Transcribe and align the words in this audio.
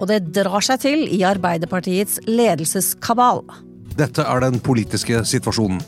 Og 0.00 0.08
det 0.08 0.30
drar 0.32 0.64
seg 0.64 0.80
til 0.80 1.02
i 1.12 1.20
Arbeiderpartiets 1.28 2.22
ledelseskabal. 2.24 3.44
Dette 4.00 4.24
er 4.24 4.40
den 4.46 4.56
politiske 4.64 5.20
situasjonen. 5.28 5.80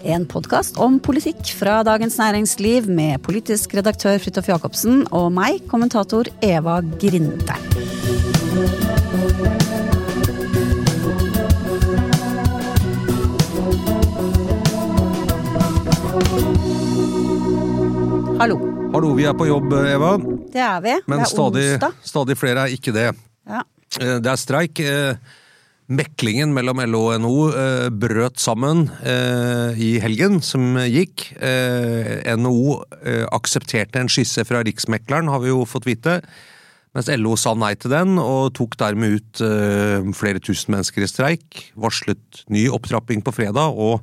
En 0.00 0.24
podkast 0.24 0.78
om 0.80 0.96
politikk 1.04 1.52
fra 1.58 1.82
Dagens 1.84 2.16
Næringsliv 2.18 2.88
med 2.88 3.20
politisk 3.22 3.74
redaktør 3.76 4.16
Fridtjof 4.18 4.48
Jacobsen 4.48 5.04
og 5.12 5.28
meg, 5.36 5.60
kommentator 5.68 6.30
Eva 6.42 6.80
Grinde. 6.98 7.58
Hallo. 18.40 18.56
Hallo, 18.90 19.12
vi 19.14 19.28
er 19.28 19.36
på 19.36 19.46
jobb, 19.46 19.74
Eva. 19.84 20.16
Det 20.50 20.64
er 20.64 20.80
vi. 20.80 20.94
Men 21.06 21.20
det 21.20 21.26
er 21.28 21.36
stadig, 21.36 21.66
onsdag. 21.76 22.06
stadig 22.08 22.40
flere 22.40 22.64
er 22.64 22.72
ikke 22.74 22.96
det. 22.96 23.10
Ja. 23.48 23.62
Eh, 24.00 24.18
Det 24.20 24.26
er 24.30 24.40
streik. 24.40 24.80
Eh, 24.80 25.14
Meklingen 25.90 26.52
mellom 26.54 26.78
LO 26.86 27.00
og 27.10 27.16
NHO 27.18 27.46
eh, 27.50 27.88
brøt 27.90 28.38
sammen 28.38 28.84
i 29.74 29.98
helgen 29.98 30.38
som 30.40 30.76
gikk. 30.86 31.32
Eh, 31.42 32.22
NHO 32.38 32.76
aksepterte 33.34 33.98
en 33.98 34.06
skisse 34.12 34.44
fra 34.46 34.62
Riksmekleren, 34.62 35.26
har 35.26 35.42
vi 35.42 35.50
jo 35.50 35.64
fått 35.66 35.88
vite. 35.90 36.20
Mens 36.94 37.10
LO 37.10 37.34
sa 37.34 37.56
nei 37.58 37.74
til 37.74 37.90
den, 37.90 38.18
og 38.22 38.54
tok 38.54 38.76
dermed 38.78 39.18
ut 39.18 39.42
flere 40.14 40.38
tusen 40.42 40.74
mennesker 40.74 41.02
i 41.02 41.10
streik. 41.10 41.60
Varslet 41.74 42.44
ny 42.50 42.68
opptrapping 42.70 43.22
på 43.26 43.34
fredag, 43.34 43.74
og 43.74 44.02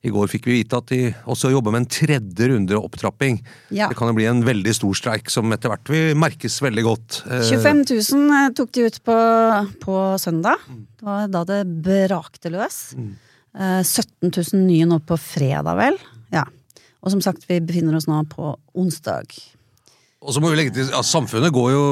i 0.00 0.10
går 0.12 0.30
fikk 0.32 0.46
vi 0.48 0.60
vite 0.60 0.78
at 0.80 0.88
de 0.88 1.00
også 1.28 1.50
jobber 1.52 1.74
med 1.74 1.82
en 1.82 1.90
tredje 1.92 2.46
runde 2.48 2.78
opptrapping. 2.78 3.40
Ja. 3.68 3.90
Det 3.90 3.98
kan 3.98 4.08
jo 4.08 4.16
bli 4.16 4.28
en 4.30 4.40
veldig 4.46 4.72
stor 4.76 4.96
streik 4.96 5.28
som 5.32 5.52
etter 5.52 5.72
hvert 5.72 5.92
vil 5.92 6.16
merkes 6.16 6.56
veldig 6.64 6.84
godt. 6.86 7.18
Eh, 7.28 7.44
25 7.50 7.82
000 7.90 8.54
tok 8.56 8.72
de 8.76 8.86
ut 8.88 8.96
på, 9.04 9.18
på 9.84 9.98
søndag. 10.22 10.62
Det 10.96 11.04
var 11.04 11.28
da 11.32 11.44
det 11.52 11.60
brakte 11.84 12.52
løs. 12.54 12.80
Eh, 12.96 13.82
17 13.84 14.30
000 14.30 14.64
nye 14.64 14.88
nå 14.88 15.02
på 15.04 15.20
fredag, 15.20 15.76
vel. 15.76 16.00
Ja. 16.32 16.46
Og 17.04 17.12
som 17.12 17.20
sagt, 17.24 17.44
vi 17.48 17.60
befinner 17.60 17.96
oss 17.96 18.08
nå 18.08 18.22
på 18.32 18.54
onsdag. 18.80 19.36
Og 20.20 20.34
så 20.36 20.40
må 20.42 20.50
vi 20.52 20.58
legge 20.58 20.74
til, 20.76 20.90
ja, 20.92 21.00
Samfunnet 21.06 21.52
går 21.54 21.70
jo, 21.72 21.84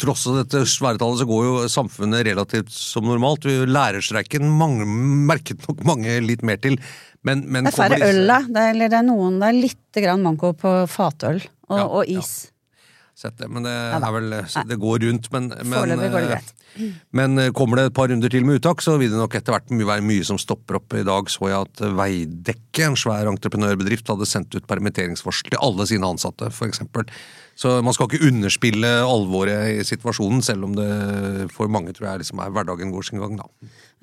tross 0.00 0.26
dette 0.28 0.60
svære 0.68 1.00
tallet, 1.00 1.22
så 1.22 1.26
går 1.28 1.44
jo 1.46 1.54
samfunnet 1.72 2.26
relativt 2.28 2.72
som 2.74 3.06
normalt. 3.08 3.46
Lærerstreiken 3.48 4.44
mange, 4.60 4.84
merket 4.84 5.64
nok 5.64 5.80
mange 5.88 6.18
litt 6.24 6.44
mer 6.44 6.60
til. 6.60 6.76
Men, 7.24 7.46
men 7.48 7.64
Det 7.64 7.72
er 7.72 7.78
færre 7.78 8.00
øl, 8.10 8.26
da. 8.28 8.42
Det 8.44 8.60
er, 8.60 8.74
eller 8.74 8.92
det 8.92 8.98
er 8.98 9.06
noen 9.06 9.38
Det 9.40 9.48
er 9.48 9.56
litt 9.56 10.00
manko 10.20 10.52
på 10.60 10.74
fatøl 10.92 11.40
og, 11.40 11.78
Ja, 11.78 11.86
og 11.88 12.10
ja. 12.12 12.20
Sett 13.14 13.36
det, 13.38 13.46
men 13.46 13.62
det 13.62 13.72
vel 14.16 14.32
Det 14.66 14.76
går 14.82 15.04
rundt, 15.06 15.30
men, 15.30 15.52
men 15.62 15.94
går 16.10 16.26
det 16.26 16.38
eh. 16.38 16.52
Men 17.14 17.38
eh, 17.38 17.52
kommer 17.54 17.78
det 17.78 17.84
et 17.88 17.94
par 17.94 18.10
runder 18.10 18.32
til 18.32 18.42
med 18.46 18.58
uttak, 18.58 18.82
så 18.82 18.96
vil 18.98 19.12
det 19.12 19.20
nok 19.20 19.36
etter 19.38 19.54
hvert 19.54 19.70
være 19.70 20.02
mye 20.02 20.26
som 20.26 20.40
stopper 20.40 20.80
opp. 20.80 20.96
I 20.98 21.06
dag 21.06 21.30
så 21.30 21.46
jeg 21.46 21.68
at 21.68 21.84
Veidekke, 22.00 22.88
en 22.88 22.98
svær 22.98 23.30
entreprenørbedrift, 23.30 24.10
hadde 24.10 24.26
sendt 24.26 24.56
ut 24.58 24.66
permitteringsvarsel 24.66 25.54
til 25.54 25.62
alle 25.62 25.86
sine 25.86 26.10
ansatte, 26.10 26.50
f.eks. 26.50 26.82
Så 27.54 27.76
man 27.86 27.94
skal 27.94 28.10
ikke 28.10 28.26
underspille 28.26 28.90
alvoret 29.06 29.76
i 29.76 29.86
situasjonen, 29.86 30.42
selv 30.42 30.66
om 30.66 30.74
det 30.74 30.90
for 31.54 31.70
mange 31.70 31.94
tror 31.94 32.10
jeg 32.10 32.24
liksom 32.24 32.42
er 32.42 32.54
hverdagen 32.54 32.90
går 32.90 33.06
sin 33.06 33.22
gang, 33.22 33.38
da. 33.38 33.46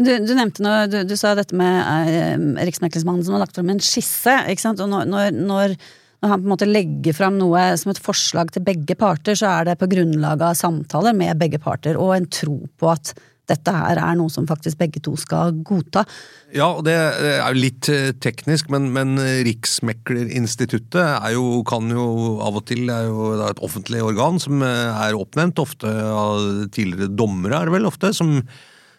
Du, 0.02 0.12
du 0.24 0.32
nevnte 0.34 0.64
noe, 0.64 0.86
du, 0.90 1.02
du 1.06 1.18
sa 1.20 1.34
dette 1.38 1.58
med 1.58 2.08
eh, 2.08 2.64
Riksmeklingsmannen 2.66 3.26
som 3.28 3.36
har 3.36 3.44
lagt 3.44 3.58
frem 3.58 3.70
en 3.74 3.84
skisse. 3.84 4.38
ikke 4.50 4.64
sant? 4.64 4.80
Og 4.82 4.90
når, 4.90 5.10
når, 5.12 5.36
når, 5.36 5.76
når 6.22 6.30
han 6.30 6.42
på 6.44 6.46
en 6.46 6.54
måte 6.54 6.70
legger 6.70 7.18
frem 7.18 7.40
noe 7.42 7.64
som 7.82 7.92
et 7.94 8.02
forslag 8.02 8.54
til 8.54 8.66
begge 8.66 8.96
parter, 8.98 9.38
så 9.38 9.56
er 9.56 9.72
det 9.72 9.80
på 9.82 9.90
grunnlag 9.90 10.44
av 10.46 10.58
samtaler 10.58 11.16
med 11.18 11.40
begge 11.42 11.58
parter 11.62 11.98
og 11.98 12.14
en 12.16 12.30
tro 12.30 12.60
på 12.78 12.92
at 12.92 13.16
dette 13.50 13.74
her 13.74 14.00
er 14.00 14.16
noe 14.16 14.32
som 14.32 14.46
faktisk 14.48 14.80
begge 14.80 15.02
to 15.04 15.16
skal 15.20 15.56
godta. 15.66 16.06
Ja, 16.54 16.70
og 16.70 16.86
det 16.88 16.94
er 16.94 17.42
jo 17.42 17.58
litt 17.58 17.90
eh, 17.92 18.12
teknisk, 18.22 18.70
men, 18.72 18.90
men 18.96 19.18
Riksmeklerinstituttet 19.48 21.02
er 21.02 21.34
jo, 21.36 21.62
kan 21.68 21.90
jo 21.92 22.38
av 22.46 22.62
og 22.62 22.68
til 22.70 22.92
er 22.94 23.10
jo 23.10 23.32
da 23.40 23.50
et 23.52 23.64
offentlig 23.66 24.04
organ 24.06 24.40
som 24.40 24.62
eh, 24.64 25.02
er 25.08 25.18
oppnevnt, 25.18 25.60
ofte 25.64 25.90
av 25.90 26.70
tidligere 26.72 27.12
dommere, 27.12 27.60
er 27.60 27.72
det 27.72 27.76
vel 27.80 27.90
ofte, 27.90 28.14
som, 28.16 28.38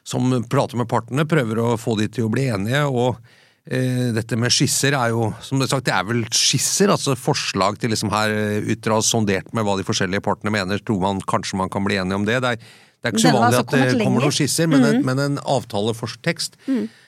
som 0.05 0.35
prater 0.53 0.81
med 0.81 0.91
partene, 0.91 1.29
prøver 1.29 1.63
å 1.63 1.77
få 1.81 1.97
de 2.03 2.11
til 2.13 2.27
å 2.27 2.35
bli 2.35 2.51
enige. 2.53 2.85
og 2.91 3.15
eh, 3.15 3.39
dette 4.17 4.35
med 4.35 4.51
skisser 4.51 4.97
er 4.99 5.13
jo, 5.15 5.29
som 5.39 5.61
det 5.61 5.69
er 5.69 5.75
sagt, 5.77 5.87
det 5.87 5.95
er 5.95 6.07
vel 6.09 6.25
skisser, 6.35 6.91
altså 6.91 7.15
forslag 7.15 7.77
til 7.79 7.93
liksom 7.95 8.11
her 8.11 8.33
eh, 8.35 8.73
ut 8.73 8.89
sondert 9.07 9.53
med 9.55 9.63
hva 9.63 9.77
de 9.79 9.87
forskjellige 9.87 10.25
partene 10.25 10.51
mener, 10.51 10.83
tror 10.83 10.99
man 11.03 11.23
kanskje 11.23 11.61
man 11.61 11.71
kan 11.71 11.85
bli 11.87 12.01
enige 12.03 12.19
om 12.19 12.27
det. 12.27 12.41
Det 12.43 12.57
er, 12.57 12.57
det 12.59 13.07
er 13.07 13.15
ikke 13.15 13.23
så 13.23 13.35
vanlig 13.37 13.61
altså 13.61 13.63
at 13.63 13.71
det 13.71 13.85
kommer 13.85 14.03
lenger. 14.03 14.27
noen 14.27 14.35
skisser, 14.35 14.67
men, 14.73 14.89
en, 14.89 15.07
men 15.07 15.23
en 15.23 15.39
avtaletekst 15.39 16.59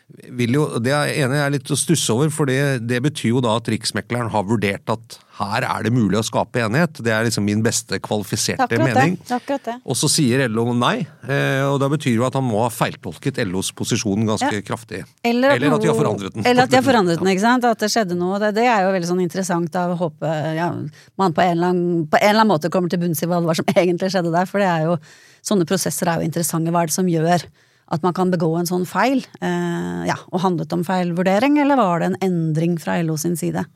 vil 0.09 0.53
jo, 0.53 0.65
Det 0.85 0.93
er 0.93 1.11
jeg 1.17 1.31
er 1.33 1.53
litt 1.55 1.71
å 1.73 1.77
stusse 1.79 2.13
over, 2.13 2.29
for 2.33 2.49
det, 2.49 2.85
det 2.87 3.01
betyr 3.03 3.33
jo 3.35 3.41
da 3.45 3.55
at 3.59 3.69
Riksmekleren 3.73 4.31
har 4.31 4.45
vurdert 4.47 4.91
at 4.93 5.19
her 5.39 5.65
er 5.67 5.87
det 5.87 5.91
mulig 5.91 6.19
å 6.21 6.23
skape 6.23 6.61
enighet. 6.63 7.01
Det 7.03 7.11
er 7.11 7.25
liksom 7.27 7.43
min 7.47 7.63
beste 7.65 7.99
kvalifiserte 8.05 8.69
er 8.69 8.69
akkurat 8.69 9.01
mening. 9.01 9.17
Det 9.19 9.35
akkurat 9.35 9.65
det. 9.67 9.75
Og 9.83 9.99
så 9.99 10.11
sier 10.13 10.45
LO 10.47 10.69
nei, 10.77 11.07
eh, 11.27 11.65
og 11.67 11.81
da 11.83 11.89
betyr 11.91 12.15
jo 12.21 12.27
at 12.29 12.37
han 12.39 12.47
må 12.47 12.61
ha 12.63 12.69
feiltolket 12.71 13.41
LOs 13.49 13.73
posisjon 13.75 14.29
ganske 14.29 14.53
Ja. 14.53 14.63
kraftig. 14.63 15.03
Eller 15.27 15.57
at, 15.57 15.67
at 15.67 15.83
de 15.83 15.91
har 15.91 15.99
forandret 15.99 16.37
den. 16.37 16.47
Eller 16.47 16.69
at 16.69 16.71
de 16.71 16.79
har 16.79 16.87
forandret 16.87 17.19
den, 17.19 17.33
ikke 17.33 17.47
sant. 17.47 17.67
At 17.67 17.83
det 17.83 17.91
skjedde 17.91 18.15
noe. 18.21 18.39
Det, 18.39 18.53
det 18.61 18.69
er 18.71 18.87
jo 18.87 18.95
veldig 18.95 19.11
sånn 19.11 19.25
interessant 19.25 19.81
å 19.81 19.99
håpe 20.05 20.39
ja, 20.55 20.71
man 21.19 21.35
på 21.35 21.43
en, 21.43 21.57
eller 21.57 21.75
annen, 21.75 22.07
på 22.07 22.21
en 22.21 22.29
eller 22.29 22.45
annen 22.45 22.55
måte 22.55 22.71
kommer 22.71 22.93
til 22.93 23.03
bunns 23.03 23.25
i 23.25 23.31
hva 23.31 23.43
som 23.57 23.73
egentlig 23.75 24.13
skjedde 24.15 24.31
der. 24.37 24.47
For 24.47 24.63
det 24.63 24.71
er 24.71 24.87
jo, 24.93 24.99
sånne 25.43 25.67
prosesser 25.67 26.13
er 26.13 26.23
jo 26.23 26.29
interessante. 26.31 26.71
Hva 26.71 26.85
er 26.85 26.93
det 26.93 27.01
som 27.01 27.11
gjør 27.11 27.49
at 27.93 28.05
man 28.05 28.15
kan 28.17 28.31
begå 28.33 28.51
en 28.59 28.69
sånn 28.69 28.87
feil? 28.89 29.25
Eh, 29.45 30.05
ja, 30.09 30.17
og 30.33 30.45
Handlet 30.45 30.73
om 30.77 30.85
feilvurdering, 30.87 31.59
eller 31.63 31.81
var 31.81 32.01
det 32.01 32.13
en 32.13 32.21
endring 32.25 32.79
fra 32.81 32.97
LO 33.03 33.19
sin 33.21 33.37
side? 33.41 33.67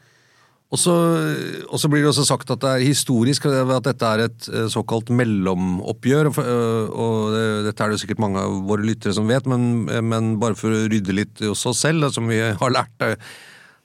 Og 0.68 0.76
så, 0.76 1.88
blir 1.88 2.02
det 2.02 2.10
også 2.10 2.26
sagt 2.28 2.50
at 2.52 2.60
det 2.60 2.70
er 2.74 2.84
historisk 2.84 3.46
at 3.48 3.86
dette 3.86 4.08
er 4.08 4.26
et 4.26 4.48
eh, 4.52 4.66
såkalt 4.68 5.08
mellomoppgjør. 5.16 6.28
og 6.28 6.40
øh, 6.44 6.88
Og 6.92 7.36
dette 7.64 7.84
er 7.84 7.92
det 7.92 8.00
sikkert 8.02 8.20
mange 8.20 8.42
av 8.44 8.58
våre 8.68 8.84
lyttere 8.84 9.16
som 9.16 9.28
vet, 9.28 9.48
men, 9.48 9.88
men 10.04 10.34
bare 10.40 10.58
for 10.58 10.68
å 10.68 10.88
rydde 10.92 11.16
litt 11.16 11.40
hos 11.40 11.64
oss 11.68 11.80
selv, 11.86 12.10
som 12.12 12.28
vi 12.28 12.40
har 12.40 12.74
lært 12.74 13.06
eh, 13.06 13.16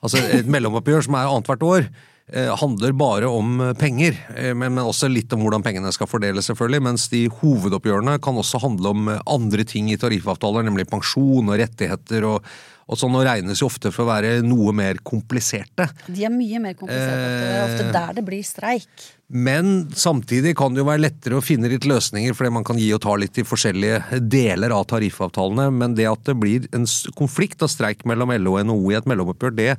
Altså 0.03 0.19
et 0.35 0.49
mellomoppgjør 0.51 1.05
som 1.05 1.15
er 1.15 1.29
annethvert 1.29 1.61
år. 1.63 1.85
Handler 2.31 2.93
bare 2.95 3.27
om 3.27 3.57
penger, 3.75 4.15
men, 4.55 4.77
også 4.79 5.09
litt 5.11 5.33
om 5.35 5.41
hvordan 5.43 5.61
pengene 5.65 5.91
skal 5.91 6.07
fordeles, 6.07 6.47
selvfølgelig. 6.47 6.83
Mens 6.85 7.09
de 7.11 7.25
hovedoppgjørene 7.41 8.15
kan 8.23 8.39
også 8.39 8.61
handle 8.63 8.93
om 8.93 9.09
andre 9.11 9.65
ting 9.67 9.91
i 9.91 9.97
tariffavtaler, 9.99 10.63
nemlig 10.63 10.87
pensjon 10.89 11.51
og 11.51 11.59
rettigheter 11.59 12.29
og 12.29 12.47
og 12.91 12.99
sånn 12.99 13.15
og 13.15 13.23
regnes 13.25 13.61
jo 13.61 13.69
ofte 13.69 13.91
for 13.93 14.03
å 14.03 14.09
være 14.09 14.31
noe 14.45 14.73
mer 14.75 14.99
kompliserte. 15.07 15.87
De 16.11 16.25
er 16.27 16.33
mye 16.33 16.59
mer 16.61 16.75
kompliserte. 16.75 17.27
Det 17.39 17.49
er 17.49 17.63
ofte 17.63 17.85
eh, 17.85 17.91
der 17.95 18.15
det 18.17 18.23
blir 18.27 18.43
streik. 18.45 19.05
Men 19.33 19.71
samtidig 19.97 20.53
kan 20.59 20.75
det 20.75 20.83
jo 20.83 20.89
være 20.89 21.05
lettere 21.05 21.39
å 21.39 21.43
finne 21.43 21.71
litt 21.71 21.87
løsninger, 21.89 22.35
fordi 22.37 22.53
man 22.59 22.67
kan 22.67 22.79
gi 22.81 22.91
og 22.95 23.01
ta 23.05 23.15
litt 23.19 23.39
i 23.39 23.47
forskjellige 23.47 24.19
deler 24.29 24.75
av 24.75 24.85
tariffavtalene. 24.91 25.69
Men 25.73 25.95
det 25.97 26.09
at 26.11 26.27
det 26.27 26.35
blir 26.39 26.67
en 26.75 26.87
konflikt 27.17 27.63
og 27.63 27.71
streik 27.71 28.03
mellom 28.09 28.35
LO 28.35 28.57
og 28.59 28.67
NHO 28.67 28.91
i 28.91 28.99
et 28.99 29.07
mellomoppgjør, 29.09 29.55
det 29.57 29.71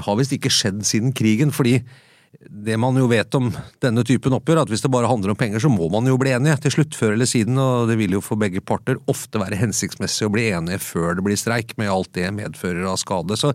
har 0.00 0.18
visst 0.18 0.32
ikke 0.36 0.52
skjedd 0.52 0.80
siden 0.88 1.12
krigen. 1.16 1.52
fordi 1.52 1.80
det 2.32 2.78
man 2.80 2.96
jo 2.96 3.06
vet 3.10 3.34
om 3.36 3.50
denne 3.82 4.02
typen 4.08 4.32
oppgjør, 4.32 4.62
at 4.62 4.70
hvis 4.72 4.82
det 4.84 4.90
bare 4.92 5.08
handler 5.10 5.34
om 5.34 5.38
penger, 5.38 5.60
så 5.60 5.68
må 5.68 5.88
man 5.92 6.06
jo 6.08 6.16
bli 6.20 6.32
enige 6.32 6.62
til 6.64 6.76
slutt, 6.78 6.96
før 6.96 7.12
eller 7.12 7.28
siden, 7.28 7.58
og 7.60 7.90
det 7.90 7.98
vil 8.00 8.16
jo 8.16 8.22
for 8.24 8.40
begge 8.40 8.62
parter 8.64 8.96
ofte 9.12 9.40
være 9.42 9.60
hensiktsmessig 9.60 10.26
å 10.26 10.32
bli 10.32 10.48
enige 10.56 10.80
før 10.82 11.18
det 11.18 11.26
blir 11.26 11.38
streik, 11.38 11.76
med 11.76 11.92
alt 11.92 12.12
det 12.16 12.30
medfører 12.34 12.88
av 12.88 12.96
skade. 13.02 13.36
Så, 13.36 13.52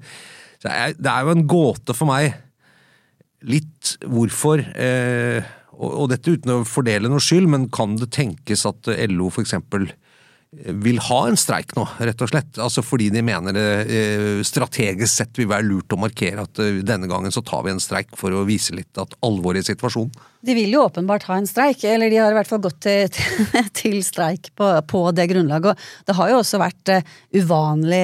så 0.62 0.75
det 0.94 1.10
er 1.10 1.25
jo 1.25 1.34
en 1.34 1.48
gåte 1.50 1.98
for 1.98 2.10
meg 2.10 2.38
litt 3.48 3.98
hvorfor 4.06 4.62
eh, 4.62 5.45
og, 5.78 5.90
og 5.92 6.07
dette 6.12 6.33
uten 6.33 6.56
å 6.56 6.63
fordele 6.68 7.10
noe 7.10 7.24
skyld, 7.24 7.50
men 7.50 7.69
kan 7.74 7.98
det 8.00 8.12
tenkes 8.16 8.66
at 8.69 8.90
LO 9.10 9.31
for 9.33 9.45
eksempel 9.45 9.90
vil 10.52 11.00
ha 11.04 11.18
en 11.28 11.38
streik 11.38 11.74
nå, 11.76 11.84
rett 12.00 12.22
og 12.24 12.30
slett. 12.32 12.58
Altså 12.64 12.82
fordi 12.86 13.10
de 13.12 13.24
mener 13.26 13.56
det 13.56 13.66
eh, 13.92 14.40
strategisk 14.48 15.12
sett 15.12 15.40
vil 15.40 15.50
være 15.52 15.68
lurt 15.68 15.92
å 15.92 16.00
markere 16.00 16.46
at 16.48 16.62
eh, 16.64 16.80
denne 16.88 17.10
gangen 17.12 17.34
så 17.36 17.44
tar 17.46 17.66
vi 17.66 17.74
en 17.74 17.84
streik 17.84 18.16
for 18.18 18.32
å 18.32 18.46
vise 18.48 18.76
litt 18.76 19.02
at 19.02 19.18
alvoret 19.28 19.66
i 19.66 19.74
situasjonen. 19.74 20.16
De 20.48 20.56
vil 20.56 20.72
jo 20.72 20.86
åpenbart 20.86 21.26
ha 21.28 21.40
en 21.42 21.50
streik, 21.50 21.84
eller 21.90 22.14
de 22.14 22.22
har 22.22 22.32
i 22.32 22.38
hvert 22.38 22.50
fall 22.50 22.64
gått 22.64 22.80
til, 22.86 23.12
til 23.82 24.00
streik 24.06 24.54
på, 24.56 24.72
på, 24.88 25.04
det 25.18 25.28
grunnlaget. 25.34 25.76
Og 25.76 26.08
det 26.08 26.18
har 26.22 26.32
jo 26.32 26.42
også 26.42 26.62
vært 26.64 26.94
eh, 26.96 27.16
uvanlig 27.36 28.04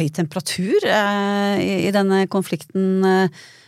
høy 0.00 0.08
temperatur 0.16 0.88
i, 0.90 1.84
i 1.86 1.92
denne 1.94 2.24
konflikten 2.32 3.04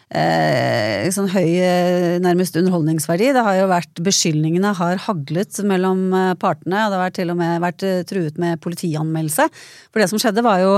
sånn 0.07 1.31
høy 1.33 1.59
eh, 1.59 2.17
nærmest 2.23 2.55
underholdningsverdi. 2.57 3.33
Det 3.35 3.43
har 3.43 3.57
jo 3.59 3.71
vært 3.71 4.03
Beskyldningene 4.07 4.71
har 4.79 5.01
haglet 5.03 5.59
mellom 5.67 6.13
eh, 6.15 6.35
partene, 6.39 6.85
og 6.85 6.93
det 6.95 7.01
har 7.01 7.15
til 7.17 7.33
og 7.35 7.41
med 7.41 7.63
vært 7.65 7.83
eh, 7.87 8.05
truet 8.07 8.39
med 8.39 8.61
politianmeldelse. 8.63 9.49
For 9.91 10.03
det 10.03 10.11
som 10.13 10.23
skjedde, 10.23 10.45
var 10.47 10.63
jo 10.63 10.77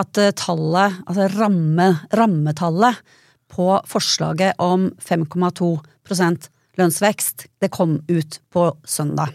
at 0.00 0.22
tallet, 0.38 0.96
altså 1.04 1.28
ramme, 1.34 1.90
rammetallet 2.16 3.02
på 3.50 3.66
forslaget 3.90 4.56
om 4.62 4.88
5,2% 5.02 6.48
lønnsvekst, 6.80 7.48
det 7.60 7.72
kom 7.74 7.98
ut 8.08 8.40
på 8.54 8.70
søndag. 8.88 9.34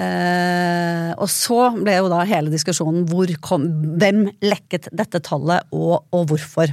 Eh, 0.00 1.10
og 1.20 1.28
så 1.28 1.66
ble 1.76 1.98
jo 1.98 2.08
da 2.10 2.22
hele 2.26 2.50
diskusjonen 2.52 3.04
hvor 3.10 3.30
kom, 3.44 3.68
hvem 4.00 4.24
lekket 4.42 4.88
dette 4.96 5.20
tallet, 5.24 5.68
og, 5.76 6.08
og 6.10 6.30
hvorfor. 6.32 6.72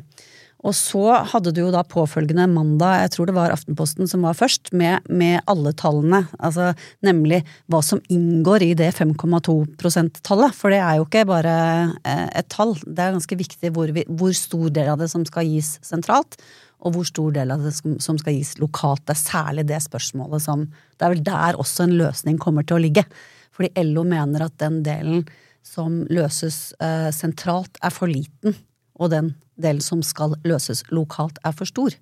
Og 0.67 0.75
så 0.75 1.03
hadde 1.31 1.53
du 1.55 1.61
jo 1.61 1.71
da 1.71 1.85
påfølgende 1.87 2.43
mandag, 2.51 3.05
jeg 3.05 3.11
tror 3.13 3.29
det 3.29 3.35
var 3.37 3.53
Aftenposten 3.53 4.09
som 4.11 4.25
var 4.27 4.35
først, 4.35 4.73
med, 4.75 5.05
med 5.07 5.39
alle 5.47 5.71
tallene. 5.79 6.25
Altså 6.35 6.73
nemlig 7.05 7.45
hva 7.71 7.79
som 7.85 8.01
inngår 8.11 8.65
i 8.67 8.73
det 8.79 8.91
5,2 8.97 9.55
%-tallet. 9.79 10.57
For 10.57 10.75
det 10.75 10.81
er 10.83 10.99
jo 10.99 11.07
ikke 11.07 11.25
bare 11.29 11.55
eh, 12.03 12.27
et 12.41 12.51
tall. 12.51 12.75
Det 12.83 13.05
er 13.05 13.15
ganske 13.15 13.39
viktig 13.39 13.71
hvor, 13.75 13.95
vi, 13.95 14.03
hvor, 14.09 14.35
stor 14.35 14.67
del 14.75 14.91
av 14.91 14.99
det 14.99 15.07
som 15.13 15.23
skal 15.27 15.47
gis 15.47 15.77
sentralt, 15.85 16.35
og 16.83 16.95
hvor 16.95 17.07
stor 17.07 17.31
del 17.35 17.55
av 17.55 17.63
det 17.63 17.73
som, 17.79 18.19
skal 18.19 18.35
gis 18.35 18.57
lokalt. 18.59 19.05
Det 19.07 19.15
er 19.15 19.23
særlig 19.23 19.67
det 19.71 19.79
spørsmålet 19.87 20.43
som 20.43 20.67
Det 20.67 21.07
er 21.07 21.15
vel 21.15 21.27
der 21.27 21.59
også 21.59 21.87
en 21.87 21.99
løsning 21.99 22.39
kommer 22.39 22.67
til 22.67 22.79
å 22.79 22.83
ligge. 22.83 23.07
Fordi 23.55 23.71
LO 23.87 24.03
mener 24.07 24.43
at 24.43 24.59
den 24.59 24.83
delen 24.83 25.23
som 25.63 26.01
løses 26.11 26.73
eh, 26.83 27.11
sentralt, 27.15 27.79
er 27.83 27.93
for 27.93 28.11
liten. 28.11 28.55
Og 28.99 29.11
den 29.13 29.33
delen 29.59 29.83
som 29.83 30.03
skal 30.05 30.35
løses 30.47 30.83
lokalt, 30.91 31.39
er 31.47 31.55
for 31.55 31.69
stor. 31.69 31.95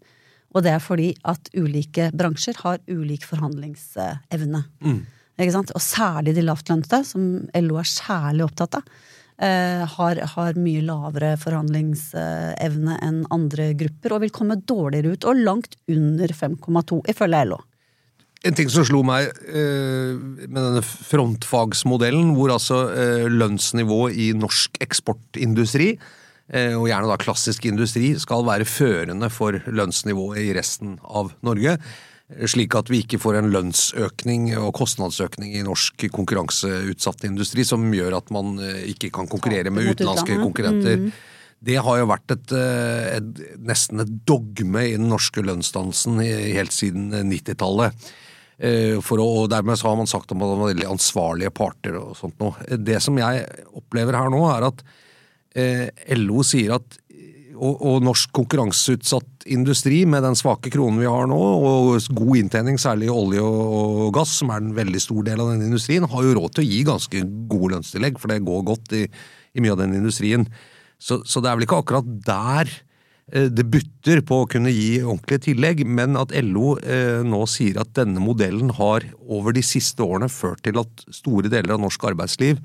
Og 0.55 0.63
det 0.65 0.73
er 0.73 0.81
fordi 0.83 1.11
at 1.27 1.51
ulike 1.57 2.09
bransjer 2.17 2.57
har 2.63 2.81
ulik 2.89 3.25
forhandlingsevne. 3.27 4.63
Mm. 4.81 4.99
Og 5.37 5.83
særlig 5.83 6.33
de 6.33 6.45
lavtlønte, 6.45 7.03
som 7.05 7.45
LO 7.53 7.77
er 7.77 7.89
særlig 7.89 8.47
opptatt 8.47 8.79
av, 8.79 8.91
eh, 9.37 9.83
har, 9.85 10.21
har, 10.33 10.57
mye 10.57 10.81
lavere 10.81 11.35
forhandlingsevne 11.37 12.97
enn 13.05 13.23
andre 13.29 13.73
grupper, 13.77 14.15
og 14.15 14.23
vil 14.25 14.33
komme 14.33 14.57
dårligere 14.57 15.13
ut, 15.13 15.27
og 15.29 15.43
langt 15.43 15.77
under 15.93 16.33
5,2, 16.33 17.03
ifølge 17.13 17.43
LO. 17.51 17.59
En 18.45 18.53
ting 18.57 18.69
som 18.69 18.85
slo 18.85 19.03
meg 19.05 19.29
eh, 19.49 20.13
med 20.15 20.57
denne 20.57 20.83
frontfagsmodellen, 20.85 22.33
hvor 22.37 22.53
altså 22.53 22.87
eh, 22.93 23.25
lønnsnivået 23.29 24.17
i 24.17 24.31
norsk 24.37 24.77
eksportindustri 24.85 25.95
og 26.47 26.85
gjerne 26.87 27.09
da 27.09 27.17
klassisk 27.19 27.65
industri, 27.67 28.13
skal 28.15 28.45
være 28.47 28.63
førende 28.63 29.27
for 29.33 29.57
lønnsnivået 29.67 30.45
i 30.45 30.53
resten 30.55 30.93
av 31.03 31.33
Norge. 31.43 31.73
Slik 32.27 32.75
at 32.75 32.89
vi 32.91 32.99
ikke 33.05 33.21
får 33.23 33.37
en 33.39 33.53
lønnsøkning 33.53 34.49
og 34.59 34.73
kostnadsøkning 34.75 35.53
i 35.55 35.63
norsk 35.63 36.09
konkurranseutsatt 36.11 37.23
industri 37.29 37.63
som 37.67 37.85
gjør 37.95 38.17
at 38.17 38.33
man 38.35 38.57
eh, 38.59 38.81
ikke 38.91 39.13
kan 39.15 39.29
konkurrere 39.31 39.71
med 39.71 39.93
utenlandske 39.93 40.35
konkurrenter. 40.41 41.05
Mm. 41.05 41.13
Det 41.67 41.77
har 41.79 42.01
jo 42.01 42.09
vært 42.11 42.35
et, 42.35 42.51
eh, 42.51 43.07
et, 43.15 43.41
nesten 43.63 44.03
et 44.03 44.11
dogme 44.27 44.83
i 44.89 44.97
den 44.97 45.07
norske 45.07 45.39
lønnsdansen 45.39 46.19
helt 46.19 46.75
siden 46.75 47.15
90-tallet. 47.15 48.11
Og 48.57 49.47
Dermed 49.53 49.77
så 49.79 49.87
har 49.87 49.97
man 49.99 50.09
sagt 50.09 50.31
at 50.33 50.37
man 50.37 50.49
var 50.57 50.73
veldig 50.73 50.87
ansvarlige 50.89 51.53
parter 51.55 51.95
og 52.01 52.15
sånt 52.17 52.39
noe. 52.41 52.57
Det 52.75 52.99
som 53.05 53.15
jeg 53.21 53.45
opplever 53.77 54.17
her 54.17 54.31
nå, 54.33 54.41
er 54.51 54.67
at 54.67 54.81
Eh, 54.83 55.05
LO 55.57 56.43
sier 56.45 56.75
at 56.75 56.99
og, 57.57 57.81
og, 57.81 57.97
norsk 58.05 58.31
konkurranseutsatt 58.35 59.47
industri 59.53 60.01
med 60.09 60.23
den 60.25 60.37
svake 60.37 60.71
kronen 60.73 61.01
vi 61.01 61.09
har 61.09 61.27
nå, 61.29 61.37
og 61.37 62.09
god 62.15 62.41
inntjening, 62.41 62.79
særlig 62.81 63.09
olje 63.13 63.43
og, 63.43 64.07
gass, 64.15 64.37
som 64.41 64.51
er 64.53 64.63
en 64.63 64.73
veldig 64.77 65.01
stor 65.03 65.27
del 65.27 65.43
av 65.43 65.53
den 65.53 65.67
industrien, 65.69 66.07
har 66.09 66.25
jo 66.25 66.35
råd 66.37 66.57
til 66.57 66.65
å 66.65 66.67
gi 66.67 66.81
ganske 66.87 67.23
gode 67.51 67.75
lønnstillegg, 67.75 68.19
for 68.21 68.33
det 68.33 68.43
går 68.47 68.65
godt 68.67 68.97
i, 68.97 69.05
i 69.07 69.63
mye 69.63 69.75
av 69.75 69.81
den 69.83 69.95
industrien. 69.99 70.47
Så, 70.97 71.21
så, 71.25 71.41
det 71.41 71.51
er 71.51 71.59
vel 71.59 71.67
ikke 71.67 71.81
akkurat 71.83 72.11
der 72.27 72.71
eh, 73.31 73.49
det 73.53 73.67
butter 73.73 74.23
på 74.25 74.41
å 74.43 74.49
kunne 74.49 74.73
gi 74.73 75.03
ordentlige 75.03 75.47
tillegg, 75.49 75.85
men 75.85 76.17
at 76.19 76.33
LO 76.45 76.75
eh, 76.81 77.23
nå 77.25 77.43
sier 77.49 77.81
at 77.81 77.93
denne 77.97 78.23
modellen 78.23 78.73
har 78.77 79.05
over 79.25 79.55
de 79.55 79.65
siste 79.65 80.03
årene 80.05 80.29
ført 80.31 80.65
til 80.67 80.81
at 80.81 81.07
store 81.13 81.53
deler 81.53 81.77
av 81.77 81.83
norsk 81.85 82.09
arbeidsliv 82.11 82.61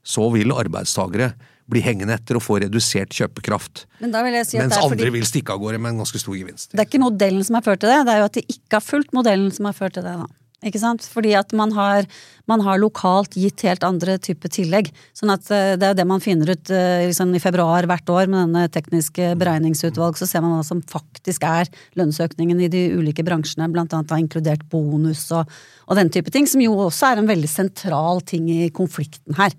så 0.00 0.30
vil 0.32 0.54
arbeidstakere 0.56 1.34
blir 1.70 1.84
hengende 1.86 2.16
etter 2.16 2.38
og 2.38 2.44
får 2.44 2.64
redusert 2.66 3.14
kjøpekraft. 3.16 3.86
Men 4.02 4.12
si 4.44 4.60
mens 4.60 4.76
andre 4.76 4.96
fordi... 4.96 5.14
vil 5.18 5.28
stikke 5.28 5.54
av 5.54 5.62
gårde 5.62 5.80
med 5.80 5.94
en 5.94 6.02
ganske 6.04 6.20
stor 6.22 6.36
gevinst. 6.36 6.74
Det 6.74 6.82
er 6.82 6.90
ikke 6.90 7.02
modellen 7.02 7.46
som 7.46 7.58
har 7.58 7.66
ført 7.66 7.84
til 7.84 7.92
det, 7.92 8.02
det 8.08 8.14
er 8.16 8.22
jo 8.22 8.28
at 8.30 8.38
de 8.38 8.44
ikke 8.46 8.78
har 8.78 8.84
fulgt 8.84 9.16
modellen 9.16 9.50
som 9.54 9.70
har 9.70 9.76
ført 9.76 9.98
til 9.98 10.06
det. 10.06 10.18
da. 10.22 10.28
Ikke 10.66 10.80
sant? 10.80 11.06
Fordi 11.08 11.32
at 11.38 11.54
man 11.56 11.72
har, 11.72 12.04
man 12.50 12.60
har 12.66 12.80
lokalt 12.80 13.36
gitt 13.38 13.62
helt 13.64 13.84
andre 13.86 14.18
typer 14.20 14.52
tillegg. 14.52 14.90
Sånn 15.16 15.32
at 15.32 15.48
eh, 15.54 15.76
Det 15.80 15.88
er 15.88 15.96
det 15.96 16.06
man 16.08 16.20
finner 16.20 16.52
ut 16.52 16.72
eh, 16.74 17.06
liksom, 17.08 17.32
i 17.36 17.40
februar 17.40 17.88
hvert 17.88 18.12
år 18.12 18.28
med 18.28 18.42
denne 18.44 18.66
tekniske 18.72 19.32
beregningsutvalg. 19.40 20.18
Så 20.20 20.28
ser 20.28 20.44
man 20.44 20.58
hva 20.58 20.66
som 20.66 20.82
faktisk 20.84 21.46
er 21.48 21.70
lønnsøkningen 21.96 22.60
i 22.60 22.68
de 22.72 22.82
ulike 22.98 23.24
bransjene. 23.24 23.70
Blant 23.72 23.96
annet 23.96 24.12
har 24.12 24.20
inkludert 24.20 24.66
bonus 24.72 25.30
og, 25.32 25.48
og 25.88 25.96
den 25.96 26.12
type 26.12 26.32
ting. 26.34 26.48
Som 26.50 26.64
jo 26.64 26.76
også 26.90 27.08
er 27.14 27.22
en 27.22 27.30
veldig 27.30 27.50
sentral 27.50 28.20
ting 28.28 28.50
i 28.52 28.68
konflikten 28.76 29.40
her. 29.40 29.56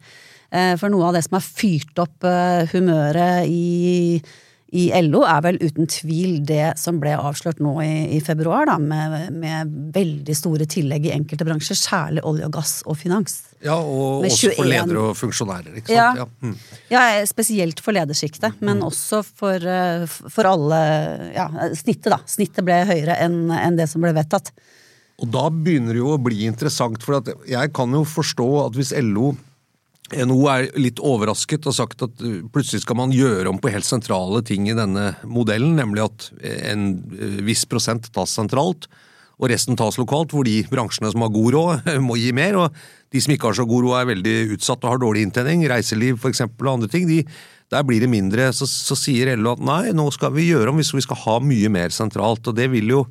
Eh, 0.51 0.75
for 0.79 0.91
noe 0.91 1.07
av 1.07 1.15
det 1.15 1.23
som 1.23 1.37
har 1.37 1.43
fyrt 1.45 1.99
opp 2.03 2.25
eh, 2.27 2.67
humøret 2.73 3.47
i, 3.47 4.17
i 4.75 4.81
LO, 5.05 5.21
er 5.23 5.43
vel 5.45 5.59
uten 5.61 5.87
tvil 5.87 6.41
det 6.47 6.73
som 6.79 6.97
ble 6.99 7.13
avslørt 7.15 7.61
nå 7.63 7.77
i, 7.85 7.93
i 8.17 8.19
februar, 8.23 8.67
da, 8.67 8.75
med, 8.75 9.29
med, 9.31 9.71
veldig 9.95 10.35
store 10.35 10.67
tillegg 10.67 11.07
i 11.07 11.13
enkelte 11.15 11.47
bransjer, 11.47 11.79
særlig 11.79 12.23
olje 12.27 12.49
og 12.49 12.57
gass 12.57 12.73
og 12.83 12.97
finans. 12.99 13.37
Ja, 13.63 13.77
og 13.79 14.25
også 14.27 14.49
21... 14.49 14.57
for 14.57 14.71
ledere 14.73 15.05
og 15.05 15.15
funksjonærer, 15.19 15.77
ikke 15.79 15.93
sant. 15.93 16.19
Ja, 16.19 16.25
ja. 16.25 16.27
Mm. 16.43 16.57
ja 16.91 17.03
spesielt 17.29 17.79
for 17.83 17.95
ledersjiktet, 17.95 18.59
men 18.59 18.81
mm. 18.81 18.87
også 18.89 19.21
for, 19.27 19.55
eh, 19.55 20.03
for 20.09 20.49
alle 20.49 20.81
Ja, 21.31 21.47
snittet, 21.79 22.09
da. 22.11 22.19
Snittet 22.27 22.65
ble 22.67 22.81
høyere 22.89 23.15
enn 23.23 23.45
en 23.55 23.79
det 23.79 23.87
som 23.87 24.03
ble 24.03 24.11
vedtatt. 24.17 24.51
Og 25.21 25.31
da 25.31 25.45
begynner 25.53 25.95
det 25.95 26.01
jo 26.01 26.11
å 26.15 26.19
bli 26.19 26.43
interessant, 26.49 26.99
for 27.05 27.21
jeg 27.47 27.71
kan 27.77 27.95
jo 27.95 28.03
forstå 28.07 28.49
at 28.65 28.75
hvis 28.75 28.91
LO 28.99 29.31
NHO 30.15 30.41
er 30.51 30.67
litt 30.79 30.99
overrasket 31.03 31.67
og 31.69 31.75
sagt 31.77 32.03
at 32.05 32.23
uh, 32.25 32.41
plutselig 32.53 32.83
skal 32.85 32.99
man 32.99 33.13
gjøre 33.15 33.49
om 33.51 33.59
på 33.61 33.71
helt 33.73 33.87
sentrale 33.87 34.43
ting 34.47 34.69
i 34.69 34.77
denne 34.77 35.13
modellen, 35.23 35.77
nemlig 35.79 36.05
at 36.07 36.27
en 36.71 36.89
uh, 37.15 37.39
viss 37.47 37.63
prosent 37.69 38.11
tas 38.15 38.35
sentralt, 38.37 38.89
og 39.41 39.49
resten 39.49 39.77
tas 39.79 39.97
lokalt, 39.97 40.35
hvor 40.35 40.45
de 40.45 40.59
bransjene 40.69 41.09
som 41.13 41.23
har 41.25 41.33
god 41.33 41.55
råd, 41.55 41.89
må 42.07 42.19
gi 42.21 42.33
mer, 42.37 42.59
og 42.61 42.81
de 43.11 43.21
som 43.23 43.33
ikke 43.33 43.49
har 43.49 43.57
så 43.57 43.67
god 43.67 43.87
råd 43.87 43.97
er 43.99 44.11
veldig 44.13 44.35
utsatt 44.55 44.85
og 44.85 44.93
har 44.93 45.01
dårlig 45.01 45.25
inntjening, 45.27 45.65
reiseliv 45.69 46.21
for 46.21 46.31
eksempel, 46.31 46.67
og 46.67 46.79
andre 46.79 46.91
ting, 46.91 47.09
de, 47.09 47.23
Der 47.71 47.85
blir 47.87 48.01
det 48.03 48.09
mindre. 48.11 48.49
Så, 48.51 48.67
så 48.67 48.97
sier 48.99 49.31
LO 49.39 49.53
at 49.55 49.61
nei, 49.63 49.93
nå 49.95 50.09
skal 50.11 50.33
vi 50.35 50.49
gjøre 50.49 50.73
om 50.73 50.79
hvis 50.81 50.91
vi 50.91 51.05
skal 51.05 51.21
ha 51.21 51.37
mye 51.39 51.69
mer 51.71 51.93
sentralt. 51.95 52.43
Og 52.51 52.55
det 52.57 52.65
vil 52.67 52.89
jo, 52.91 53.05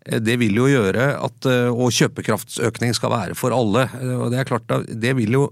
det 0.00 0.38
vil 0.40 0.56
jo 0.56 0.64
gjøre 0.64 1.10
at 1.20 1.46
Og 1.74 1.92
kjøpekraftsøkning 1.92 2.94
skal 2.96 3.12
være 3.12 3.34
for 3.36 3.52
alle. 3.52 3.82
Og 4.16 4.30
det 4.32 4.38
er 4.40 4.48
klart, 4.48 4.72
det 4.88 5.12
vil 5.18 5.36
jo 5.36 5.42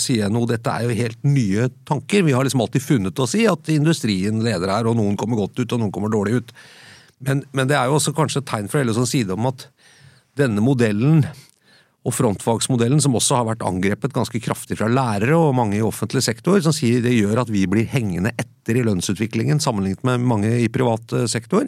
si 0.00 0.16
noe 0.32 0.48
Dette 0.48 0.72
er 0.72 0.86
jo 0.86 0.96
helt 0.96 1.20
nye 1.28 1.68
tanker. 1.88 2.24
Vi 2.24 2.32
har 2.32 2.46
liksom 2.46 2.62
alltid 2.64 2.86
funnet 2.86 3.20
oss 3.20 3.36
i 3.36 3.44
at 3.50 3.68
industrien 3.74 4.40
leder 4.44 4.72
her, 4.72 4.88
og 4.88 4.96
noen 4.96 5.18
kommer 5.20 5.42
godt 5.42 5.60
ut, 5.60 5.68
og 5.76 5.82
noen 5.82 5.92
kommer 5.92 6.14
dårlig 6.14 6.40
ut. 6.40 6.54
Men, 7.20 7.42
men 7.52 7.68
det 7.68 7.76
er 7.76 7.90
jo 7.90 7.98
også 7.98 8.14
kanskje 8.16 8.40
et 8.40 8.48
tegn 8.48 8.72
fra 8.72 8.80
Ellesons 8.80 9.12
side 9.12 9.34
om 9.34 9.50
at 9.50 9.66
denne 10.38 10.62
modellen 10.62 11.26
og 12.06 12.14
frontfagsmodellen, 12.14 13.02
som 13.02 13.16
også 13.18 13.40
har 13.40 13.46
vært 13.50 13.64
angrepet 13.66 14.14
ganske 14.16 14.40
kraftig 14.40 14.78
fra 14.78 14.88
lærere 14.90 15.36
og 15.36 15.56
mange 15.58 15.78
i 15.78 15.84
offentlig 15.84 16.22
sektor, 16.24 16.60
som 16.64 16.74
sier 16.74 17.02
det 17.04 17.16
gjør 17.16 17.42
at 17.42 17.52
vi 17.52 17.66
blir 17.70 17.88
hengende 17.90 18.32
etter 18.38 18.78
i 18.78 18.84
lønnsutviklingen 18.86 19.60
sammenlignet 19.62 20.06
med 20.06 20.24
mange 20.30 20.54
i 20.62 20.70
privat 20.72 21.12
eh, 21.16 21.26
sektor. 21.30 21.66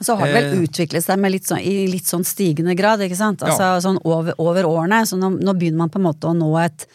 Så 0.00 0.16
har 0.18 0.26
det 0.26 0.34
vel 0.34 0.50
eh, 0.50 0.62
utviklet 0.66 1.04
seg 1.04 1.24
litt 1.30 1.48
sånn, 1.48 1.62
i 1.62 1.86
litt 1.90 2.08
sånn 2.10 2.24
stigende 2.26 2.74
grad, 2.78 3.02
ikke 3.04 3.18
sant? 3.18 3.44
Altså 3.46 3.74
ja. 3.76 3.80
sånn 3.82 4.00
over, 4.02 4.34
over, 4.42 4.66
årene. 4.66 5.04
Så 5.06 5.18
nå, 5.20 5.30
nå, 5.38 5.54
begynner 5.58 5.84
man 5.84 5.92
på 5.92 6.00
en 6.00 6.06
måte 6.08 6.30
å 6.30 6.34
nå 6.36 6.48
et, 6.62 6.86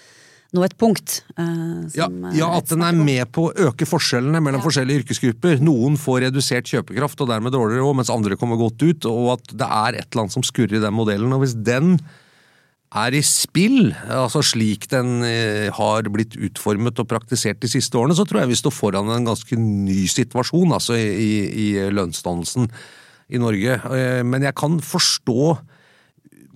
nå 0.55 0.65
et 0.65 0.75
punkt. 0.79 1.21
Uh, 1.39 1.87
ja, 1.95 2.09
ja, 2.35 2.51
at 2.57 2.71
den 2.71 2.83
er 2.85 2.97
med 2.97 3.31
på 3.35 3.47
å 3.47 3.67
øke 3.69 3.87
forskjellene 3.87 4.41
mellom 4.43 4.59
ja. 4.59 4.67
forskjellige 4.67 5.05
yrkesgrupper. 5.05 5.61
Noen 5.63 5.95
får 6.01 6.25
redusert 6.27 6.71
kjøpekraft 6.73 7.23
og 7.23 7.31
dermed 7.31 7.55
dårligere 7.55 7.85
råd, 7.85 8.01
mens 8.01 8.13
andre 8.13 8.39
kommer 8.39 8.59
godt 8.59 8.83
ut. 8.83 9.07
Og 9.11 9.35
at 9.37 9.53
det 9.53 9.69
er 9.69 10.01
et 10.01 10.09
eller 10.09 10.25
annet 10.25 10.35
som 10.35 10.45
skurrer 10.45 10.81
i 10.81 10.83
den 10.83 10.97
modellen. 10.97 11.37
Og 11.37 11.45
hvis 11.45 11.55
den 11.55 11.95
er 12.89 13.13
i 13.13 13.21
spill, 13.25 13.91
altså 14.09 14.41
slik 14.45 14.87
den 14.89 15.21
eh, 15.25 15.69
har 15.75 16.07
blitt 16.09 16.33
utformet 16.39 16.97
og 17.01 17.09
praktisert 17.11 17.61
de 17.61 17.69
siste 17.69 17.97
årene, 17.99 18.17
så 18.17 18.25
tror 18.25 18.41
jeg 18.41 18.51
vi 18.53 18.57
står 18.57 18.73
foran 18.73 19.11
en 19.13 19.27
ganske 19.29 19.59
ny 19.61 20.07
situasjon 20.09 20.73
altså 20.73 20.97
i, 20.97 21.33
i 21.45 21.67
lønnsdannelsen 21.93 22.65
i 23.29 23.41
Norge. 23.41 23.77
Eh, 23.93 24.21
men 24.25 24.47
jeg 24.47 24.57
kan 24.57 24.79
forstå 24.81 25.59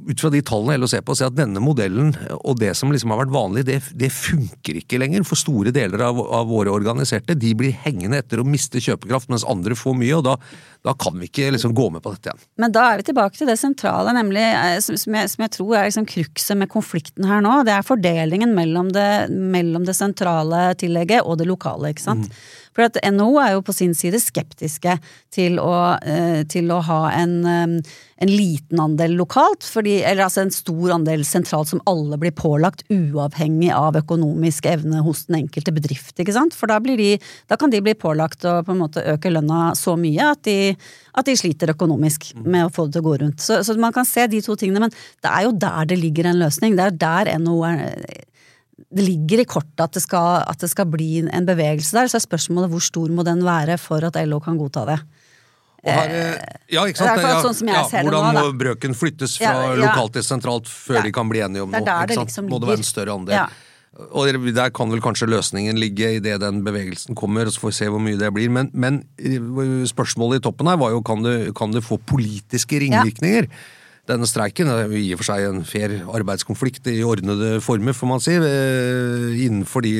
ut 0.07 0.21
fra 0.21 0.31
de 0.33 0.41
tallene 0.45 0.77
LO 0.81 0.87
ser 0.89 1.03
på, 1.05 1.15
se 1.17 1.27
at 1.27 1.35
denne 1.37 1.61
modellen 1.63 2.11
og 2.39 2.57
det 2.61 2.73
som 2.77 2.91
liksom 2.93 3.13
har 3.13 3.23
vært 3.23 3.33
vanlig, 3.33 3.65
det, 3.67 3.79
det 3.97 4.09
funker 4.13 4.79
ikke 4.81 4.99
lenger 5.01 5.25
for 5.27 5.39
store 5.39 5.73
deler 5.75 6.03
av, 6.05 6.19
av, 6.23 6.47
våre 6.49 6.73
organiserte. 6.73 7.37
De 7.39 7.53
blir 7.57 7.75
hengende 7.85 8.19
etter 8.21 8.41
å 8.41 8.47
miste 8.47 8.81
kjøpekraft, 8.83 9.31
mens 9.31 9.45
andre 9.49 9.77
får 9.77 9.97
mye. 9.99 10.15
og 10.17 10.25
da, 10.27 10.37
da 10.85 10.95
kan 10.99 11.15
vi 11.19 11.29
ikke 11.29 11.51
liksom 11.55 11.75
gå 11.77 11.89
med 11.93 12.03
på 12.03 12.13
dette 12.15 12.31
igjen. 12.31 12.43
Men 12.59 12.75
da 12.75 12.87
er 12.91 12.99
vi 13.01 13.07
tilbake 13.11 13.39
til 13.39 13.49
det 13.49 13.59
sentrale, 13.61 14.15
nemlig 14.17 14.43
som, 14.85 14.99
som 14.99 15.19
jeg, 15.19 15.31
som 15.33 15.45
jeg 15.45 15.55
tror 15.57 15.77
er 15.77 15.87
liksom 15.89 16.09
krukset 16.09 16.59
med 16.59 16.71
konflikten 16.73 17.29
her 17.29 17.43
nå. 17.45 17.61
Det 17.67 17.77
er 17.77 17.87
fordelingen 17.87 18.55
mellom 18.57 18.91
det, 18.95 19.09
mellom 19.31 19.87
det 19.87 19.97
sentrale 19.97 20.71
tillegget 20.79 21.23
og 21.23 21.39
det 21.41 21.49
lokale. 21.49 21.93
ikke 21.93 22.07
sant? 22.07 22.27
Mm. 22.27 22.43
For 22.73 22.87
at 22.87 22.97
NHO 23.05 23.37
er 23.41 23.53
jo 23.55 23.63
på 23.65 23.75
sin 23.75 23.93
side 23.97 24.19
skeptiske 24.21 24.97
til 25.33 25.59
å, 25.61 25.97
eh, 26.01 26.41
til 26.49 26.71
å 26.73 26.79
ha 26.85 27.01
en, 27.13 27.35
eh, 27.45 27.93
en, 28.23 28.31
liten 28.33 28.79
andel 28.79 29.15
lokalt, 29.19 29.65
fordi, 29.67 30.01
eller 30.03 30.25
altså 30.25 30.41
en 30.41 30.53
stor 30.53 30.93
andel 30.95 31.25
sentralt 31.27 31.67
som 31.67 31.81
alle 31.89 32.17
blir 32.17 32.31
pålagt, 32.31 32.83
uavhengig 32.89 33.71
av 33.73 33.97
økonomisk 33.99 34.65
evne 34.65 35.03
hos 35.03 35.25
den 35.25 35.43
enkelte 35.43 35.73
bedrift. 35.75 36.15
ikke 36.17 36.33
sant? 36.33 36.53
For 36.53 36.67
da, 36.67 36.79
de, 36.79 37.19
da 37.49 37.55
kan 37.57 37.69
de 37.69 37.81
bli 37.81 37.93
pålagt 37.93 38.45
å 38.45 38.63
på 38.65 38.73
en 38.73 38.81
måte 38.81 39.05
øke 39.05 39.31
lønna 39.33 39.73
så 39.75 39.97
mye 39.99 40.31
at 40.31 40.43
de, 40.43 40.75
at 41.13 41.25
de 41.25 41.35
sliter 41.37 41.73
økonomisk 41.75 42.33
med 42.43 42.67
å 42.67 42.73
få 42.73 42.87
det 42.87 42.97
til 42.97 43.03
å 43.03 43.09
gå 43.09 43.17
rundt. 43.21 43.39
Så, 43.43 43.61
så 43.63 43.77
man 43.77 43.93
kan 43.93 44.05
se 44.05 44.25
de 44.27 44.41
to 44.41 44.55
tingene, 44.55 44.87
men 44.87 44.93
det 45.21 45.29
er 45.29 45.47
jo 45.47 45.57
der 45.57 45.89
det 45.89 45.99
ligger 45.99 46.31
en 46.31 46.41
løsning. 46.41 46.77
Det 46.77 46.85
er 46.87 47.01
der 47.03 47.35
NHO 47.39 47.63
er 47.67 48.31
det 48.73 49.03
ligger 49.05 49.43
i 49.43 49.45
kortet 49.49 49.83
at 49.85 49.97
det, 49.97 50.01
skal, 50.03 50.43
at 50.49 50.61
det 50.61 50.69
skal 50.71 50.87
bli 50.89 51.23
en 51.23 51.45
bevegelse 51.45 51.93
der, 51.95 52.09
så 52.09 52.17
er 52.19 52.25
spørsmålet 52.25 52.71
hvor 52.73 52.83
stor 52.83 53.11
må 53.13 53.25
den 53.27 53.43
være 53.45 53.77
for 53.81 54.05
at 54.07 54.17
LO 54.25 54.41
kan 54.43 54.57
godta 54.59 54.87
det. 54.89 54.97
Her, 55.83 56.13
eh, 56.15 56.57
ja, 56.71 56.85
ikke 56.87 57.01
sant? 57.01 57.19
Ja, 57.19 57.41
sånn 57.43 57.67
ja, 57.67 57.83
hvordan 57.91 58.37
må 58.37 58.45
brøken 58.55 58.95
flyttes 58.95 59.35
fra 59.41 59.51
ja, 59.51 59.75
lokalt 59.81 60.15
til 60.15 60.23
sentralt 60.23 60.71
før 60.71 61.03
de 61.03 61.11
kan 61.15 61.27
bli 61.27 61.43
enige 61.43 61.65
om 61.65 61.73
noe? 61.75 61.95
Liksom 62.07 62.47
må 62.47 62.61
det 62.63 62.71
være 62.71 62.79
en 62.79 62.87
større 62.87 63.17
andel? 63.19 63.59
Og 64.15 64.25
Der 64.55 64.71
kan 64.73 64.89
vel 64.89 65.03
kanskje 65.03 65.27
løsningen 65.29 65.77
ligge 65.77 66.15
idet 66.17 66.39
den 66.41 66.63
bevegelsen 66.65 67.13
kommer, 67.19 67.45
og 67.45 67.53
så 67.53 67.61
får 67.61 67.69
vi 67.69 67.77
se 67.77 67.89
hvor 67.93 68.01
mye 68.01 68.17
det 68.17 68.31
blir. 68.33 68.49
Men, 68.49 68.71
men 68.73 69.03
spørsmålet 69.85 70.41
i 70.41 70.45
toppen 70.47 70.71
her 70.71 70.79
var 70.81 70.95
jo 70.95 71.03
kan 71.05 71.21
det, 71.21 71.53
kan 71.57 71.75
det 71.75 71.83
få 71.85 71.99
politiske 72.01 72.79
ringvirkninger? 72.81 73.51
Denne 74.09 74.27
streiken. 74.27 74.67
Er 74.67 74.91
i 74.97 75.11
og 75.15 75.21
for 75.21 75.29
seg 75.29 75.45
en 75.47 75.61
fair 75.67 75.93
arbeidskonflikt 76.11 76.89
i 76.91 76.99
ordnede 77.07 77.55
former, 77.63 77.95
får 77.95 78.09
man 78.09 78.23
si, 78.23 78.35
eh, 78.35 79.43
innenfor 79.45 79.85
de 79.85 79.93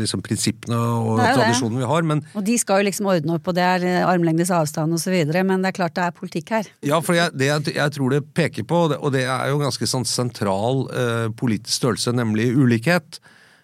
liksom, 0.00 0.22
prinsippene 0.24 0.78
og 0.78 1.20
tradisjonene 1.20 1.82
vi 1.82 1.90
har. 1.90 2.06
Men, 2.08 2.22
og 2.34 2.46
de 2.46 2.56
skal 2.60 2.80
jo 2.80 2.88
liksom 2.88 3.10
ordne 3.12 3.36
opp, 3.36 3.50
og 3.50 3.58
det 3.58 3.66
er 3.66 3.88
eh, 3.88 4.06
armlengdes 4.08 4.52
avstand 4.54 4.96
osv., 4.96 5.18
men 5.40 5.60
det 5.60 5.72
er 5.72 5.76
klart 5.76 5.96
det 5.98 6.06
er 6.06 6.16
politikk 6.16 6.54
her. 6.56 6.70
Ja, 6.86 7.02
for 7.04 7.18
jeg, 7.18 7.34
det 7.36 7.50
jeg, 7.50 7.76
jeg 7.76 7.96
tror 7.96 8.16
det 8.16 8.24
peker 8.36 8.64
på, 8.64 8.86
og 8.96 9.12
det 9.12 9.26
er 9.26 9.52
jo 9.52 9.60
ganske 9.60 9.88
sånn 9.88 10.08
sentral 10.08 10.86
eh, 10.94 11.28
politisk 11.36 11.76
størrelse, 11.82 12.16
nemlig 12.16 12.50
ulikhet. 12.56 13.20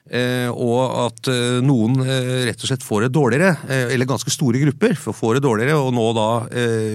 Eh, 0.06 0.46
og 0.52 1.08
at 1.08 1.26
eh, 1.32 1.58
noen 1.66 1.98
eh, 2.04 2.44
rett 2.46 2.60
og 2.62 2.68
slett 2.68 2.84
får 2.86 3.06
det 3.06 3.14
dårligere, 3.16 3.56
eller 3.90 4.06
ganske 4.06 4.30
store 4.30 4.60
grupper 4.62 4.94
får 4.94 5.38
det 5.38 5.46
dårligere, 5.48 5.78
og 5.80 5.94
nå 5.96 6.10
da 6.14 6.28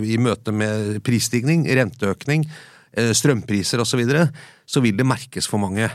i 0.06 0.20
møte 0.22 0.54
med 0.56 1.02
prisstigning, 1.04 1.66
renteøkning, 1.68 2.46
Eh, 2.46 2.68
strømpriser 2.92 3.80
osv., 3.80 3.94
så, 3.94 4.00
videre, 4.00 4.26
så 4.68 4.84
vil 4.84 4.98
det 4.98 5.08
merkes 5.08 5.48
for 5.48 5.62
mange. 5.62 5.88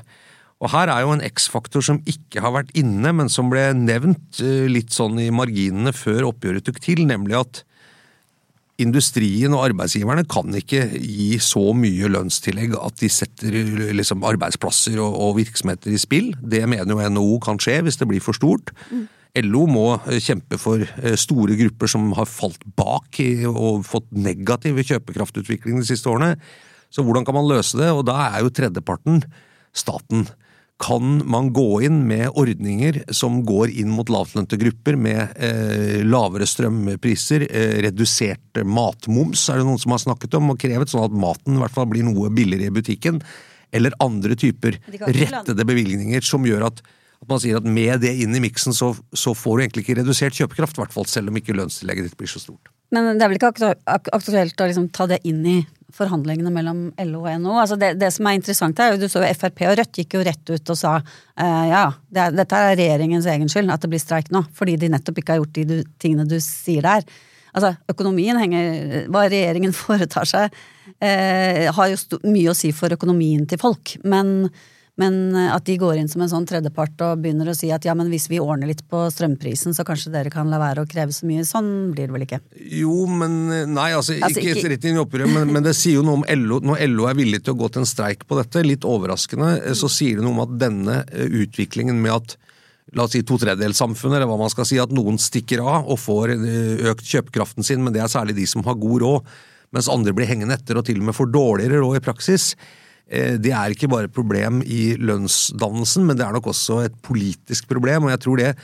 Og 0.56 0.72
Her 0.72 0.88
er 0.88 1.04
jo 1.04 1.12
en 1.12 1.24
X-faktor 1.24 1.84
som 1.84 2.00
ikke 2.08 2.40
har 2.40 2.54
vært 2.54 2.72
inne, 2.78 3.12
men 3.12 3.28
som 3.32 3.50
ble 3.52 3.68
nevnt 3.76 4.40
eh, 4.40 4.64
litt 4.70 4.94
sånn 4.94 5.18
i 5.20 5.32
marginene 5.34 5.92
før 5.92 6.30
oppgjøret 6.30 6.64
tok 6.64 6.80
til, 6.84 7.04
nemlig 7.08 7.36
at 7.42 7.60
industrien 8.80 9.54
og 9.56 9.62
arbeidsgiverne 9.70 10.26
kan 10.28 10.52
ikke 10.56 10.82
gi 11.00 11.38
så 11.40 11.70
mye 11.76 12.10
lønnstillegg 12.12 12.74
at 12.76 12.98
de 13.00 13.08
setter 13.12 13.54
liksom, 13.96 14.24
arbeidsplasser 14.28 14.98
og, 15.00 15.14
og, 15.16 15.36
virksomheter 15.38 15.94
i 15.96 16.00
spill. 16.00 16.32
Det 16.40 16.62
mener 16.68 16.92
jo 16.92 17.12
NHO 17.12 17.38
kan 17.44 17.60
skje 17.60 17.78
hvis 17.84 18.00
det 18.00 18.08
blir 18.08 18.24
for 18.24 18.36
stort. 18.36 18.72
Mm. 18.92 19.06
LO 19.44 19.66
må 19.68 19.86
eh, 19.98 20.20
kjempe 20.24 20.56
for 20.60 20.84
store 21.20 21.56
grupper 21.60 21.92
som 21.92 22.08
har 22.16 22.28
falt 22.28 22.64
bak 22.80 23.20
og 23.52 23.84
fått 23.84 24.08
negativ 24.16 24.80
kjøpekraftutvikling 24.88 25.84
de 25.84 25.88
siste 25.92 26.08
årene. 26.12 26.38
Så 26.96 27.04
hvordan 27.04 27.26
kan 27.28 27.36
man 27.36 27.48
løse 27.50 27.76
det? 27.76 27.92
Og 27.92 28.06
da 28.08 28.16
er 28.30 28.40
jo 28.40 28.52
tredjeparten 28.56 29.20
staten. 29.76 30.24
Kan 30.80 31.22
man 31.28 31.52
gå 31.56 31.82
inn 31.86 32.02
med 32.08 32.34
ordninger 32.36 32.98
som 33.16 33.38
går 33.48 33.72
inn 33.80 33.92
mot 33.92 34.10
lavtlønte 34.12 34.58
grupper, 34.60 34.96
med 35.00 35.36
eh, 35.40 36.02
lavere 36.04 36.48
strømpriser, 36.48 37.46
eh, 37.48 37.76
redusert 37.86 38.60
matmoms, 38.64 39.46
er 39.48 39.60
det 39.60 39.68
noen 39.68 39.80
som 39.80 39.94
har 39.94 40.02
snakket 40.04 40.36
om 40.36 40.52
og 40.52 40.60
krevet, 40.60 40.92
sånn 40.92 41.06
at 41.08 41.16
maten 41.16 41.56
i 41.56 41.62
hvert 41.62 41.76
fall 41.76 41.88
blir 41.88 42.04
noe 42.04 42.28
billigere 42.32 42.68
i 42.68 42.76
butikken? 42.76 43.22
Eller 43.72 43.96
andre 44.04 44.36
typer 44.38 44.76
rettede 45.00 45.64
bevilgninger 45.68 46.24
som 46.24 46.44
gjør 46.46 46.68
at, 46.68 46.84
at 47.24 47.28
man 47.32 47.40
sier 47.40 47.56
at 47.58 47.64
med 47.64 48.04
det 48.04 48.12
inn 48.24 48.36
i 48.36 48.44
miksen, 48.44 48.76
så, 48.76 48.92
så, 49.16 49.32
får 49.36 49.56
du 49.56 49.64
egentlig 49.64 49.86
ikke 49.86 49.98
redusert 50.02 50.36
kjøpekraft, 50.36 50.76
i 50.76 50.84
hvert 50.84 50.96
fall 50.96 51.08
selv 51.08 51.32
om 51.32 51.40
ikke 51.40 51.56
lønnstillegget 51.56 52.10
ditt 52.10 52.20
blir 52.20 52.30
så 52.30 52.42
stort. 52.42 52.68
Men 52.92 53.16
det 53.16 53.24
er 53.24 53.32
vel 53.32 53.40
ikke 53.40 53.72
aktuelt 53.88 54.60
å 54.60 54.68
liksom 54.68 54.92
ta 54.94 55.08
det 55.10 55.24
inn 55.26 55.40
i 55.48 55.58
forhandlingene 55.96 56.52
mellom 56.52 56.80
LO 57.08 57.22
og 57.24 57.40
NHO. 57.42 57.54
Altså 57.62 57.78
det, 57.80 57.94
det, 58.00 58.10
som 58.14 58.28
er 58.28 58.38
interessant 58.38 58.80
er 58.82 58.96
du 58.96 59.06
jo 59.06 59.22
Frp 59.38 59.62
og 59.68 59.78
Rødt 59.80 60.02
gikk 60.02 60.18
jo 60.18 60.24
rett 60.26 60.52
ut 60.52 60.74
og 60.74 60.78
sa 60.78 60.98
uh, 61.00 61.64
ja, 61.70 61.86
det 62.12 62.28
dette 62.36 62.60
er 62.60 62.76
regjeringens 62.78 63.28
egen 63.32 63.50
skyld 63.52 63.72
at 63.72 63.84
det 63.84 63.92
blir 63.92 64.02
streik 64.02 64.30
nå, 64.34 64.44
fordi 64.56 64.76
de 64.82 64.92
nettopp 64.92 65.22
ikke 65.22 65.34
har 65.34 65.42
gjort 65.42 65.56
de 65.58 65.66
du, 65.70 65.76
tingene 66.02 66.28
du 66.28 66.36
sier 66.42 66.86
der. 66.86 67.06
Altså, 67.56 67.72
økonomien 67.88 68.36
henger 68.36 69.06
Hva 69.08 69.26
regjeringen 69.30 69.74
foretar 69.84 70.28
seg, 70.28 70.56
uh, 71.00 71.66
har 71.78 71.92
jo 71.92 72.20
mye 72.28 72.52
å 72.52 72.56
si 72.56 72.72
for 72.76 72.92
økonomien 72.96 73.48
til 73.48 73.60
folk. 73.62 73.96
Men 74.04 74.50
men 75.00 75.36
eh, 75.36 75.52
at 75.52 75.66
de 75.68 75.76
går 75.80 75.98
inn 76.00 76.08
som 76.08 76.22
en 76.24 76.30
sånn 76.30 76.46
tredjepart 76.48 77.02
og 77.04 77.20
begynner 77.24 77.50
å 77.52 77.56
si 77.56 77.68
at 77.74 77.84
ja, 77.84 77.94
men 77.96 78.08
hvis 78.12 78.28
vi 78.32 78.40
ordner 78.40 78.70
litt 78.70 78.82
på 78.88 79.02
strømprisen, 79.12 79.76
så 79.76 79.84
kanskje 79.86 80.12
dere 80.14 80.32
kan 80.32 80.48
la 80.52 80.60
være 80.60 80.84
å 80.84 80.88
kreve 80.88 81.12
så 81.12 81.28
mye. 81.28 81.44
Sånn 81.46 81.70
blir 81.92 82.08
det 82.08 82.16
vel 82.16 82.24
ikke? 82.24 82.40
Jo, 82.78 83.04
men 83.10 83.36
eh, 83.52 83.66
Nei, 83.68 83.90
altså, 83.96 84.16
altså 84.16 84.40
ikke, 84.40 84.56
ikke 84.56 84.72
rett 84.72 84.88
inn 84.88 84.96
i 84.96 85.02
opprøret, 85.02 85.32
men, 85.32 85.52
men, 85.52 85.66
det 85.66 85.76
sier 85.76 85.98
jo 85.98 86.06
noe 86.06 86.22
om 86.22 86.26
LO. 86.46 86.62
Når 86.64 86.80
LO 86.94 87.10
er 87.10 87.18
villig 87.18 87.42
til 87.44 87.52
å 87.52 87.60
gå 87.60 87.68
til 87.72 87.84
en 87.84 87.90
streik 87.90 88.24
på 88.28 88.38
dette, 88.40 88.64
litt 88.64 88.86
overraskende, 88.88 89.50
eh, 89.66 89.76
så 89.76 89.90
sier 89.92 90.16
det 90.16 90.24
noe 90.24 90.32
om 90.32 90.44
at 90.46 90.56
denne 90.64 91.02
utviklingen 91.12 92.00
med 92.00 92.16
at 92.16 92.38
la 92.96 93.04
oss 93.04 93.12
si 93.16 93.20
to 93.26 93.36
tredjedelssamfunnet, 93.42 94.16
eller 94.16 94.30
hva 94.30 94.40
man 94.40 94.52
skal 94.52 94.64
si, 94.68 94.78
at 94.80 94.94
noen 94.94 95.20
stikker 95.20 95.60
av 95.60 95.90
og 95.90 96.00
får 96.00 96.32
økt 96.92 97.04
kjøpekraften 97.10 97.66
sin, 97.66 97.82
men 97.84 97.92
det 97.92 98.00
er 98.00 98.08
særlig 98.08 98.38
de 98.38 98.46
som 98.48 98.64
har 98.64 98.78
god 98.80 99.02
råd, 99.02 99.30
mens 99.74 99.90
andre 99.92 100.14
blir 100.16 100.30
hengende 100.30 100.56
etter 100.56 100.78
og 100.78 100.86
til 100.86 101.02
og 101.02 101.08
med 101.08 101.16
får 101.18 101.32
dårligere 101.34 101.82
råd 101.82 101.98
i 101.98 102.04
praksis. 102.06 102.52
Eh, 103.06 103.36
det 103.38 103.52
er 103.54 103.74
ikke 103.74 103.90
bare 103.90 104.08
et 104.08 104.14
problem 104.14 104.62
i 104.66 104.96
lønnsdannelsen, 104.98 106.06
men 106.08 106.18
det 106.18 106.26
er 106.26 106.34
nok 106.34 106.50
også 106.50 106.82
et 106.86 106.96
politisk 107.06 107.68
problem. 107.70 108.08
og 108.08 108.14
jeg 108.14 108.22
tror 108.24 108.42
det, 108.42 108.56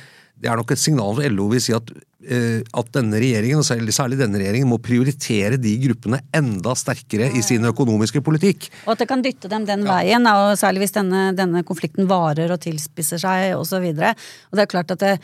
det 0.42 0.50
er 0.50 0.58
nok 0.58 0.72
et 0.75 0.82
signal 0.82 1.14
for 1.14 1.30
LO 1.30 1.46
vil 1.52 1.62
si 1.62 1.75
at, 1.76 1.92
eh, 2.26 2.58
at 2.66 2.88
denne 2.96 3.20
regjeringen, 3.22 3.62
og 3.62 3.66
særlig, 3.94 4.18
denne 4.18 4.40
regjeringen, 4.40 4.66
må 4.66 4.80
prioritere 4.82 5.61
de 5.62 5.76
gruppene 5.84 6.18
enda 6.34 6.75
sterkere 6.75 7.30
i 7.38 7.44
sin 7.46 7.62
økonomiske 7.70 8.25
politikk. 8.26 8.66
Og 8.87 8.96
at 8.96 9.04
det 9.04 9.08
kan 9.12 9.22
dytte 9.22 9.50
dem 9.52 9.68
den 9.68 9.87
veien, 9.87 10.26
og 10.26 10.58
særlig 10.58 10.87
hvis 10.87 10.99
denne, 10.99 11.30
denne 11.38 11.62
konflikten 11.62 12.11
varer 12.11 12.50
og 12.50 12.62
tilspisser 12.66 13.22
seg 13.22 13.54
osv. 13.54 13.92
Det 13.94 14.11
er 14.11 14.70
klart 14.75 14.90
at 14.90 15.06
det, 15.06 15.16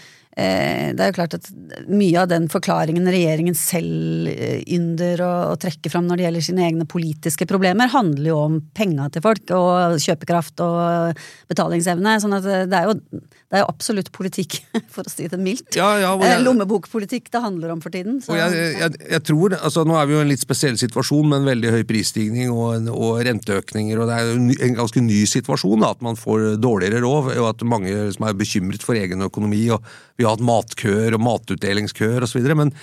det 0.95 1.02
er 1.02 1.11
jo 1.11 1.16
klart 1.16 1.35
at 1.35 1.49
mye 1.90 2.21
av 2.21 2.28
den 2.30 2.45
forklaringen 2.52 3.09
regjeringen 3.11 3.57
selv 3.59 4.28
eh, 4.30 4.61
ynder 4.71 5.23
å, 5.25 5.33
å 5.50 5.57
trekke 5.59 5.90
fram 5.90 6.07
når 6.07 6.21
det 6.21 6.26
gjelder 6.26 6.47
sine 6.47 6.66
egne 6.68 6.87
politiske 6.88 7.49
problemer, 7.50 7.90
handler 7.90 8.30
jo 8.30 8.37
om 8.45 8.61
penga 8.76 9.09
til 9.11 9.25
folk 9.25 9.50
og 9.57 9.99
kjøpekraft 10.04 10.62
og 10.62 11.25
betalingsevne. 11.50 12.18
sånn 12.23 12.38
at 12.38 12.47
det 12.71 12.78
er 12.78 12.87
jo, 12.87 13.23
det 13.49 13.57
er 13.57 13.62
jo 13.62 13.69
absolutt 13.73 14.11
politikk, 14.12 14.59
for 14.93 15.07
å 15.09 15.11
si 15.11 15.25
det 15.33 15.38
mildt. 15.40 15.71
Ja, 15.78 15.87
ja, 16.02 16.11
Eh, 16.19 16.26
jeg- 16.35 16.43
Lommebokpolitikk 16.45 17.31
det 17.33 17.40
handler 17.40 17.71
om 17.73 17.81
for 17.81 17.88
tiden. 17.95 18.19
Så, 18.21 18.37
jeg, 18.37 18.52
jeg, 18.76 18.99
jeg 19.09 19.23
tror, 19.25 19.55
altså 19.57 19.87
Nå 19.88 19.97
er 19.97 20.07
vi 20.11 20.12
jo 20.12 20.19
i 20.21 20.25
en 20.26 20.28
litt 20.28 20.43
spesiell 20.45 20.76
situasjon 20.76 21.31
med 21.31 21.38
en 21.40 21.49
veldig 21.49 21.71
høy 21.73 21.85
prisstigning 21.88 22.50
og, 22.52 22.90
og 22.93 23.23
renteøkninger. 23.25 24.02
og 24.02 24.11
Det 24.11 24.19
er 24.19 24.28
jo 24.28 24.37
en 24.37 24.50
en 24.69 24.76
ganske 24.83 25.00
ny 25.00 25.23
situasjon 25.33 25.81
da, 25.81 25.95
at 25.97 26.05
man 26.05 26.21
får 26.21 26.59
dårligere 26.61 27.00
råd, 27.07 27.31
og 27.38 27.49
at 27.55 27.64
mange 27.64 27.95
som 28.12 28.28
er 28.28 28.37
bekymret 28.37 28.85
for 28.85 29.00
egen 29.00 29.25
økonomi. 29.25 29.62
og 29.73 29.81
Vi 30.21 30.25
har 30.28 30.37
hatt 30.37 30.45
matkøer 30.45 31.17
og 31.17 31.25
matutdelingskøer 31.25 32.23
osv. 32.28 32.45
Men 32.55 32.75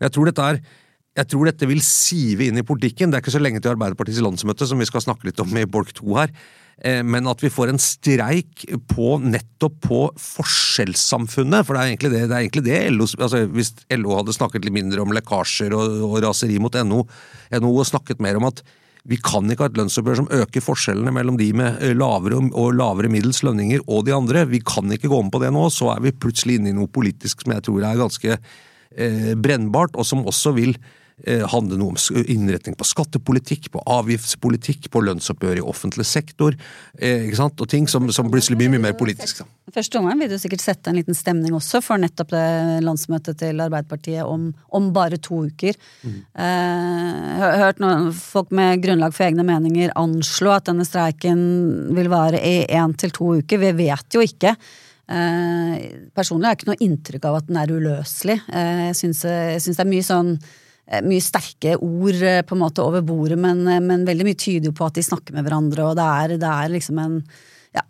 jeg 0.00 0.12
tror 0.12 0.28
dette 0.28 0.50
er 0.52 0.60
jeg 1.18 1.26
tror 1.26 1.48
dette 1.48 1.66
vil 1.66 1.80
sive 1.82 2.46
inn 2.46 2.60
i 2.60 2.62
politikken. 2.62 3.10
Det 3.10 3.18
er 3.18 3.22
ikke 3.24 3.32
så 3.34 3.40
lenge 3.42 3.58
til 3.60 3.72
Arbeiderpartiets 3.72 4.20
landsmøte, 4.22 4.66
som 4.68 4.78
vi 4.78 4.86
skal 4.86 5.02
snakke 5.02 5.26
litt 5.26 5.40
om 5.42 5.50
i 5.58 5.64
Bolk 5.66 5.90
2 5.96 6.14
her. 6.20 6.30
Eh, 6.80 7.02
Men 7.04 7.28
at 7.28 7.42
vi 7.44 7.50
får 7.52 7.72
en 7.72 7.80
streik 7.80 8.64
på 8.88 9.18
nettopp 9.20 9.78
på 9.84 10.00
forskjellssamfunnet. 10.16 11.66
For 11.66 11.76
det 11.76 11.82
er 11.82 11.92
egentlig 11.92 12.12
det, 12.14 12.26
det, 12.26 12.34
er 12.34 12.44
egentlig 12.44 12.66
det 12.66 12.82
LO 12.94 13.08
altså 13.20 13.44
Hvis 13.52 13.74
LO 13.96 14.16
hadde 14.16 14.36
snakket 14.36 14.66
litt 14.66 14.76
mindre 14.76 15.04
om 15.04 15.14
lekkasjer 15.14 15.76
og, 15.76 15.96
og 16.08 16.20
raseri 16.24 16.60
mot 16.62 16.76
NO, 16.86 17.04
NO 17.60 17.72
og 17.74 17.88
snakket 17.88 18.22
mer 18.24 18.40
om 18.40 18.48
at 18.50 18.64
vi 19.08 19.16
kan 19.16 19.48
ikke 19.48 19.64
ha 19.64 19.70
et 19.70 19.78
lønnsoppgjør 19.80 20.18
som 20.18 20.26
øker 20.42 20.62
forskjellene 20.64 21.12
mellom 21.16 21.38
de 21.40 21.48
med 21.56 21.80
eh, 21.80 21.94
lavere 21.96 22.40
og 22.50 22.74
lavere 22.76 23.10
middels 23.12 23.42
lønninger 23.46 23.84
og 23.86 24.04
de 24.06 24.16
andre. 24.16 24.44
Vi 24.48 24.60
kan 24.64 24.92
ikke 24.92 25.08
gå 25.08 25.22
med 25.24 25.32
på 25.32 25.40
det 25.42 25.52
nå. 25.56 25.66
Så 25.72 25.88
er 25.92 26.02
vi 26.04 26.16
plutselig 26.16 26.58
inne 26.60 26.72
i 26.72 26.76
noe 26.76 26.90
politisk 26.92 27.44
som 27.44 27.54
jeg 27.56 27.64
tror 27.68 27.86
er 27.88 28.00
ganske 28.00 28.36
eh, 28.36 29.32
brennbart, 29.40 29.96
og 29.96 30.08
som 30.08 30.26
også 30.28 30.52
vil 30.56 30.76
eh, 31.26 31.44
handle 31.52 31.78
noe 31.80 31.94
om 31.94 32.24
innretning 32.26 32.76
på 32.78 32.86
skattepolitikk, 32.88 33.70
på 33.74 33.82
avgiftspolitikk, 33.86 34.90
på 34.92 35.02
lønnsoppgjør 35.06 35.60
i 35.60 35.64
offentlig 35.72 36.06
sektor, 36.08 36.56
eh, 36.98 37.26
ikke 37.28 37.40
sant? 37.40 37.60
og 37.60 37.70
ting 37.70 37.88
som, 37.90 38.08
som 38.14 38.30
plutselig 38.32 38.58
blir 38.60 38.72
mye 38.72 38.82
mer 38.88 38.96
politisk. 38.98 39.42
Første 39.70 40.00
omgang 40.00 40.18
vil 40.18 40.32
du 40.32 40.38
sikkert 40.40 40.64
sette 40.64 40.90
en 40.90 40.98
liten 40.98 41.14
stemning 41.14 41.54
også 41.54 41.82
for 41.84 42.00
nettopp 42.02 42.32
det 42.32 42.44
landsmøtet 42.82 43.38
til 43.42 43.62
Arbeiderpartiet 43.62 44.26
om, 44.26 44.48
om 44.74 44.90
bare 44.94 45.20
to 45.22 45.44
uker. 45.50 45.78
Eh, 46.04 46.20
jeg 46.42 47.40
har 47.44 47.58
hørt 47.64 47.82
noen 47.82 48.10
folk 48.16 48.50
med 48.56 48.82
grunnlag 48.82 49.14
for 49.14 49.28
egne 49.28 49.46
meninger 49.46 49.94
anslå 50.00 50.56
at 50.56 50.70
denne 50.70 50.86
streiken 50.88 51.42
vil 51.96 52.10
vare 52.12 52.42
i 52.42 52.64
én 52.66 52.96
til 52.98 53.14
to 53.14 53.34
uker. 53.40 53.62
Vi 53.62 53.74
vet 53.84 54.18
jo 54.18 54.24
ikke. 54.26 54.56
Eh, 55.10 55.76
personlig 56.14 56.46
har 56.46 56.54
jeg 56.54 56.60
ikke 56.60 56.70
noe 56.70 56.84
inntrykk 56.86 57.24
av 57.26 57.40
at 57.40 57.48
den 57.48 57.58
er 57.58 57.72
uløselig. 57.74 58.36
Eh, 58.46 58.82
jeg 58.90 58.98
syns 59.00 59.22
det 59.26 59.82
er 59.82 59.88
mye 59.90 60.06
sånn 60.06 60.36
eh, 60.36 60.58
mye 61.06 61.22
sterke 61.22 61.76
ord 61.78 62.22
eh, 62.26 62.40
på 62.46 62.56
en 62.56 62.62
måte 62.64 62.82
over 62.82 63.04
bordet, 63.06 63.38
men, 63.38 63.62
eh, 63.70 63.82
men 63.84 64.06
veldig 64.08 64.26
mye 64.26 64.38
tyder 64.38 64.70
jo 64.70 64.76
på 64.76 64.88
at 64.88 64.98
de 64.98 65.06
snakker 65.06 65.36
med 65.36 65.46
hverandre, 65.46 65.86
og 65.86 65.98
det 65.98 66.06
er, 66.06 66.34
det 66.42 66.50
er 66.50 66.72
liksom 66.74 66.98
en 67.02 67.20
ja, 67.76 67.84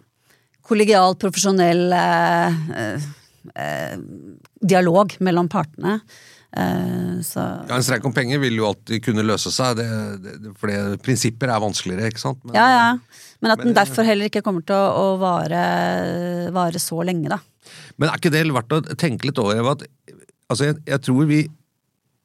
kollegial, 0.69 1.17
profesjonell 1.21 1.87
eh, 1.97 2.59
eh, 2.83 3.07
eh, 3.55 3.97
dialog 4.61 5.17
mellom 5.25 5.49
partene. 5.53 6.01
Eh, 6.51 7.23
så 7.25 7.47
Ja, 7.71 7.79
En 7.79 7.87
streik 7.87 8.05
om 8.05 8.13
penger 8.13 8.43
vil 8.43 8.59
jo 8.59 8.67
alltid 8.69 9.05
kunne 9.07 9.25
løse 9.25 9.53
seg, 9.55 9.81
det, 9.81 9.87
det, 10.25 10.55
for 10.61 10.97
prinsipper 11.05 11.53
er 11.55 11.63
vanskeligere, 11.63 12.11
ikke 12.13 12.25
sant? 12.27 12.43
Men, 12.45 12.59
ja, 12.59 12.67
ja. 12.75 13.31
Men 13.41 13.55
at 13.55 13.63
den 13.65 13.77
derfor 13.77 14.05
heller 14.05 14.29
ikke 14.29 14.43
kommer 14.45 14.67
til 14.67 14.77
å, 14.77 15.15
å 15.15 15.17
vare, 15.23 15.63
vare 16.53 16.83
så 16.83 17.01
lenge, 17.07 17.33
da. 17.33 17.41
Men 17.97 18.11
er 18.11 18.21
ikke 18.21 18.35
det 18.35 18.45
verdt 18.53 18.77
å 18.77 18.83
tenke 18.99 19.31
litt 19.31 19.41
over? 19.41 19.57
Eva, 19.57 19.73
At, 19.79 19.87
altså, 20.51 20.69
jeg, 20.69 20.83
jeg 20.91 21.03
tror 21.07 21.25
vi 21.31 21.41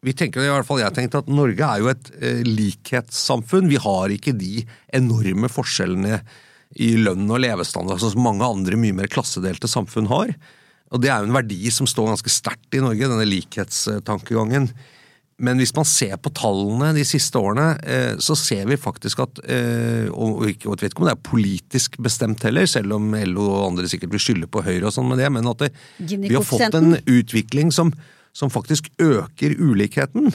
vi 0.06 0.14
tenker, 0.14 0.44
i 0.46 0.52
hvert 0.54 0.68
fall 0.68 0.84
jeg 0.84 0.94
tenkte, 0.96 1.24
at 1.24 1.32
Norge 1.32 1.66
er 1.66 1.82
jo 1.82 1.92
et 1.92 2.12
eh, 2.22 2.44
likhetssamfunn. 2.46 3.70
Vi 3.72 3.80
har 3.82 4.14
ikke 4.14 4.36
de 4.38 4.66
enorme 4.94 5.50
forskjellene 5.52 6.22
i 6.82 6.92
lønn 7.00 7.30
og 7.32 7.42
levestandard 7.42 8.02
som 8.04 8.22
mange 8.22 8.46
andre 8.46 8.78
mye 8.80 8.96
mer 8.98 9.10
klassedelte 9.12 9.70
samfunn 9.72 10.10
har. 10.12 10.34
Og 10.94 11.02
det 11.02 11.10
er 11.10 11.24
jo 11.24 11.30
en 11.30 11.38
verdi 11.38 11.72
som 11.74 11.88
står 11.90 12.12
ganske 12.14 12.34
sterkt 12.34 12.78
i 12.78 12.84
Norge, 12.84 13.10
denne 13.10 13.26
likhetstankegangen. 13.28 14.70
Men 15.36 15.60
hvis 15.60 15.74
man 15.76 15.88
ser 15.88 16.16
på 16.24 16.32
tallene 16.32 16.94
de 16.96 17.04
siste 17.08 17.36
årene, 17.36 17.74
eh, 17.84 18.14
så 18.24 18.38
ser 18.40 18.70
vi 18.70 18.78
faktisk 18.80 19.20
at 19.26 19.42
eh, 19.44 20.08
Og 20.08 20.46
ikke- 20.48 20.70
og 20.70 20.78
jeg 20.78 20.86
vet 20.86 20.94
ikke 20.94 21.02
om 21.04 21.08
det 21.10 21.18
er 21.18 21.30
politisk 21.30 21.98
bestemt 21.98 22.44
heller, 22.44 22.66
selv 22.66 22.94
om 22.94 23.14
LO 23.14 23.50
og 23.52 23.72
andre 23.72 23.90
sikkert 23.90 24.12
vil 24.12 24.20
skylde 24.20 24.48
på 24.48 24.64
Høyre 24.64 24.86
og 24.88 24.94
sånn 24.94 25.10
med 25.10 25.18
det, 25.18 25.32
men 25.32 25.48
at 25.48 25.58
det, 25.58 25.74
vi 26.00 26.36
har 26.36 26.44
fått 26.44 26.74
en 26.76 26.96
utvikling 27.04 27.74
som, 27.74 27.92
som 28.36 28.52
faktisk 28.52 28.92
øker 29.02 29.56
ulikheten. 29.58 30.34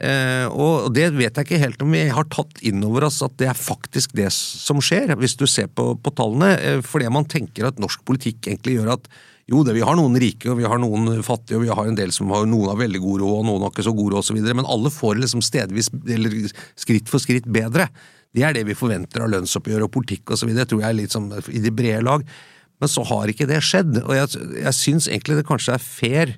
Eh, 0.00 0.46
og 0.48 0.94
det 0.96 1.10
vet 1.12 1.36
jeg 1.36 1.44
ikke 1.44 1.60
helt 1.60 1.82
om 1.84 1.90
vi 1.92 2.06
har 2.08 2.28
tatt 2.32 2.62
inn 2.64 2.80
over 2.86 3.04
oss 3.10 3.18
at 3.26 3.34
det 3.40 3.50
er 3.50 3.58
faktisk 3.58 4.14
det 4.16 4.30
som 4.32 4.80
skjer, 4.80 5.12
hvis 5.20 5.36
du 5.36 5.44
ser 5.50 5.68
på, 5.68 5.92
på 6.00 6.12
tallene. 6.16 6.54
Eh, 6.56 6.78
fordi 6.86 7.10
man 7.12 7.28
tenker 7.28 7.68
at 7.68 7.82
norsk 7.82 8.04
politikk 8.08 8.48
egentlig 8.48 8.78
gjør 8.78 8.94
at 8.96 9.10
jo, 9.50 9.64
det, 9.66 9.74
vi 9.74 9.82
har 9.82 9.96
noen 9.98 10.14
rike 10.22 10.46
og 10.52 10.60
vi 10.60 10.68
har 10.68 10.78
noen 10.78 11.10
fattige, 11.26 11.58
og 11.58 11.66
vi 11.66 11.74
har 11.74 11.90
en 11.90 11.98
del 11.98 12.14
som 12.14 12.30
har 12.30 12.46
noen 12.46 12.70
har 12.70 12.78
veldig 12.78 13.00
god 13.02 13.24
råd 13.24 13.34
og 13.40 13.48
noen 13.48 13.66
har 13.66 13.74
ikke 13.74 13.88
så 13.88 13.94
god 13.98 14.14
råd 14.14 14.22
osv., 14.22 14.38
men 14.46 14.70
alle 14.76 14.92
får 14.94 15.18
liksom 15.24 15.42
stedvis, 15.42 15.90
eller 16.06 16.36
skritt 16.78 17.10
for 17.10 17.22
skritt 17.22 17.48
bedre. 17.50 17.88
Det 18.30 18.44
er 18.46 18.54
det 18.54 18.62
vi 18.68 18.78
forventer 18.78 19.24
av 19.24 19.32
lønnsoppgjør 19.32 19.88
og 19.88 19.92
politikk 19.96 20.36
osv. 20.36 20.52
Tror 20.54 20.84
jeg 20.84 20.86
er 20.86 20.96
litt 21.00 21.16
sånn 21.16 21.32
i 21.50 21.64
de 21.64 21.74
brede 21.74 22.04
lag. 22.06 22.22
Men 22.80 22.88
så 22.88 23.02
har 23.10 23.28
ikke 23.28 23.48
det 23.50 23.58
skjedd. 23.66 23.98
Og 24.04 24.14
jeg, 24.14 24.44
jeg 24.62 24.76
syns 24.78 25.10
egentlig 25.10 25.40
det 25.40 25.48
kanskje 25.50 25.74
er 25.74 25.82
fair 25.82 26.36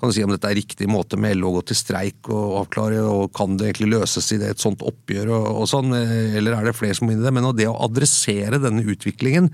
kan 0.00 0.10
du 0.10 0.16
si 0.16 0.24
om 0.26 0.32
dette 0.32 0.50
er 0.50 0.58
riktig 0.58 0.88
måte 0.90 1.18
med 1.20 1.38
LO 1.38 1.52
å 1.52 1.58
gå 1.58 1.68
til 1.70 1.78
streik 1.78 2.28
og 2.32 2.58
avklare, 2.64 3.00
og 3.06 3.30
kan 3.36 3.54
det 3.58 3.70
egentlig 3.70 3.92
løses 3.94 4.32
i 4.34 4.40
et 4.42 4.62
sånt 4.62 4.82
oppgjør 4.84 5.30
og, 5.36 5.46
og 5.62 5.70
sånn, 5.70 5.94
eh, 5.96 6.34
eller 6.40 6.58
er 6.58 6.68
det 6.68 6.76
flere 6.76 6.98
som 6.98 7.08
må 7.08 7.14
inn 7.14 7.22
i 7.22 7.26
det? 7.26 7.34
Men 7.34 7.48
det 7.56 7.70
å 7.70 7.78
adressere 7.86 8.60
denne 8.62 8.84
utviklingen, 8.90 9.52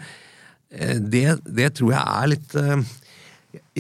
eh, 0.73 0.97
det, 0.97 1.27
det 1.45 1.75
tror 1.79 1.95
jeg 1.95 2.03
er 2.03 2.33
litt 2.35 2.57
eh, 2.59 2.89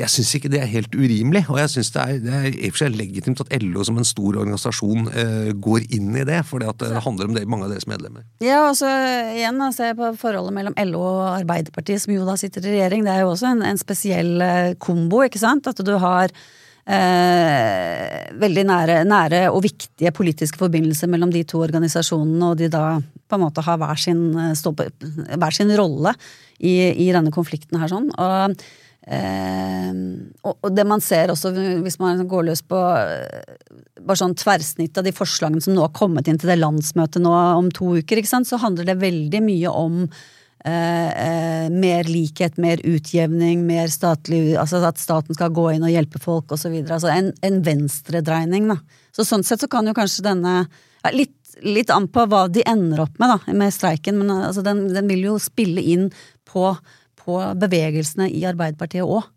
jeg 0.00 0.12
syns 0.12 0.30
ikke 0.36 0.50
det 0.52 0.60
er 0.62 0.70
helt 0.70 0.94
urimelig, 0.96 1.42
og 1.52 1.58
jeg 1.60 1.72
syns 1.74 1.90
det 1.94 2.04
det 2.24 2.36
er 2.36 2.46
i 2.50 2.68
og 2.68 2.74
for 2.74 2.82
seg 2.84 2.96
legitimt 2.98 3.42
at 3.42 3.52
LO 3.62 3.84
som 3.86 3.98
en 4.00 4.08
stor 4.08 4.38
organisasjon 4.42 5.10
eh, 5.12 5.50
går 5.66 5.86
inn 5.96 6.14
i 6.16 6.24
det, 6.28 6.40
for 6.48 6.62
det 6.62 6.90
handler 7.04 7.28
om 7.28 7.36
det, 7.36 7.44
mange 7.50 7.66
av 7.68 7.74
deres 7.74 7.88
medlemmer. 7.90 8.24
Ja, 8.44 8.62
og 8.68 8.78
så 8.78 8.88
igjen 9.34 9.60
da, 9.60 9.70
se 9.74 9.92
på 9.98 10.12
forholdet 10.20 10.56
mellom 10.56 10.76
LO 10.90 11.02
og 11.02 11.20
Arbeiderpartiet, 11.34 12.04
som 12.04 12.14
jo 12.14 12.26
da 12.28 12.36
sitter 12.40 12.66
i 12.66 12.74
regjering. 12.76 13.04
Det 13.06 13.14
er 13.14 13.24
jo 13.24 13.34
også 13.34 13.52
en, 13.52 13.64
en 13.66 13.80
spesiell 13.80 14.34
eh, 14.44 14.72
kombo, 14.80 15.22
ikke 15.26 15.42
sant? 15.42 15.68
At 15.70 15.84
du 15.86 15.94
har 16.00 16.32
eh, 16.32 18.18
veldig 18.40 18.66
nære, 18.72 19.00
nære 19.08 19.46
og 19.52 19.64
viktige 19.68 20.14
politiske 20.16 20.60
forbindelser 20.60 21.10
mellom 21.12 21.32
de 21.34 21.44
to 21.48 21.62
organisasjonene, 21.66 22.52
og 22.52 22.60
de 22.60 22.70
da 22.72 22.84
på 23.00 23.38
en 23.38 23.44
måte 23.44 23.64
har 23.64 23.80
hver 23.80 24.00
sin, 24.00 24.28
eh, 24.38 25.34
hver 25.36 25.56
sin 25.56 25.74
rolle 25.78 26.14
i, 26.58 26.76
i 27.06 27.10
denne 27.14 27.32
konflikten 27.34 27.80
her 27.80 27.92
sånn. 27.92 28.12
Og 28.16 28.54
Eh, 28.54 28.79
og, 29.08 30.58
og 30.60 30.74
det 30.76 30.84
man 30.86 31.00
ser 31.02 31.32
også, 31.32 31.52
hvis 31.82 31.98
man 32.02 32.20
går 32.28 32.50
løs 32.50 32.60
på 32.68 32.78
eh, 32.78 33.54
bare 34.00 34.20
sånn 34.20 34.36
tverrsnitt 34.38 34.98
av 35.00 35.06
de 35.06 35.14
forslagene 35.14 35.62
som 35.64 35.74
nå 35.74 35.86
har 35.86 35.94
kommet 35.96 36.28
inn 36.28 36.38
til 36.40 36.52
det 36.52 36.60
landsmøtet 36.60 37.22
nå 37.24 37.32
om 37.32 37.70
to 37.74 37.96
uker, 38.00 38.20
så 38.24 38.60
handler 38.60 38.90
det 38.90 39.00
veldig 39.00 39.40
mye 39.44 39.72
om 39.72 40.02
eh, 40.04 41.08
eh, 41.08 41.66
mer 41.72 42.10
likhet, 42.10 42.60
mer 42.60 42.82
utjevning, 42.84 43.64
mer 43.66 43.90
statlig 43.92 44.54
Altså 44.60 44.82
at 44.84 45.00
staten 45.00 45.36
skal 45.36 45.52
gå 45.56 45.70
inn 45.74 45.86
og 45.86 45.92
hjelpe 45.92 46.20
folk 46.22 46.52
osv. 46.52 46.76
Altså 46.84 47.10
en, 47.12 47.32
en 47.46 47.60
venstredreining, 47.66 48.70
da. 48.70 48.80
Så 49.16 49.26
sånn 49.26 49.44
sett 49.46 49.64
så 49.64 49.70
kan 49.70 49.88
jo 49.88 49.96
kanskje 49.96 50.28
denne 50.28 50.54
ja, 50.60 51.12
litt, 51.16 51.36
litt 51.64 51.90
an 51.92 52.06
på 52.12 52.28
hva 52.30 52.46
de 52.52 52.64
ender 52.68 53.06
opp 53.06 53.16
med, 53.18 53.32
da, 53.32 53.56
med 53.56 53.74
streiken, 53.74 54.20
men 54.20 54.32
altså, 54.36 54.64
den, 54.66 54.86
den 54.94 55.08
vil 55.10 55.32
jo 55.32 55.40
spille 55.42 55.82
inn 55.82 56.10
på 56.50 56.68
på 57.24 57.40
bevegelsene 57.60 58.30
i 58.30 58.44
Arbeiderpartiet 58.48 59.04
òg. 59.04 59.28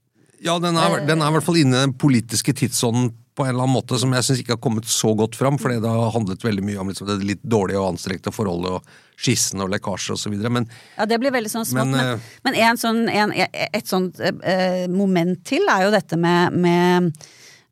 Ja, 0.43 0.57
den 0.59 0.75
er, 0.75 0.99
den 1.07 1.21
er 1.23 1.31
i 1.31 1.35
hvert 1.37 1.45
fall 1.45 1.61
inne 1.61 1.77
i 1.77 1.85
den 1.85 1.93
politiske 1.95 2.55
tidsånden 2.55 3.13
på 3.33 3.45
en 3.45 3.49
eller 3.49 3.63
annen 3.63 3.73
måte 3.73 3.97
som 3.97 4.11
jeg 4.13 4.25
syns 4.27 4.41
ikke 4.43 4.57
har 4.57 4.61
kommet 4.61 4.89
så 4.89 5.13
godt 5.17 5.37
fram, 5.39 5.57
fordi 5.57 5.79
det 5.81 5.89
har 5.89 6.11
handlet 6.13 6.43
veldig 6.45 6.63
mye 6.67 6.81
om 6.81 6.91
liksom, 6.91 7.07
det 7.09 7.25
litt 7.25 7.41
dårlige 7.41 7.79
og 7.81 7.93
anstrengte 7.95 8.33
forholdet 8.33 8.75
og 8.77 8.91
skissene 9.17 9.65
og 9.65 9.71
lekkasjer 9.73 10.17
osv. 10.17 10.35
Men 10.53 10.67
Ja, 10.97 11.07
det 11.09 11.17
blir 11.21 11.33
veldig 11.33 11.49
sånn 11.49 11.65
smått, 11.65 11.89
Men, 11.89 11.95
men, 11.95 12.11
eh, 12.17 12.35
men 12.45 12.59
en 12.67 12.81
sånn, 12.81 13.01
en, 13.09 13.33
et 13.33 13.89
sånt 13.89 14.21
eh, 14.21 14.83
moment 14.91 15.41
til 15.47 15.65
er 15.71 15.87
jo 15.87 15.95
dette 15.95 16.19
med, 16.19 16.59
med 16.65 17.15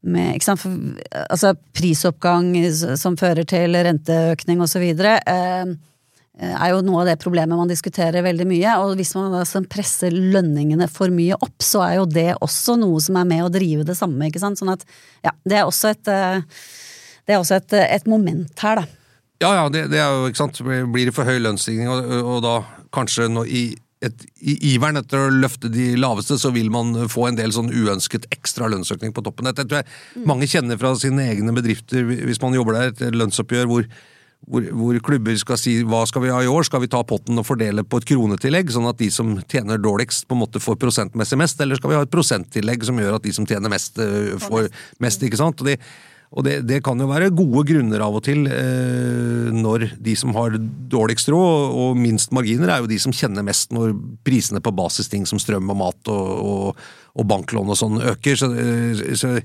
med, 0.01 0.33
ikke 0.33 0.47
sant, 0.47 0.61
for, 0.63 0.77
altså 1.29 1.51
prisoppgang 1.77 2.47
som 2.97 3.13
fører 3.19 3.45
til 3.45 3.77
renteøkning 3.77 4.63
osv. 4.65 4.81
Eh, 4.81 5.73
er 6.39 6.71
jo 6.71 6.79
noe 6.85 7.01
av 7.03 7.09
det 7.11 7.17
problemet 7.21 7.59
man 7.59 7.69
diskuterer 7.69 8.23
veldig 8.23 8.47
mye. 8.47 8.75
Og 8.85 8.95
hvis 8.99 9.13
man 9.17 9.35
altså 9.41 9.63
presser 9.69 10.13
lønningene 10.15 10.87
for 10.91 11.11
mye 11.13 11.37
opp, 11.37 11.57
så 11.63 11.83
er 11.85 11.97
jo 11.99 12.07
det 12.09 12.29
også 12.39 12.77
noe 12.79 13.01
som 13.03 13.19
er 13.19 13.27
med 13.29 13.45
å 13.45 13.51
drive 13.53 13.85
det 13.87 13.97
samme. 13.99 14.29
ikke 14.29 14.41
sant? 14.43 14.61
Sånn 14.61 14.73
at 14.73 14.85
ja, 15.25 15.35
det 15.43 15.59
er 15.59 15.67
også 15.67 15.91
et, 15.91 16.03
det 16.07 17.35
er 17.35 17.41
også 17.41 17.59
et, 17.59 17.77
et 17.83 18.09
moment 18.09 18.65
her, 18.65 18.81
da. 18.81 18.97
Ja, 19.41 19.55
ja, 19.57 19.69
det, 19.73 19.87
det, 19.89 19.97
er 19.97 20.11
jo, 20.13 20.27
ikke 20.29 20.43
sant. 20.43 20.59
Blir 20.63 21.09
det 21.09 21.15
for 21.17 21.27
høy 21.27 21.39
lønnsstigning, 21.41 21.89
og, 21.89 22.11
og 22.21 22.43
da 22.45 22.59
kanskje 22.93 23.29
nå 23.31 23.45
i 23.49 23.71
et, 24.01 24.23
I 24.41 24.55
iveren 24.71 24.97
etter 24.97 25.27
å 25.27 25.33
løfte 25.33 25.69
de 25.69 25.91
laveste, 25.99 26.33
så 26.41 26.49
vil 26.53 26.71
man 26.73 26.95
få 27.11 27.27
en 27.27 27.37
del 27.37 27.51
sånn 27.53 27.69
uønsket 27.69 28.25
ekstra 28.33 28.69
lønnsøkning 28.71 29.13
på 29.13 29.21
toppen. 29.25 29.45
Dette 29.49 29.67
tror 29.67 29.83
jeg 29.83 30.25
mange 30.25 30.49
kjenner 30.49 30.79
fra 30.81 30.95
sine 30.97 31.27
egne 31.29 31.53
bedrifter 31.53 32.07
hvis 32.09 32.41
man 32.41 32.57
jobber 32.57 32.79
der, 32.79 32.95
et 32.95 33.13
lønnsoppgjør 33.13 33.69
hvor, 33.69 33.85
hvor, 34.49 34.65
hvor, 34.73 34.99
klubber 35.05 35.35
skal 35.39 35.59
si 35.59 35.75
hva 35.87 36.01
skal 36.09 36.25
vi 36.25 36.31
ha 36.33 36.39
i 36.43 36.49
år, 36.49 36.65
skal 36.67 36.81
vi 36.83 36.89
ta 36.91 37.03
potten 37.07 37.37
og 37.39 37.45
fordele 37.47 37.83
på 37.87 38.01
et 38.01 38.07
kronetillegg, 38.09 38.71
sånn 38.73 38.89
at 38.89 38.99
de 39.01 39.11
som 39.13 39.35
tjener 39.45 39.81
dårligst 39.81 40.25
på 40.27 40.37
en 40.37 40.41
måte 40.41 40.61
får 40.61 40.79
prosentmessig 40.81 41.39
mest, 41.39 41.61
eller 41.61 41.79
skal 41.79 41.93
vi 41.93 41.99
ha 41.99 42.05
et 42.07 42.13
prosenttillegg 42.13 42.87
som 42.87 42.99
gjør 43.01 43.19
at 43.19 43.27
de 43.27 43.35
som 43.37 43.47
tjener 43.47 43.71
mest, 43.71 44.01
eh, 44.01 44.33
får 44.41 44.71
mest, 45.03 45.27
ikke 45.27 45.39
sant? 45.39 45.61
Og 45.61 45.69
de, 45.69 45.77
og 46.31 46.45
det, 46.47 46.61
det, 46.63 46.79
kan 46.85 46.99
jo 46.99 47.09
være 47.09 47.33
gode 47.35 47.65
grunner 47.67 48.01
av 48.05 48.15
og 48.15 48.23
til 48.23 48.45
eh, 48.47 49.49
når 49.51 49.89
de 49.99 50.13
som 50.15 50.31
har 50.37 50.55
dårligst 50.91 51.27
råd 51.33 51.75
og 51.83 51.99
minst 51.99 52.31
marginer, 52.35 52.71
er 52.71 52.83
jo 52.83 52.91
de 52.91 52.99
som 53.03 53.15
kjenner 53.15 53.43
mest 53.45 53.75
når 53.75 53.91
prisene 54.25 54.63
på 54.63 54.73
basisting 54.75 55.27
som 55.27 55.41
strøm 55.43 55.69
og 55.73 55.81
mat 55.83 56.11
og, 56.13 56.29
og, 56.53 56.85
og 57.19 57.27
banklån 57.27 57.75
og 57.75 57.77
sånn 57.77 57.99
øker. 58.13 58.39
Så, 58.39 58.51
eh, 58.55 59.03
så 59.19 59.35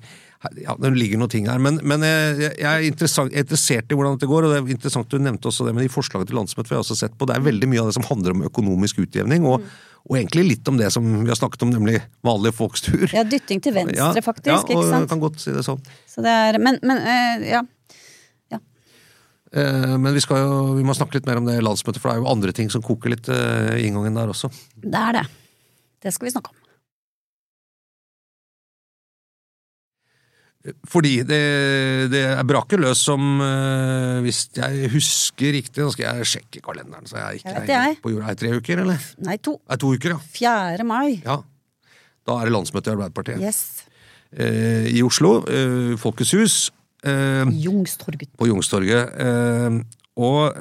ja, 0.63 0.77
det 0.79 0.93
ligger 0.95 1.21
noen 1.21 1.33
ting 1.33 1.49
her. 1.51 1.61
Men, 1.63 1.81
men 1.83 2.05
jeg, 2.07 2.53
jeg, 2.61 2.69
er 2.71 2.87
interessert 2.87 3.91
i 3.91 3.99
hvordan 3.99 4.19
dette 4.19 4.31
går, 4.31 4.47
og 4.47 4.53
det 4.53 4.61
er 4.61 4.73
interessant 4.77 5.11
du 5.11 5.19
nevnte 5.23 5.51
også 5.51 5.67
det 5.67 5.75
med 5.77 5.87
de 5.87 5.93
forslagene 5.93 6.29
til 6.29 6.39
landsmøtet. 6.39 6.73
Jeg 6.73 6.79
har 6.79 6.87
også 6.87 6.99
sett 6.99 7.19
på. 7.19 7.29
Det 7.29 7.37
er 7.39 7.47
veldig 7.47 7.71
mye 7.73 7.85
av 7.85 7.91
det 7.91 7.97
som 7.99 8.07
handler 8.09 8.37
om 8.37 8.47
økonomisk 8.51 9.05
utjevning. 9.07 9.49
og 9.49 9.67
og 10.07 10.15
egentlig 10.15 10.45
litt 10.53 10.69
om 10.71 10.77
det 10.79 10.89
som 10.95 11.07
vi 11.07 11.27
har 11.27 11.39
snakket 11.39 11.65
om, 11.67 11.73
nemlig 11.75 11.99
vanlige 12.27 12.55
folks 12.55 12.85
tur. 12.87 13.09
Ja, 13.11 13.25
dytting 13.27 13.63
til 13.63 13.75
venstre, 13.75 14.23
faktisk. 14.23 14.53
Ja, 14.53 14.61
og 14.63 14.71
ikke 14.71 14.91
sant? 14.93 15.09
kan 15.11 15.23
godt 15.23 15.41
si 15.43 15.55
det 15.55 15.65
sånn. 15.67 15.81
Så 16.07 16.23
det 16.23 16.31
er, 16.31 16.59
men, 16.63 16.79
men 16.87 17.01
øh, 17.01 17.47
ja. 17.49 17.63
ja. 18.55 18.61
Eh, 19.51 19.97
men 19.97 20.13
vi, 20.15 20.23
skal 20.23 20.45
jo, 20.45 20.61
vi 20.79 20.87
må 20.87 20.95
snakke 20.95 21.19
litt 21.19 21.27
mer 21.27 21.41
om 21.41 21.49
det 21.49 21.59
landsmøtet, 21.59 21.99
for 21.99 22.13
det 22.13 22.21
er 22.21 22.23
jo 22.23 22.31
andre 22.31 22.55
ting 22.55 22.71
som 22.71 22.85
koker 22.87 23.17
litt 23.17 23.27
eh, 23.35 23.73
i 23.81 23.89
inngangen 23.89 24.21
der 24.21 24.31
også. 24.31 24.53
Det 24.79 25.03
er 25.09 25.19
det. 25.19 25.27
Det 26.07 26.15
skal 26.15 26.31
vi 26.31 26.35
snakke 26.37 26.55
om. 26.55 26.63
Fordi 30.91 31.21
det, 31.27 31.41
det 32.11 32.23
braker 32.49 32.81
løs 32.83 33.03
som 33.07 33.41
uh, 33.43 34.19
Hvis 34.25 34.47
jeg 34.57 34.91
husker 34.95 35.55
riktig, 35.55 35.83
nå 35.83 35.93
skal 35.95 36.09
jeg 36.09 36.31
sjekke 36.33 36.63
kalenderen. 36.65 37.07
Så 37.09 37.19
jeg 37.21 37.43
ikke 37.43 37.55
jeg 37.55 37.71
jeg. 37.71 37.99
på 38.03 38.15
jorda. 38.15 38.33
Er 38.33 38.41
tre 38.41 38.55
uker, 38.57 38.83
eller? 38.87 39.05
Nei, 39.27 39.37
to. 39.43 39.59
Er 39.71 39.81
to 39.83 39.93
uker, 39.95 40.17
ja. 40.17 40.21
4. 40.39 40.87
mai. 40.89 41.21
Ja. 41.25 41.41
Da 42.27 42.41
er 42.41 42.49
det 42.49 42.57
landsmøte 42.57 42.91
i 42.91 42.97
Arbeiderpartiet. 42.97 43.43
Yes. 43.43 43.87
Uh, 44.35 44.89
I 44.91 45.05
Oslo. 45.07 45.39
Uh, 45.47 45.95
Folkets 46.01 46.35
hus. 46.37 46.59
Jungstorget. 47.07 48.33
På 48.35 48.49
Jungstorget. 48.49 49.13
og 50.17 50.57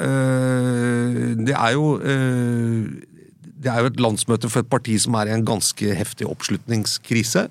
det 1.47 1.55
er 1.55 1.71
jo 1.73 1.95
Det 1.97 3.71
er 3.71 3.79
jo 3.79 3.89
et 3.89 3.99
landsmøte 4.03 4.51
for 4.51 4.61
et 4.61 4.69
parti 4.69 4.99
som 4.99 5.15
er 5.17 5.31
i 5.31 5.33
en 5.33 5.45
ganske 5.47 5.95
heftig 5.95 6.27
oppslutningskrise. 6.29 7.47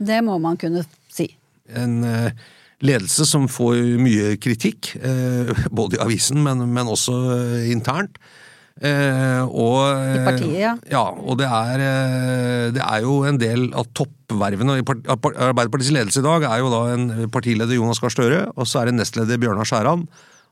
Det 0.00 0.22
må 0.24 0.38
man 0.40 0.56
kunne 0.56 0.86
en 1.70 2.02
eh, 2.06 2.30
ledelse 2.82 3.26
som 3.28 3.48
får 3.50 3.80
mye 4.02 4.36
kritikk, 4.42 4.94
eh, 4.98 5.52
både 5.78 5.98
i 5.98 6.02
avisen, 6.04 6.42
men, 6.44 6.64
men 6.72 6.90
også 6.90 7.18
eh, 7.36 7.68
internt. 7.72 8.20
og, 8.82 9.78
I 10.16 10.22
partiet, 10.24 10.56
ja. 10.56 10.72
ja 10.90 11.02
og 11.12 11.36
det 11.38 11.46
er, 11.46 11.82
det 12.72 12.80
er 12.80 13.02
jo 13.04 13.18
en 13.28 13.36
del 13.38 13.66
av 13.76 13.90
toppvervene 13.94 14.78
i 14.80 14.84
Arbeiderpartiets 14.88 15.92
ledelse 15.92 16.22
i 16.22 16.24
dag 16.24 16.46
er 16.48 16.62
jo 16.62 16.70
da 16.72 16.80
en 16.94 17.04
partileder 17.30 17.76
Jonas 17.76 18.00
Gahr 18.00 18.14
Støre, 18.14 18.46
og 18.56 18.66
så 18.66 18.80
er 18.80 18.88
det 18.88 18.96
nestleder 18.96 19.38
Bjørnar 19.38 19.68
Skjæran, 19.68 20.06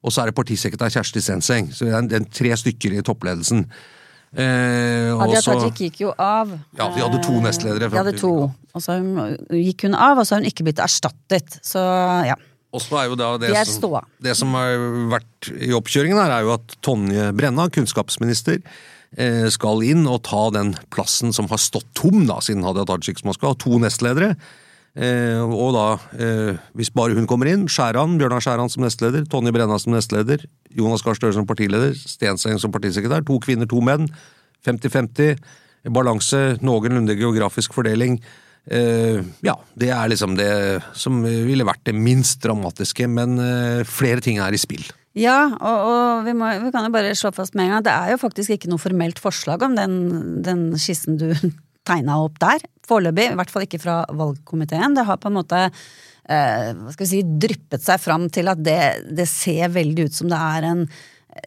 og 0.05 0.13
så 0.13 0.23
er 0.23 0.31
det 0.31 0.37
partisekretær 0.37 0.93
Kjersti 0.93 1.25
Stenseng. 1.25 1.73
Så 1.73 1.89
det 1.89 1.97
er, 1.97 2.21
en, 2.21 2.29
tre 2.29 2.53
stykker 2.61 2.99
i 3.01 3.03
toppledelsen. 3.09 3.65
Eh, 4.31 5.11
Hadia 5.19 5.41
Tajik 5.43 5.81
gikk 5.83 6.05
jo 6.05 6.13
av. 6.15 6.53
Ja, 6.79 6.87
de 6.95 7.03
hadde 7.03 7.19
to 7.25 7.41
nestledere. 7.43 7.89
De 7.91 7.99
hadde 7.99 8.15
to, 8.19 8.35
og 8.47 8.85
så 8.85 9.01
gikk 9.51 9.89
hun 9.89 9.97
av, 9.99 10.21
og 10.21 10.29
så 10.29 10.37
har 10.37 10.45
hun 10.45 10.51
ikke 10.51 10.69
blitt 10.69 10.83
erstattet. 10.83 11.59
Så 11.67 11.83
ja. 12.29 12.39
Og 12.71 12.85
så 12.85 13.01
er 13.01 13.09
jo 13.11 13.19
da 13.19 13.33
det, 13.43 13.51
de 13.51 13.65
som, 13.67 13.99
det 14.23 14.37
som 14.39 14.55
har 14.55 14.77
vært 15.11 15.51
i 15.59 15.73
oppkjøringen 15.75 16.21
her, 16.21 16.37
er 16.37 16.47
jo 16.47 16.55
at 16.55 16.77
Tonje 16.87 17.33
Brenna, 17.35 17.67
kunnskapsminister, 17.75 18.61
eh, 19.19 19.49
skal 19.51 19.83
inn 19.83 20.07
og 20.07 20.23
ta 20.29 20.47
den 20.55 20.77
plassen 20.95 21.35
som 21.35 21.51
har 21.51 21.59
stått 21.59 21.89
tom 21.99 22.23
da, 22.31 22.39
siden 22.45 22.63
Hadia 22.67 22.87
Tajik 22.87 23.19
som 23.19 23.35
skal 23.35 23.57
ha 23.57 23.59
to 23.59 23.83
nestledere. 23.83 24.37
Eh, 24.99 25.39
og 25.39 25.71
da, 25.77 25.87
eh, 26.19 26.59
hvis 26.75 26.91
bare 26.91 27.15
hun 27.15 27.29
kommer 27.31 27.47
inn, 27.47 27.69
Skjæran, 27.71 28.17
Bjørnar 28.19 28.43
Skjæran 28.43 28.71
som 28.73 28.83
nestleder, 28.83 29.23
Tonje 29.31 29.53
Brenna 29.55 29.79
som 29.79 29.95
nestleder, 29.95 30.43
Jonas 30.75 31.05
Gahr 31.07 31.15
Støre 31.15 31.37
som 31.37 31.47
partileder, 31.47 31.95
Stenseng 31.95 32.59
som 32.59 32.73
partisekretær, 32.75 33.25
to 33.27 33.39
kvinner, 33.39 33.69
to 33.71 33.81
menn, 33.81 34.09
50-50, 34.67 35.39
balanse, 35.95 36.59
noenlunde 36.61 37.15
geografisk 37.17 37.73
fordeling. 37.73 38.19
Eh, 38.67 39.23
ja, 39.47 39.55
det 39.79 39.93
er 39.95 40.11
liksom 40.11 40.35
det 40.37 40.83
som 40.99 41.23
ville 41.23 41.65
vært 41.65 41.87
det 41.87 41.95
minst 41.95 42.43
dramatiske, 42.43 43.07
men 43.09 43.39
eh, 43.39 43.87
flere 43.87 44.21
ting 44.21 44.43
er 44.43 44.53
i 44.53 44.61
spill. 44.61 44.85
Ja, 45.19 45.55
og, 45.55 45.87
og 45.91 46.27
vi, 46.27 46.35
må, 46.39 46.51
vi, 46.67 46.71
kan 46.75 46.87
jo 46.87 46.93
bare 46.95 47.15
slå 47.19 47.33
fast 47.35 47.57
med 47.59 47.67
en 47.67 47.77
gang 47.77 47.87
det 47.87 47.95
er 47.95 48.13
jo 48.13 48.21
faktisk 48.23 48.55
ikke 48.55 48.71
noe 48.71 48.83
formelt 48.83 49.19
forslag 49.23 49.63
om 49.67 49.75
den, 49.79 49.97
den 50.47 50.69
skissen 50.79 51.19
du 51.19 51.33
tegna 51.87 52.21
opp 52.25 52.39
der. 52.43 52.65
Foreløpig, 52.89 53.31
i 53.31 53.39
hvert 53.39 53.53
fall 53.53 53.67
ikke 53.67 53.83
fra 53.83 54.03
valgkomiteen. 54.17 54.97
Det 54.97 55.07
har 55.09 55.21
på 55.21 55.31
en 55.31 55.39
måte 55.39 55.63
eh, 55.67 56.71
hva 56.75 56.93
skal 56.95 57.07
vi 57.07 57.13
si, 57.13 57.23
dryppet 57.47 57.85
seg 57.85 58.03
fram 58.03 58.29
til 58.33 58.51
at 58.53 58.61
det, 58.65 58.81
det, 59.11 59.29
ser 59.31 59.73
veldig 59.75 60.09
ut 60.09 60.19
som 60.21 60.31
det 60.33 60.41
er 60.41 60.69
en 60.73 60.85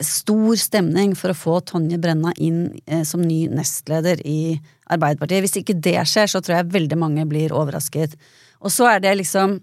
stor 0.04 0.56
stemning 0.60 1.12
for 1.20 1.34
å 1.34 1.38
få 1.38 1.58
Tonje 1.68 2.00
Brenna 2.02 2.32
inn 2.42 2.70
eh, 2.86 3.04
som 3.08 3.24
ny 3.24 3.46
nestleder 3.52 4.24
i 4.28 4.56
Arbeiderpartiet. 4.94 5.44
Hvis 5.44 5.60
ikke 5.60 5.78
det 5.78 6.00
skjer, 6.10 6.32
så 6.32 6.42
tror 6.44 6.60
jeg 6.60 6.74
veldig 6.74 7.00
mange 7.00 7.28
blir 7.30 7.56
overrasket. 7.56 8.16
Og 8.64 8.72
så 8.72 8.88
er 8.94 9.04
det 9.04 9.18
liksom 9.20 9.60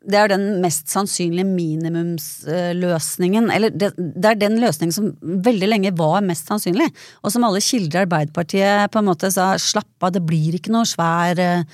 det 0.00 0.16
er 0.16 0.30
den 0.32 0.62
mest 0.62 0.88
sannsynlige 0.88 1.44
minimumsløsningen. 1.44 3.50
Eller 3.52 3.70
det, 3.74 3.90
det, 3.98 4.30
er 4.30 4.38
den 4.40 4.56
løsningen 4.62 4.94
som 4.94 5.10
veldig 5.20 5.68
lenge 5.68 5.92
var 5.98 6.22
mest 6.24 6.48
sannsynlig, 6.48 6.88
og 7.20 7.32
som 7.34 7.44
alle 7.44 7.60
kilder 7.64 7.98
i 7.98 8.02
Arbeiderpartiet 8.06 8.92
på 8.92 8.98
en 9.00 9.08
måte 9.10 9.30
sa 9.34 9.46
slapp 9.60 10.06
av, 10.06 10.12
det 10.16 10.22
blir 10.24 10.56
ikke 10.56 10.72
noe 10.72 10.86
svær 10.88 11.36
uh, 11.36 11.64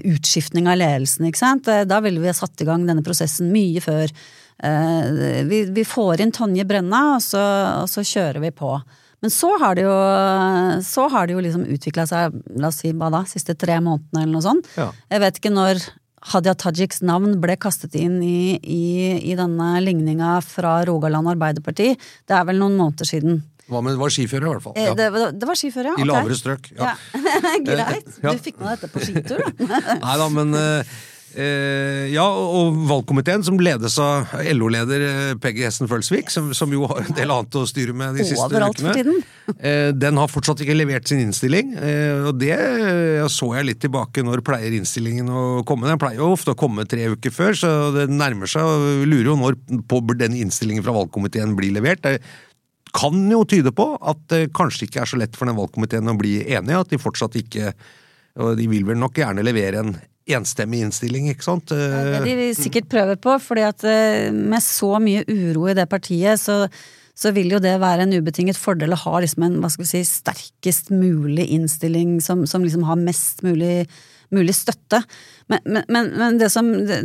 utskiftning 0.00 0.68
av 0.70 0.80
ledelsen, 0.80 1.26
ikke 1.28 1.42
sant. 1.42 1.68
Eh, 1.68 1.84
da 1.88 2.00
ville 2.04 2.20
vi 2.22 2.30
ha 2.30 2.36
satt 2.36 2.60
i 2.64 2.68
gang 2.68 2.86
denne 2.88 3.04
prosessen 3.04 3.52
mye 3.52 3.80
før. 3.84 4.06
Uh, 4.64 5.44
vi, 5.48 5.58
vi, 5.74 5.84
får 5.86 6.20
inn 6.24 6.32
Tonje 6.34 6.64
Brenna, 6.68 7.02
og 7.18 7.22
så, 7.24 7.42
og 7.84 7.88
så, 7.92 8.00
kjører 8.00 8.40
vi 8.48 8.52
på. 8.56 8.72
Men 9.20 9.30
så 9.34 9.50
har 9.60 9.76
det 9.76 9.84
jo, 9.84 9.98
så 10.86 11.08
har 11.12 11.26
det 11.26 11.34
jo 11.34 11.44
liksom 11.44 11.64
utvikla 11.74 12.04
seg, 12.08 12.32
la 12.56 12.68
oss 12.70 12.80
si 12.80 12.88
hva 12.96 13.08
da, 13.12 13.20
siste 13.28 13.52
tre 13.58 13.76
månedene 13.82 14.20
eller 14.24 14.36
noe 14.38 14.46
sånt. 14.46 14.64
Ja. 14.78 14.88
Jeg 15.10 15.20
vet 15.24 15.34
ikke 15.40 15.52
når 15.52 15.82
Hadia 16.32 16.54
Tajiks 16.58 17.02
navn 17.06 17.36
ble 17.42 17.54
kastet 17.60 17.94
inn 17.98 18.18
i, 18.24 18.58
i, 18.58 18.86
i 19.30 19.36
denne 19.38 19.68
ligninga 19.84 20.38
fra 20.44 20.80
Rogaland 20.88 21.30
Arbeiderparti. 21.34 21.92
Det 21.98 22.36
er 22.36 22.48
vel 22.48 22.60
noen 22.62 22.78
måneder 22.78 23.08
siden. 23.08 23.42
Hva 23.68 23.82
med, 23.84 23.98
det 23.98 24.00
var 24.00 24.12
skiføre, 24.12 24.46
i 24.46 24.48
hvert 24.48 24.64
fall. 24.64 24.74
Eh, 24.80 24.88
ja. 24.88 24.94
Det, 24.96 25.08
det, 25.36 25.48
var 25.48 25.58
skiføre, 25.60 25.92
ja. 25.92 26.00
I 26.00 26.08
lavere 26.08 26.38
strøk. 26.38 26.70
Ja. 26.78 26.94
ja. 26.96 27.54
Greit. 27.68 28.08
Du 28.22 28.40
fikk 28.40 28.62
med 28.62 28.72
dette 28.72 28.88
på 28.92 29.02
skitur, 29.04 29.44
da. 29.44 29.80
Nei 30.06 30.14
da, 30.22 30.28
men 30.32 30.56
uh, 30.56 30.96
Eh, 31.36 32.08
ja, 32.14 32.24
og 32.24 32.76
valgkomiteen, 32.88 33.42
som 33.44 33.58
ledes 33.60 33.98
av 34.00 34.30
LO-leder 34.54 35.04
eh, 35.04 35.32
Peggy 35.42 35.66
Hessen 35.66 35.90
Følsvik, 35.90 36.32
som, 36.32 36.48
som, 36.56 36.72
jo 36.72 36.88
har 36.88 37.02
en 37.04 37.16
del 37.18 37.32
annet 37.34 37.58
å 37.60 37.64
styre 37.68 37.92
med 37.96 38.16
de 38.16 38.24
siste 38.26 38.46
Overalt 38.46 38.80
ukene, 38.80 39.18
eh, 39.58 39.90
den 39.92 40.20
har 40.20 40.32
fortsatt 40.32 40.64
ikke 40.64 40.78
levert 40.78 41.10
sin 41.10 41.20
innstilling. 41.22 41.74
Eh, 41.76 42.24
og 42.30 42.40
det 42.40 42.56
så 43.34 43.50
jeg 43.58 43.68
litt 43.68 43.82
tilbake 43.84 44.24
når 44.24 44.42
pleier 44.46 44.78
innstillingen 44.78 45.28
å 45.28 45.44
komme. 45.68 45.90
Den 45.90 46.00
pleier 46.00 46.22
jo 46.22 46.32
ofte 46.32 46.56
å 46.56 46.58
komme 46.58 46.88
tre 46.88 47.10
uker 47.12 47.34
før, 47.34 47.54
så 47.60 47.72
det 47.94 48.08
nærmer 48.10 48.50
seg. 48.50 48.64
og 48.64 49.06
Lurer 49.08 49.32
jo 49.32 49.38
når 49.44 49.60
på 49.90 50.02
den 50.16 50.36
innstillingen 50.40 50.86
fra 50.86 50.96
valgkomiteen 50.96 51.56
blir 51.58 51.76
levert. 51.76 52.02
Det 52.06 52.22
kan 52.96 53.20
jo 53.28 53.44
tyde 53.44 53.74
på 53.76 53.90
at 54.00 54.20
det 54.32 54.46
kanskje 54.56 54.88
ikke 54.88 55.04
er 55.04 55.10
så 55.10 55.20
lett 55.20 55.36
for 55.36 55.50
den 55.50 55.58
valgkomiteen 55.58 56.08
å 56.08 56.18
bli 56.18 56.38
enige, 56.46 56.84
at 56.86 56.94
de 56.94 57.00
fortsatt 57.02 57.36
ikke 57.36 57.74
og 58.38 58.54
de 58.58 58.68
vil 58.70 58.86
vel 58.86 58.98
nok 59.00 59.18
gjerne 59.18 59.42
levere 59.42 59.82
en 59.82 59.96
enstemmig 60.36 60.82
innstilling, 60.84 61.30
ikke 61.32 61.46
sant? 61.46 61.72
Det 61.72 62.20
de 62.24 62.50
sikkert 62.56 62.90
prøver 62.92 63.18
på, 63.20 63.34
fordi 63.42 63.64
at 63.66 63.84
eh, 63.88 64.28
med 64.34 64.62
så 64.64 64.96
mye 65.02 65.24
uro 65.28 65.68
i 65.70 65.76
det 65.78 65.88
partiet, 65.90 66.40
så, 66.40 66.66
så 67.18 67.32
vil 67.36 67.54
jo 67.54 67.62
det 67.62 67.78
være 67.82 68.06
en 68.06 68.14
ubetinget 68.18 68.58
fordel 68.60 68.94
å 68.94 69.02
ha 69.06 69.22
liksom 69.24 69.46
en 69.46 69.58
hva 69.62 69.70
skal 69.72 69.86
vi 69.86 69.90
si, 69.90 70.04
sterkest 70.06 70.92
mulig 70.94 71.48
innstilling 71.56 72.18
som, 72.24 72.46
som 72.50 72.66
liksom 72.66 72.86
har 72.88 73.00
mest 73.00 73.44
mulig, 73.46 73.86
mulig 74.34 74.56
støtte. 74.56 75.00
Men, 75.48 75.82
men, 75.88 76.10
men, 76.12 76.40
det 76.40 76.50
som 76.52 76.68
det, 76.88 76.98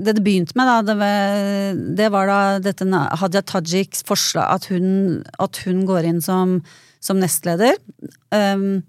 det, 0.00 0.16
begynte 0.24 0.56
med, 0.58 0.70
da, 0.70 0.78
det 0.88 0.96
var, 1.02 1.82
det 2.00 2.08
var 2.14 2.30
da 2.30 2.40
dette 2.64 2.88
Hadia 3.20 3.44
Tajiks 3.44 4.06
forslag, 4.08 4.56
at 4.56 4.70
hun, 4.72 5.20
at 5.42 5.60
hun 5.66 5.84
går 5.88 6.08
inn 6.08 6.24
som, 6.24 6.60
som 7.04 7.20
nestleder. 7.20 7.76
Um, 8.32 8.80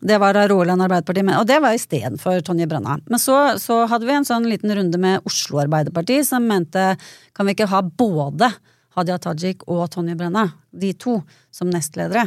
det 0.00 0.18
var 0.20 0.36
Rogaland 0.48 0.84
Arbeiderparti, 0.84 1.22
og 1.38 1.46
det 1.48 1.56
var 1.64 1.76
istedenfor 1.76 2.42
Tonje 2.44 2.66
Brenna. 2.68 2.98
Men 3.08 3.20
så, 3.22 3.56
så, 3.62 3.84
hadde 3.88 4.08
vi 4.08 4.16
en 4.16 4.28
sånn 4.28 4.48
liten 4.48 4.72
runde 4.76 5.00
med 5.00 5.24
Oslo 5.28 5.62
Arbeiderparti, 5.62 6.20
som 6.26 6.44
mente 6.44 6.90
kan 7.36 7.48
vi 7.48 7.56
ikke 7.56 7.70
ha 7.72 7.80
både 7.80 8.50
Hadia 8.96 9.16
Tajik 9.20 9.64
og 9.68 9.86
Tonje 9.92 10.16
Brenna, 10.18 10.50
de 10.72 10.92
to, 11.00 11.20
som 11.54 11.72
nestledere? 11.72 12.26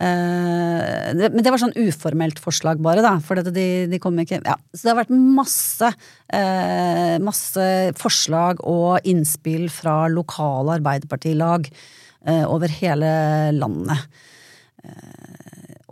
Eh, 0.00 1.12
men 1.12 1.42
det 1.44 1.52
var 1.52 1.60
sånn 1.60 1.76
uformelt 1.76 2.40
forslag, 2.40 2.80
bare, 2.84 3.04
da. 3.04 3.16
For 3.24 3.42
de, 3.44 3.66
de 3.92 4.00
kom 4.00 4.16
ikke 4.22 4.40
Ja. 4.40 4.56
Så 4.72 4.86
det 4.86 4.92
har 4.94 5.00
vært 5.02 5.12
masse, 5.12 5.92
eh, 6.32 7.16
masse 7.20 7.66
forslag 8.00 8.64
og 8.64 9.04
innspill 9.04 9.68
fra 9.72 10.06
lokale 10.08 10.78
arbeiderpartilag 10.80 11.68
eh, 12.26 12.44
over 12.48 12.72
hele 12.80 13.12
landet. 13.52 14.08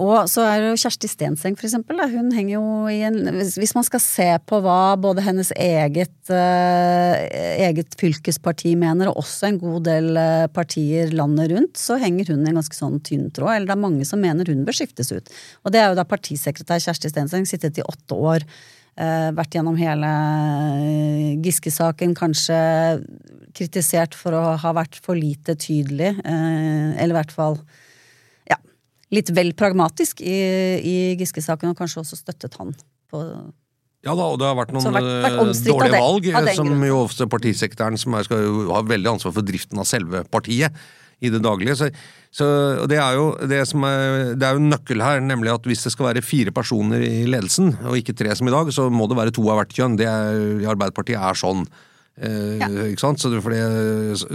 Og 0.01 0.31
så 0.33 0.45
er 0.49 0.63
jo 0.65 0.79
Kjersti 0.81 1.09
Stenseng, 1.11 1.57
for 1.59 1.69
eksempel. 1.69 1.99
Da. 2.01 2.07
Hun 2.09 2.31
henger 2.33 2.55
jo 2.55 2.63
i 2.89 3.03
en 3.05 3.19
Hvis 3.37 3.75
man 3.77 3.85
skal 3.85 4.01
se 4.01 4.29
på 4.49 4.61
hva 4.65 4.97
både 5.01 5.25
hennes 5.27 5.51
eget, 5.53 6.17
eh, 6.33 7.67
eget 7.67 7.97
fylkesparti 8.01 8.73
mener, 8.81 9.11
og 9.11 9.21
også 9.21 9.51
en 9.51 9.61
god 9.61 9.85
del 9.91 10.17
uh, 10.17 10.47
partier 10.53 11.13
landet 11.13 11.53
rundt, 11.53 11.77
så 11.77 11.99
henger 12.01 12.33
hun 12.33 12.47
i 12.47 12.53
en 12.53 12.61
ganske 12.63 12.77
sånn 12.77 12.97
tynn 13.05 13.29
tråd. 13.29 13.53
Eller 13.53 13.69
det 13.69 13.77
er 13.77 13.85
mange 13.85 14.09
som 14.09 14.23
mener 14.23 14.49
hun 14.49 14.65
bør 14.65 14.79
skiftes 14.81 15.13
ut. 15.13 15.29
Og 15.65 15.75
det 15.75 15.83
er 15.83 15.91
jo 15.91 15.99
da 16.01 16.07
partisekretær 16.09 16.81
Kjersti 16.81 17.13
Stenseng, 17.13 17.45
sittet 17.49 17.83
i 17.83 17.85
åtte 17.85 18.17
år. 18.17 18.47
Eh, 19.01 19.29
vært 19.37 19.55
gjennom 19.59 19.77
hele 19.81 20.09
Giske-saken, 21.45 22.17
kanskje 22.17 22.57
kritisert 23.57 24.17
for 24.17 24.37
å 24.37 24.57
ha 24.63 24.73
vært 24.77 24.97
for 25.05 25.19
lite 25.19 25.57
tydelig, 25.61 26.15
eller 26.25 27.13
i 27.13 27.19
hvert 27.19 27.33
fall 27.35 27.59
litt 29.15 29.33
vel 29.35 29.55
pragmatisk 29.59 30.23
i, 30.23 30.37
i 30.87 30.97
Giske-saken, 31.21 31.73
og 31.73 31.81
kanskje 31.81 32.05
også 32.05 32.21
støttet 32.21 32.55
han 32.61 32.75
på 33.11 33.25
ja 34.01 34.15
da, 34.17 34.31
og 34.33 34.39
det 34.41 34.47
har 34.49 34.57
vært 34.57 34.71
noen 34.73 34.95
vært, 34.97 35.09
vært 35.27 35.35
eh, 35.37 35.59
dårlige 35.67 36.01
valg, 36.01 36.29
som 36.57 36.85
jo 36.87 37.03
ofte 37.03 37.27
partisekretæren, 37.29 38.01
som 38.01 38.15
er, 38.17 38.25
skal 38.25 38.47
jo 38.47 38.63
ha 38.71 38.81
veldig 38.89 39.11
ansvar 39.13 39.35
for 39.37 39.45
driften 39.45 39.83
av 39.83 39.89
selve 39.89 40.23
partiet 40.33 40.73
i 41.21 41.29
det 41.29 41.43
daglige. 41.45 41.75
Så, 41.77 41.91
så 42.33 42.47
det 42.89 42.97
er 42.97 43.19
jo 43.19 43.27
det 43.51 43.61
som 43.69 43.85
er, 43.85 44.33
det 44.41 44.47
er 44.49 44.57
jo 44.57 44.71
nøkkel 44.71 45.05
her, 45.05 45.21
nemlig 45.21 45.53
at 45.53 45.69
hvis 45.69 45.85
det 45.85 45.93
skal 45.93 46.09
være 46.09 46.25
fire 46.25 46.55
personer 46.57 47.05
i 47.05 47.27
ledelsen, 47.29 47.75
og 47.85 47.99
ikke 48.01 48.17
tre 48.17 48.33
som 48.39 48.49
i 48.49 48.55
dag, 48.55 48.73
så 48.73 48.89
må 48.89 49.05
det 49.11 49.21
være 49.21 49.37
to 49.37 49.45
av 49.53 49.61
hvert 49.61 49.77
kjønn. 49.77 50.01
Det 50.01 50.09
er, 50.09 50.65
Arbeiderpartiet 50.73 51.21
er 51.21 51.37
sånn. 51.37 51.67
Ja. 52.21 52.67
Eh? 52.69 52.93
Så 53.17 53.31
det, 53.33 53.41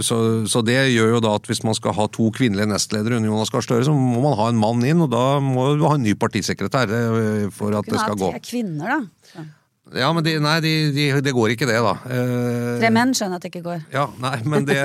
så, 0.02 0.16
så, 0.50 0.62
det 0.66 0.78
gjør 0.90 1.16
jo 1.16 1.20
da 1.22 1.36
at 1.38 1.46
hvis 1.46 1.62
man 1.66 1.76
skal 1.78 1.94
ha 1.94 2.08
to 2.10 2.30
kvinnelige 2.34 2.66
nestledere 2.70 3.20
under 3.20 3.30
Jonas 3.30 3.52
Gahr 3.54 3.62
Støre, 3.62 3.86
så 3.86 3.94
må 3.94 4.22
man 4.24 4.34
ha 4.40 4.48
en 4.50 4.58
mann 4.58 4.82
inn, 4.86 5.04
og 5.04 5.12
da 5.12 5.38
må 5.42 5.68
du 5.78 5.86
ha 5.86 5.94
en 5.94 6.06
ny 6.06 6.16
partisekretær 6.18 6.90
eh, 6.90 7.46
for 7.54 7.76
at 7.78 7.86
det 7.86 8.00
skal 8.00 8.18
gå. 8.18 8.32
Kunne 8.32 8.34
ha 8.34 8.40
tre 8.40 8.50
kvinner, 8.50 8.96
da. 8.96 9.46
Ja, 9.94 10.08
men 10.10 10.24
de, 10.26 10.32
nei, 10.42 10.56
de, 10.64 10.70
de, 10.90 11.04
det 11.22 11.30
går 11.30 11.52
ikke 11.54 11.66
det, 11.68 11.76
da. 11.78 11.92
Eh, 12.10 12.70
tre 12.80 12.88
menn 12.90 13.12
skjønner 13.14 13.38
at 13.38 13.44
det 13.44 13.52
ikke 13.52 13.62
går. 13.68 13.84
Ja, 13.94 14.08
nei, 14.18 14.34
men 14.42 14.66
det, 14.66 14.80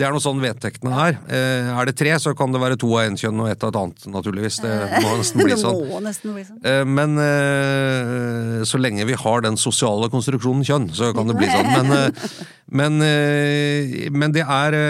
det 0.00 0.06
er 0.06 0.14
noe 0.14 0.24
sånn 0.24 0.40
vedtektene 0.40 0.94
er. 0.96 1.18
Eh, 1.28 1.68
er 1.76 1.90
det 1.90 1.92
tre, 2.00 2.14
så 2.22 2.32
kan 2.38 2.54
det 2.54 2.62
være 2.62 2.78
to 2.80 2.88
av 2.96 3.04
én 3.04 3.18
kjønn 3.20 3.42
og 3.44 3.50
ett 3.52 3.66
av 3.66 3.74
et 3.74 3.78
annet, 3.82 4.06
naturligvis. 4.14 4.62
Det 4.64 4.72
må 5.04 5.12
nesten 5.20 5.44
bli 5.44 5.58
sånn. 5.60 5.82
nesten 6.06 6.32
bli 6.38 6.46
sånn. 6.48 6.62
Eh, 6.64 6.82
men 6.88 7.20
eh, 7.20 8.64
så 8.64 8.80
lenge 8.80 9.04
vi 9.10 9.20
har 9.26 9.44
den 9.44 9.60
sosiale 9.60 10.08
konstruksjonen 10.14 10.64
kjønn, 10.64 10.88
så 10.96 11.12
kan 11.16 11.28
det 11.28 11.36
bli 11.36 11.52
sånn. 11.52 11.72
Men, 11.76 11.92
eh, 11.98 12.34
men, 12.80 12.98
eh, 13.04 14.08
men 14.08 14.32
det 14.32 14.48
er 14.48 14.80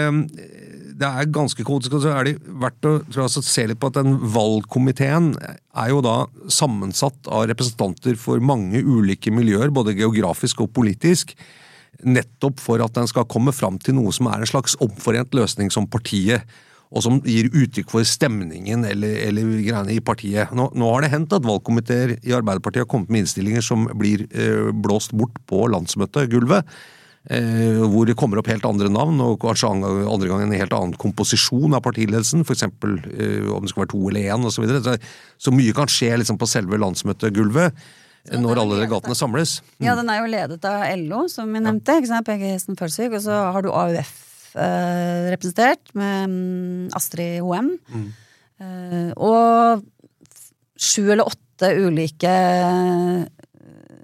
det 0.97 1.05
er 1.07 1.29
ganske 1.29 1.63
kodisk, 1.65 1.93
og 1.93 2.03
så 2.03 2.13
er 2.15 2.27
det 2.27 2.35
verdt 2.61 2.87
å 2.89 2.93
jeg, 3.13 3.43
se 3.45 3.65
litt 3.69 3.79
på 3.81 3.91
at 3.91 3.99
den 3.99 4.15
valgkomiteen 4.33 5.33
er 5.37 5.91
jo 5.91 6.01
da 6.05 6.17
sammensatt 6.49 7.29
av 7.29 7.45
representanter 7.51 8.17
for 8.19 8.41
mange 8.41 8.81
ulike 8.81 9.33
miljøer, 9.33 9.69
både 9.73 9.95
geografisk 9.97 10.63
og 10.65 10.71
politisk. 10.77 11.35
Nettopp 12.05 12.61
for 12.61 12.81
at 12.81 12.97
den 12.97 13.09
skal 13.09 13.27
komme 13.29 13.53
fram 13.53 13.77
til 13.81 13.97
noe 13.97 14.13
som 14.15 14.29
er 14.31 14.41
en 14.41 14.49
slags 14.49 14.77
omforent 14.83 15.37
løsning 15.37 15.69
som 15.73 15.89
partiet 15.89 16.45
og 16.87 17.03
som 17.03 17.17
gir 17.25 17.49
uttrykk 17.51 17.89
for 17.91 18.07
stemningen 18.07 18.85
eller, 18.87 19.17
eller 19.27 19.49
greiene 19.59 19.97
i 19.97 20.03
partiet. 20.03 20.53
Nå, 20.55 20.69
nå, 20.71 20.91
har 20.93 21.03
det 21.03 21.11
hendt 21.11 21.33
at 21.35 21.47
valgkomiteer 21.47 22.15
i 22.21 22.35
Arbeiderpartiet 22.35 22.85
har 22.85 22.91
kommet 22.91 23.11
med 23.11 23.25
innstillinger 23.25 23.65
som 23.65 23.89
blir 23.99 24.23
eh, 24.31 24.69
blåst 24.71 25.15
bort 25.17 25.35
på 25.51 25.65
landsmøtegulvet. 25.73 26.77
Eh, 27.27 27.81
hvor 27.91 28.07
det 28.07 28.15
kommer 28.15 28.39
opp 28.39 28.47
helt 28.47 28.65
andre 28.67 28.87
navn, 28.87 29.19
og 29.19 29.41
kanskje 29.41 29.67
andre 29.67 30.29
gang 30.29 30.45
en 30.45 30.55
helt 30.55 30.75
annen 30.75 30.95
komposisjon 30.99 31.75
av 31.75 31.83
partiledelsen. 31.83 32.45
F.eks. 32.47 32.63
Eh, 32.63 33.49
om 33.51 33.65
det 33.65 33.71
skal 33.73 33.83
være 33.83 33.93
to 33.93 34.03
eller 34.07 34.29
én, 34.31 34.45
osv. 34.47 34.67
Så, 34.69 34.83
så, 34.85 34.93
så 35.47 35.55
mye 35.55 35.75
kan 35.75 35.91
skje 35.91 36.13
liksom, 36.21 36.39
på 36.39 36.47
selve 36.49 36.79
landsmøtegulvet. 36.79 37.81
Når 38.27 38.59
alle 38.59 38.75
delegatene 38.75 39.15
samles. 39.15 39.57
Mm. 39.77 39.85
Ja, 39.85 39.93
den 39.95 40.09
er 40.11 40.19
jo 40.19 40.31
ledet 40.31 40.65
av 40.67 40.81
LO, 40.99 41.25
som 41.31 41.51
vi 41.51 41.61
nevnte. 41.63 41.95
ikke 41.99 42.09
sant? 42.09 42.27
PG 42.27 42.47
Hesten 42.49 42.79
Følsvik. 42.79 43.15
Og 43.15 43.23
så 43.23 43.35
har 43.55 43.63
du 43.63 43.69
AUF 43.71 44.11
eh, 44.59 45.27
representert, 45.31 45.93
med 45.95 46.31
um, 46.31 46.89
Astrid 46.97 47.39
Hoem. 47.45 47.73
Mm. 47.87 48.09
Eh, 48.63 49.11
og 49.15 49.85
sju 50.77 51.07
eller 51.07 51.27
åtte 51.27 51.71
ulike 51.87 52.33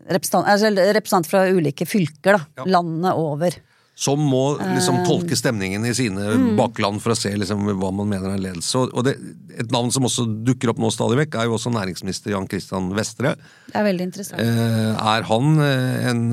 representant, 0.07 0.49
altså 0.49 0.71
representant 0.73 1.29
fra 1.29 1.45
ulike 1.51 1.87
fylker, 1.87 2.39
da. 2.39 2.41
Ja. 2.59 2.67
Landet 2.77 3.19
over. 3.19 3.55
Som 3.93 4.23
må 4.25 4.55
liksom 4.57 4.97
eh, 4.99 5.05
tolke 5.05 5.37
stemningen 5.37 5.83
i 5.85 5.91
sine 5.93 6.31
mm. 6.33 6.47
bakland 6.57 6.97
for 7.03 7.13
å 7.13 7.17
se 7.17 7.29
liksom 7.37 7.67
hva 7.77 7.91
man 7.93 8.09
mener 8.09 8.33
er 8.33 8.41
ledelse. 8.41 8.87
Og 8.89 9.05
det, 9.05 9.13
Et 9.53 9.69
navn 9.73 9.91
som 9.93 10.07
også 10.09 10.25
dukker 10.47 10.71
opp 10.71 10.81
nå 10.81 10.89
stadig 10.93 11.19
vekk, 11.21 11.37
er 11.37 11.45
jo 11.45 11.59
også 11.59 11.71
næringsminister 11.75 12.33
Jan 12.33 12.49
Christian 12.49 12.89
Vestre. 12.97 13.35
Det 13.69 13.77
er 13.77 13.85
veldig 13.85 14.07
interessant. 14.09 14.41
Eh, 14.41 14.89
er 14.97 15.29
han 15.29 15.61
eh, 15.61 16.09
en, 16.09 16.23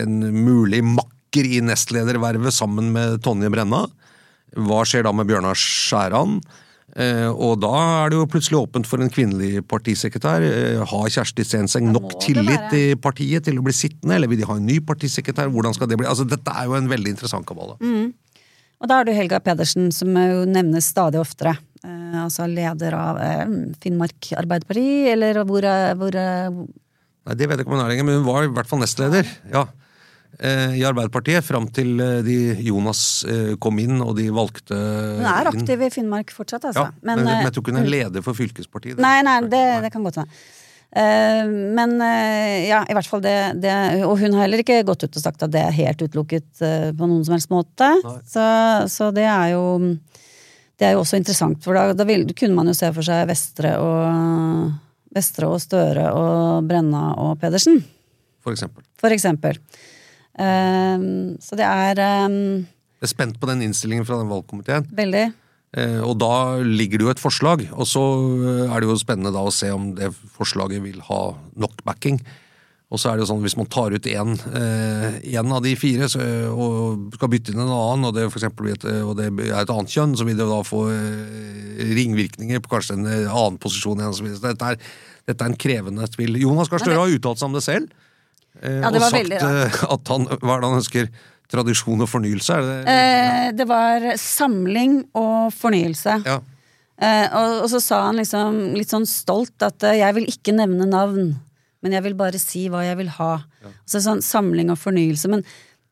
en 0.00 0.16
mulig 0.32 0.80
makker 0.86 1.44
i 1.44 1.60
nestledervervet 1.60 2.56
sammen 2.56 2.88
med 2.94 3.20
Tonje 3.26 3.52
Brenna? 3.52 3.84
Hva 4.56 4.80
skjer 4.88 5.04
da 5.04 5.12
med 5.12 5.28
Bjørnar 5.28 5.60
Skjæran? 5.60 6.38
Eh, 6.96 7.28
og 7.28 7.58
da 7.60 7.72
er 8.06 8.12
det 8.12 8.16
jo 8.16 8.28
plutselig 8.32 8.56
åpent 8.62 8.86
for 8.88 9.02
en 9.04 9.10
kvinnelig 9.12 9.60
partisekretær. 9.68 10.44
Eh, 10.46 10.84
har 10.88 11.10
Kjersti 11.12 11.44
Stenseng 11.44 11.90
nok 11.92 12.14
tillit 12.24 12.72
i 12.76 12.84
partiet 12.96 13.44
til 13.44 13.60
å 13.60 13.64
bli 13.66 13.74
sittende, 13.76 14.16
eller 14.16 14.32
vil 14.32 14.40
de 14.40 14.48
ha 14.48 14.56
en 14.56 14.64
ny 14.64 14.78
partisekretær? 14.80 15.52
Hvordan 15.52 15.76
skal 15.76 15.90
det 15.90 16.00
bli? 16.00 16.08
Altså, 16.08 16.24
Dette 16.28 16.54
er 16.56 16.70
jo 16.70 16.78
en 16.78 16.88
veldig 16.88 17.12
interessant 17.12 17.48
kabale. 17.48 17.76
Mm. 17.84 18.14
Og 18.80 18.88
da 18.88 19.00
er 19.00 19.08
det 19.08 19.16
Helga 19.16 19.42
Pedersen, 19.44 19.90
som 19.92 20.16
jo 20.16 20.42
nevnes 20.48 20.88
stadig 20.88 21.20
oftere. 21.20 21.58
Eh, 21.84 22.16
altså 22.22 22.48
leder 22.48 22.96
av 22.96 23.20
eh, 23.20 23.44
Finnmark 23.84 24.32
Arbeiderparti, 24.40 24.88
eller 25.12 25.44
hvor, 25.44 25.68
hvor 26.00 26.16
Nei, 26.16 27.34
Det 27.34 27.48
vet 27.50 27.58
jeg 27.58 27.66
ikke 27.66 27.74
om 27.74 27.76
hun 27.76 27.84
er 27.84 27.92
lenger, 27.92 28.08
men 28.08 28.22
hun 28.22 28.28
var 28.28 28.46
i 28.46 28.54
hvert 28.56 28.70
fall 28.70 28.80
nestleder. 28.80 29.28
ja. 29.52 29.68
Eh, 30.38 30.74
i 30.76 30.82
Arbeiderpartiet 30.84 31.44
fram 31.46 31.64
til 31.72 31.96
eh, 32.02 32.18
de 32.24 32.36
Jonas 32.66 33.00
eh, 33.24 33.54
kom 33.62 33.78
inn 33.80 34.02
og 34.04 34.18
de 34.18 34.26
valgte 34.34 34.76
Hun 34.76 35.24
er 35.30 35.48
aktiv 35.48 35.84
i 35.86 35.88
Finnmark 35.92 36.32
fortsatt, 36.34 36.66
altså. 36.68 36.90
Ja, 36.90 37.06
men, 37.08 37.22
men 37.24 37.46
jeg 37.46 37.54
tror 37.54 37.64
ikke 37.64 37.72
hun 37.72 37.80
er 37.80 37.88
leder 37.94 38.24
for 38.24 38.36
fylkespartiet. 38.36 39.00
Nei, 39.00 39.22
nei, 39.24 39.38
det, 39.48 39.62
det 39.86 39.92
kan 39.94 40.04
godt 40.04 40.20
være. 40.20 40.40
Men 41.76 41.98
ja, 41.98 42.78
i 42.88 42.94
hvert 42.94 43.08
fall 43.10 43.20
det, 43.20 43.34
det, 43.60 43.72
Og 44.06 44.14
hun 44.20 44.32
har 44.32 44.46
heller 44.46 44.62
ikke 44.62 44.78
gått 44.86 45.02
ut 45.02 45.18
og 45.18 45.24
sagt 45.24 45.42
at 45.44 45.50
det 45.52 45.60
er 45.60 45.74
helt 45.74 46.00
utelukket 46.00 46.62
på 46.96 47.08
noen 47.10 47.24
som 47.26 47.34
helst 47.34 47.50
måte. 47.52 47.88
Så, 48.24 48.44
så, 48.88 49.10
det 49.12 49.26
er 49.26 49.50
jo 49.56 49.64
Det 50.78 50.86
er 50.86 50.94
jo 50.94 51.02
også 51.02 51.18
interessant, 51.18 51.58
for 51.66 51.76
da, 51.76 51.90
da 51.92 52.06
vil, 52.08 52.24
kunne 52.38 52.56
man 52.56 52.70
jo 52.70 52.76
se 52.78 52.88
for 52.96 53.04
seg 53.04 53.26
Vestre 53.28 53.74
og 53.82 54.70
Vestre 55.16 55.50
og 55.50 55.60
Støre 55.64 56.06
og 56.14 56.70
Brenna 56.70 57.10
og 57.26 57.34
Pedersen. 57.42 57.82
For 58.46 58.56
eksempel. 58.56 58.86
For 59.02 59.12
eksempel. 59.12 59.60
Um, 60.36 61.36
så 61.40 61.56
det 61.56 61.64
er 61.64 62.00
um, 62.28 62.66
Jeg 63.00 63.08
er 63.08 63.12
spent 63.12 63.38
på 63.40 63.48
den 63.48 63.62
innstillingen 63.64 64.04
fra 64.08 64.18
den 64.20 64.28
valgkomiteen. 64.28 64.88
Veldig. 64.96 65.30
Uh, 65.76 66.02
og 66.04 66.16
da 66.20 66.32
ligger 66.60 67.00
det 67.00 67.06
jo 67.06 67.12
et 67.14 67.22
forslag, 67.22 67.66
og 67.72 67.88
så 67.88 68.02
uh, 68.02 68.66
er 68.68 68.80
det 68.80 68.90
jo 68.90 68.98
spennende 69.00 69.32
da 69.32 69.44
å 69.44 69.52
se 69.54 69.70
om 69.72 69.94
det 69.96 70.12
forslaget 70.36 70.84
vil 70.84 71.00
ha 71.08 71.20
nok 71.56 71.80
backing. 71.88 72.20
Og 72.92 73.00
så 73.02 73.10
er 73.10 73.16
det 73.16 73.24
jo 73.24 73.30
sånn 73.32 73.42
hvis 73.42 73.56
man 73.58 73.66
tar 73.72 73.96
ut 73.96 74.06
én 74.06 74.36
uh, 74.36 75.56
av 75.56 75.64
de 75.64 75.72
fire 75.76 76.06
så, 76.12 76.22
og 76.52 77.16
skal 77.16 77.32
bytte 77.32 77.52
inn 77.52 77.64
en 77.64 77.72
annen, 77.72 78.06
og 78.10 78.14
det, 78.14 78.28
for 78.30 78.44
et, 78.46 78.86
og 79.02 79.16
det 79.18 79.32
er 79.48 79.58
et 79.64 79.72
annet 79.72 79.92
kjønn, 79.96 80.14
så 80.20 80.28
vil 80.28 80.38
det 80.38 80.46
da 80.46 80.60
få 80.64 80.84
ringvirkninger 81.96 82.62
på 82.62 82.76
kanskje 82.76 83.00
en 83.00 83.08
annen 83.08 83.58
posisjon 83.60 84.04
igjen. 84.04 84.14
Så 84.16 84.28
dette, 84.44 84.70
er, 84.70 84.78
dette 85.26 85.40
er 85.40 85.50
en 85.50 85.58
krevende 85.58 86.06
spill. 86.12 86.38
Jonas 86.40 86.70
Gahr 86.70 86.84
Støre 86.84 87.00
har 87.02 87.16
uttalt 87.16 87.42
seg 87.42 87.50
om 87.50 87.58
det 87.58 87.64
selv. 87.66 88.05
Eh, 88.62 88.80
ja, 88.82 88.90
det 88.90 89.02
var 89.02 89.12
og 89.12 89.16
sagt 89.16 89.32
eh, 89.36 89.80
at 89.96 90.12
han 90.12 90.28
Hva 90.30 90.56
er 90.56 90.62
det 90.62 90.70
han 90.70 90.80
ønsker? 90.80 91.10
Tradisjon 91.46 92.02
og 92.02 92.10
fornyelse? 92.10 92.58
Det? 92.66 92.76
Eh, 92.90 93.48
det, 93.54 93.66
var 93.70 94.02
samling 94.18 95.04
og 95.14 95.52
fornyelse. 95.54 96.16
Ja. 96.26 96.40
Eh, 96.96 97.26
og, 97.28 97.60
og, 97.60 97.68
så 97.70 97.80
sa 97.84 98.00
han 98.08 98.18
liksom 98.18 98.74
litt 98.74 98.90
sånn 98.90 99.06
stolt 99.06 99.62
at 99.62 99.84
eh, 99.86 100.00
'jeg 100.00 100.16
vil 100.16 100.26
ikke 100.32 100.56
nevne 100.56 100.88
navn', 100.90 101.36
men 101.84 101.94
jeg 101.94 102.02
vil 102.02 102.16
bare 102.18 102.40
si 102.42 102.66
hva 102.72 102.82
jeg 102.82 102.98
vil 102.98 103.12
ha. 103.20 103.32
Ja. 103.62 103.70
Altså 103.84 104.02
sånn 104.02 104.24
samling 104.24 104.72
og 104.74 104.80
fornyelse. 104.82 105.30
Men 105.30 105.44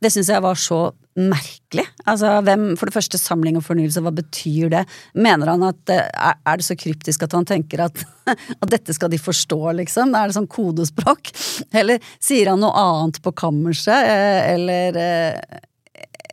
det 0.04 0.12
syns 0.12 0.30
jeg 0.30 0.44
var 0.44 0.58
så 0.60 0.78
merkelig. 1.14 1.84
Altså, 2.10 2.30
hvem, 2.44 2.64
For 2.78 2.90
det 2.90 2.96
første, 2.96 3.20
samling 3.20 3.58
og 3.58 3.64
fornyelse, 3.66 4.02
hva 4.02 4.12
betyr 4.14 4.72
det? 4.72 4.82
Mener 5.14 5.52
han 5.52 5.66
at 5.66 5.92
eh, 5.94 6.08
Er 6.34 6.58
det 6.58 6.66
så 6.66 6.76
kryptisk 6.78 7.22
at 7.26 7.36
han 7.36 7.46
tenker 7.48 7.84
at, 7.86 8.02
at 8.62 8.70
dette 8.72 8.94
skal 8.96 9.12
de 9.12 9.20
forstå, 9.22 9.60
liksom? 9.80 10.14
Er 10.18 10.28
det 10.28 10.38
sånn 10.38 10.50
kodespråk? 10.50 11.30
Eller 11.78 12.02
sier 12.18 12.52
han 12.52 12.62
noe 12.62 12.74
annet 12.74 13.22
på 13.24 13.34
kammerset? 13.36 14.10
Eh, 14.10 14.40
eller 14.54 14.98
eh, 15.00 15.60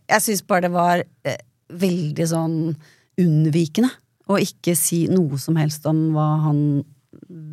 Jeg 0.10 0.26
syns 0.26 0.46
bare 0.48 0.66
det 0.66 0.74
var 0.74 1.04
veldig 1.72 2.26
sånn 2.28 2.56
unnvikende 3.22 3.92
å 4.32 4.40
ikke 4.42 4.74
si 4.78 5.06
noe 5.12 5.40
som 5.40 5.58
helst 5.60 5.86
om 5.90 6.10
hva 6.16 6.28
han 6.48 6.60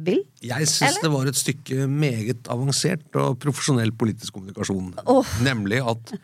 vil? 0.07 0.21
Jeg 0.45 0.69
syns 0.71 1.01
det 1.03 1.11
var 1.13 1.31
et 1.31 1.39
stykke 1.39 1.87
meget 1.91 2.51
avansert 2.53 3.07
og 3.19 3.39
profesjonell 3.43 3.93
politisk 3.99 4.37
kommunikasjon. 4.37 4.93
Nemlig 5.47 5.83
at 5.83 6.15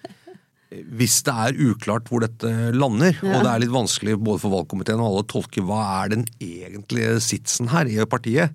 hvis 0.74 1.20
det 1.26 1.34
er 1.38 1.58
uklart 1.70 2.08
hvor 2.10 2.24
dette 2.24 2.50
lander, 2.74 3.16
og 3.22 3.42
det 3.44 3.50
er 3.50 3.62
litt 3.62 3.74
vanskelig 3.74 4.16
både 4.18 4.42
for 4.42 4.54
valgkomiteen 4.56 5.00
og 5.00 5.10
alle 5.10 5.24
å 5.24 5.32
tolke 5.34 5.62
hva 5.62 5.82
er 6.00 6.14
den 6.16 6.24
egentlige 6.42 7.18
sitsen 7.22 7.70
her 7.70 7.90
i 7.90 8.00
partiet, 8.10 8.54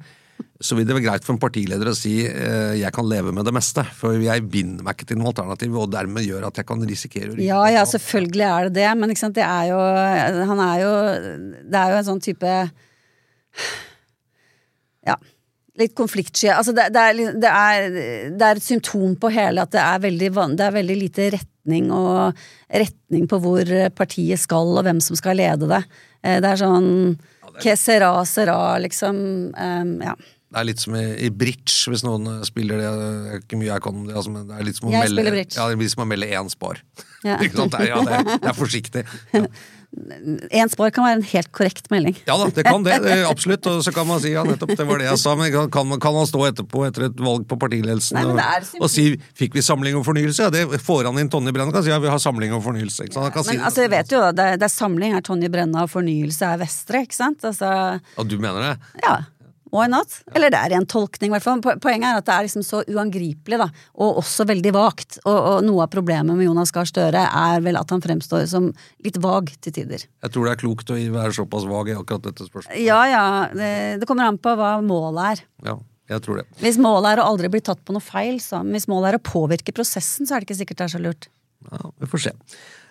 så 0.59 0.75
vil 0.75 0.83
det 0.87 0.95
være 0.95 1.05
greit 1.05 1.23
for 1.23 1.35
en 1.35 1.39
partileder 1.39 1.87
å 1.87 1.95
si 1.95 2.13
eh, 2.27 2.75
jeg 2.79 2.91
kan 2.95 3.07
leve 3.07 3.31
med 3.35 3.47
det 3.47 3.53
meste, 3.55 3.83
for 3.95 4.19
jeg 4.19 4.43
binder 4.51 4.83
meg 4.83 4.97
ikke 4.97 5.07
til 5.11 5.19
noe 5.19 5.31
alternativ, 5.31 5.75
og 5.79 5.91
dermed 5.91 6.25
gjør 6.27 6.49
at 6.49 6.59
jeg 6.59 6.67
kan 6.67 6.83
risikere 6.87 7.31
å 7.31 7.35
ryke 7.37 7.47
Ja, 7.47 7.61
ja, 7.71 7.83
selvfølgelig 7.87 8.47
er 8.47 8.67
det 8.67 8.81
det, 8.81 8.89
men 8.99 9.13
ikke 9.13 9.23
sant, 9.23 9.37
det 9.39 9.45
er 9.47 9.69
jo 9.71 9.79
Han 10.51 10.63
er 10.63 10.81
jo 10.83 10.91
Det 11.63 11.79
er 11.79 11.93
jo 11.93 12.01
en 12.01 12.09
sånn 12.09 12.23
type 12.23 12.55
Ja. 15.09 15.17
Litt 15.79 15.93
konfliktsky. 15.95 16.49
Altså 16.51 16.73
det, 16.75 16.89
det, 16.95 17.01
er, 17.01 17.35
det, 17.39 17.49
er, 17.49 17.89
det 18.35 18.47
er 18.47 18.59
et 18.59 18.65
symptom 18.65 19.13
på 19.19 19.31
hele 19.31 19.63
at 19.63 19.71
det 19.71 19.79
er 19.83 20.01
veldig, 20.03 20.31
det 20.59 20.65
er 20.65 20.75
veldig 20.75 20.97
lite 20.99 21.29
retning 21.37 21.91
og 21.95 22.41
retning 22.67 23.29
på 23.31 23.39
hvor 23.43 23.71
partiet 23.95 24.41
skal 24.41 24.73
og 24.75 24.83
hvem 24.87 24.99
som 25.03 25.19
skal 25.19 25.39
lede 25.39 25.69
det. 25.71 25.83
Eh, 26.23 26.39
Det 26.43 26.51
er 26.53 26.63
sånn 26.65 26.89
Que 27.59 27.73
sera, 27.75 28.11
sera, 28.23 28.77
liksom. 28.79 29.17
Um, 29.51 29.95
ja. 30.03 30.13
Det 30.49 30.57
er 30.57 30.65
litt 30.65 30.81
som 30.81 30.95
i, 30.97 31.03
i 31.27 31.29
bridge, 31.29 31.73
hvis 31.91 32.01
noen 32.05 32.25
eh, 32.31 32.45
spiller 32.47 32.79
det. 32.81 32.91
Det 32.97 33.09
er 33.33 33.41
ikke 33.43 33.59
mye 33.59 33.69
jeg 33.69 33.83
kan 33.85 33.97
om 33.99 34.05
det. 34.07 34.15
Altså, 34.17 34.31
men 34.33 34.47
det 34.49 34.55
er 34.57 34.65
litt 34.65 34.79
som 34.79 34.87
å 34.89 34.93
Jeg 34.93 35.11
melde. 35.13 35.43
Ja, 35.53 35.65
det 35.69 35.75
er 35.77 35.91
som 35.93 36.05
å 36.05 36.07
melde 36.09 36.29
én 36.39 36.49
spar. 36.53 36.79
Ja. 37.25 37.35
Det 37.43 37.51
er, 37.51 37.89
ja, 37.89 37.99
det 38.07 38.15
er, 38.15 38.29
det 38.39 38.49
er 38.53 38.57
forsiktig. 38.57 39.03
Ja. 39.35 39.43
Én 40.53 40.69
spar 40.69 40.91
kan 40.93 41.03
være 41.07 41.17
en 41.17 41.23
helt 41.31 41.47
korrekt 41.51 41.87
melding. 41.89 42.13
ja 42.27 42.35
da, 42.37 42.45
det 42.53 42.63
kan 42.67 42.83
det. 42.85 42.99
det 43.01 43.13
er 43.17 43.23
Absolutt. 43.25 43.65
Og 43.71 43.79
så 43.83 43.93
kan 43.95 44.05
man 44.07 44.19
si 44.21 44.29
ja, 44.35 44.43
nettopp, 44.45 44.75
det 44.77 44.85
var 44.85 45.01
det 45.01 45.07
jeg 45.07 45.17
sa. 45.21 45.33
Men 45.39 45.49
kan, 45.51 45.71
kan, 45.73 45.87
man- 45.89 45.99
kan 46.03 46.13
man 46.13 46.27
stå 46.29 46.43
etterpå 46.51 46.83
etter 46.87 47.07
et 47.07 47.17
valg 47.25 47.47
på 47.49 47.57
partiledelsen 47.59 48.19
Nei, 48.19 48.27
og, 48.29 48.83
og 48.85 48.91
si 48.93 49.07
fikk 49.39 49.57
vi 49.57 49.63
samling 49.65 49.97
og 49.97 50.05
fornyelse? 50.05 50.45
Ja, 50.45 50.53
det 50.53 50.81
får 50.85 51.09
han 51.09 51.17
inn 51.23 51.31
Tonje 51.33 51.53
Brenna 51.55 51.73
kan 51.73 51.83
si 51.85 51.89
ja, 51.89 51.97
vi 52.03 52.11
har 52.13 52.21
samling 52.21 52.53
og 52.53 52.61
fornyelse. 52.67 53.07
Ikke 53.09 53.17
sant? 53.17 53.25
Han 53.29 53.33
kan 53.33 53.43
ja, 53.43 53.49
Men 53.49 53.57
det. 53.63 53.65
altså, 53.71 53.81
jeg 53.87 53.93
vet 53.95 54.13
jo, 54.13 54.21
det, 54.37 54.47
det 54.61 54.69
er 54.69 54.75
samling 54.75 55.17
er 55.17 55.25
Tonje 55.25 55.49
Brenna, 55.57 55.87
og 55.87 55.91
fornyelse 55.97 56.53
er 56.53 56.61
Vestre, 56.61 57.03
ikke 57.07 57.17
sant? 57.17 57.49
Altså, 57.49 57.73
Og 58.21 58.29
du 58.29 58.37
mener 58.37 58.61
det? 58.69 58.77
ja. 59.07 59.17
Why 59.73 59.85
not? 59.91 60.13
Eller 60.33 60.51
det 60.53 60.59
er 60.59 60.75
en 60.77 60.87
tolkning, 60.89 61.29
i 61.29 61.35
hvert 61.35 61.45
fall. 61.45 61.61
Poenget 61.61 62.07
er 62.09 62.21
at 62.21 62.27
det 62.27 62.35
er 62.35 62.47
liksom 62.47 62.63
så 62.65 62.81
uangripelig, 62.89 63.59
da. 63.61 63.67
Og 64.01 64.21
også 64.23 64.47
veldig 64.49 64.73
vagt. 64.75 65.19
Og, 65.25 65.35
og 65.37 65.67
noe 65.67 65.85
av 65.85 65.91
problemet 65.93 66.33
med 66.37 66.47
Jonas 66.47 66.73
Gahr 66.75 66.89
Støre 66.89 67.25
er 67.27 67.61
vel 67.65 67.77
at 67.79 67.93
han 67.93 68.03
fremstår 68.03 68.47
som 68.49 68.71
litt 69.05 69.19
vag 69.21 69.53
til 69.61 69.75
tider. 69.75 70.07
Jeg 70.07 70.33
tror 70.33 70.49
det 70.49 70.55
er 70.55 70.63
klokt 70.63 70.93
å 70.93 70.97
være 70.97 71.35
såpass 71.37 71.67
vag 71.69 71.93
i 71.93 71.97
akkurat 71.99 72.25
dette 72.31 72.49
spørsmålet. 72.49 72.81
Ja 72.85 73.03
ja, 73.09 73.23
det, 73.53 73.71
det 74.01 74.09
kommer 74.09 74.29
an 74.29 74.41
på 74.41 74.55
hva 74.57 74.75
målet 74.85 75.35
er. 75.35 75.45
Ja, 75.69 75.77
jeg 76.09 76.25
tror 76.25 76.41
det. 76.41 76.47
Hvis 76.63 76.81
målet 76.81 77.13
er 77.13 77.23
å 77.23 77.29
aldri 77.29 77.51
bli 77.53 77.61
tatt 77.65 77.85
på 77.85 77.93
noe 77.93 78.03
feil, 78.03 78.41
så 78.41 78.63
hvis 78.65 78.89
målet 78.89 79.13
er 79.13 79.19
å 79.19 79.25
påvirke 79.29 79.75
prosessen, 79.75 80.25
så 80.25 80.35
er 80.35 80.41
det 80.41 80.49
ikke 80.49 80.61
sikkert 80.63 80.81
det 80.81 80.89
er 80.89 80.95
så 80.95 81.03
lurt. 81.03 81.29
Ja, 81.69 81.91
vi 81.99 82.09
får 82.09 82.29
se. 82.29 82.35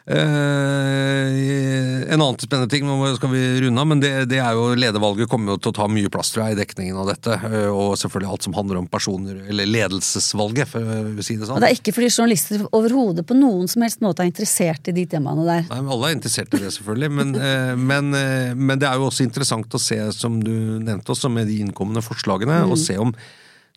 Eh, 0.08 2.12
en 2.12 2.22
annen 2.22 2.38
spennende 2.40 2.70
ting, 2.72 2.86
nå 2.88 3.10
skal 3.18 3.28
vi 3.28 3.40
runde 3.60 3.82
av, 3.82 3.88
men 3.90 4.00
det, 4.00 4.12
det 4.30 4.38
er 4.40 4.54
jo 4.56 4.70
ledervalget 4.78 5.28
kommer 5.28 5.52
jo 5.52 5.58
til 5.60 5.74
å 5.74 5.76
ta 5.76 5.88
mye 5.92 6.08
plass 6.12 6.30
tror 6.32 6.46
jeg, 6.46 6.56
i 6.56 6.60
dekningen 6.62 6.96
av 7.02 7.10
dette. 7.10 7.34
eh, 7.50 7.66
og 7.68 7.90
selvfølgelig 8.00 8.30
alt 8.32 8.46
som 8.46 8.54
handler 8.56 8.78
om 8.80 8.86
personer, 8.88 9.42
eller 9.52 9.68
ledelsesvalget, 9.68 10.70
for 10.72 10.80
å 10.80 11.26
si 11.26 11.36
det 11.36 11.44
Og 11.44 11.50
sånn. 11.50 11.60
det 11.64 11.68
er 11.68 11.76
ikke 11.76 11.92
fordi 11.98 12.08
journalister 12.14 12.64
overhodet 12.72 13.26
på 13.28 13.36
noen 13.36 13.68
som 13.68 13.84
helst 13.84 14.00
måte 14.04 14.24
er 14.24 14.30
interessert 14.32 14.88
i 14.88 14.94
de 14.96 15.04
temaene 15.12 15.44
der. 15.44 15.66
Nei, 15.68 15.82
men 15.82 15.92
Alle 15.92 16.08
er 16.08 16.16
interessert 16.16 16.56
i 16.56 16.62
det, 16.62 16.70
selvfølgelig, 16.78 17.10
men, 17.18 17.34
eh, 17.36 17.74
men, 17.76 18.08
eh, 18.16 18.54
men 18.56 18.80
det 18.80 18.88
er 18.88 18.96
jo 18.96 19.10
også 19.10 19.26
interessant 19.28 19.76
å 19.76 19.82
se, 19.82 19.98
som 20.16 20.40
du 20.40 20.54
nevnte 20.80 21.12
også, 21.12 21.28
med 21.28 21.52
de 21.52 21.60
innkommende 21.66 22.00
forslagene, 22.06 22.62
og 22.64 22.80
se 22.80 22.96
om 22.96 23.12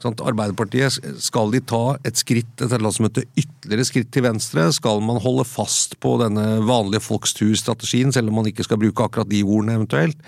sant, 0.04 0.22
Arbeiderpartiet, 0.26 1.00
skal 1.22 1.52
de 1.54 1.62
ta 1.64 1.98
et 2.08 2.20
skritt, 2.20 2.52
et 2.58 2.68
eller 2.68 2.84
annet 2.84 2.98
som 2.98 3.08
heter 3.08 3.28
ytterligere 3.40 3.88
skritt 3.88 4.12
til 4.14 4.26
venstre? 4.26 4.68
Skal 4.76 5.04
man 5.06 5.22
holde 5.24 5.46
fast 5.48 5.98
på 6.04 6.16
denne 6.22 6.46
vanlige 6.68 7.04
folks 7.06 7.36
tur-strategien, 7.38 8.14
selv 8.14 8.32
om 8.32 8.42
man 8.42 8.50
ikke 8.52 8.66
skal 8.68 8.82
bruke 8.82 9.06
akkurat 9.06 9.30
de 9.32 9.44
ordene 9.44 9.78
eventuelt? 9.80 10.20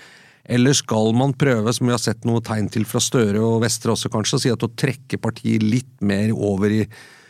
Eller 0.43 0.75
skal 0.75 1.13
man 1.15 1.35
prøve, 1.39 1.71
som 1.73 1.87
vi 1.87 1.95
har 1.95 2.01
sett 2.03 2.25
noe 2.27 2.43
tegn 2.43 2.67
til 2.71 2.85
fra 2.87 2.99
Støre 3.03 3.39
og 3.39 3.61
Vestre 3.63 3.93
også 3.93 4.11
kanskje, 4.11 4.39
å 4.39 4.43
si 4.43 4.51
at 4.51 4.65
å 4.65 4.71
trekke 4.75 5.21
partiet 5.23 5.63
litt 5.63 5.93
mer 6.03 6.33
over 6.35 6.73
i 6.81 6.83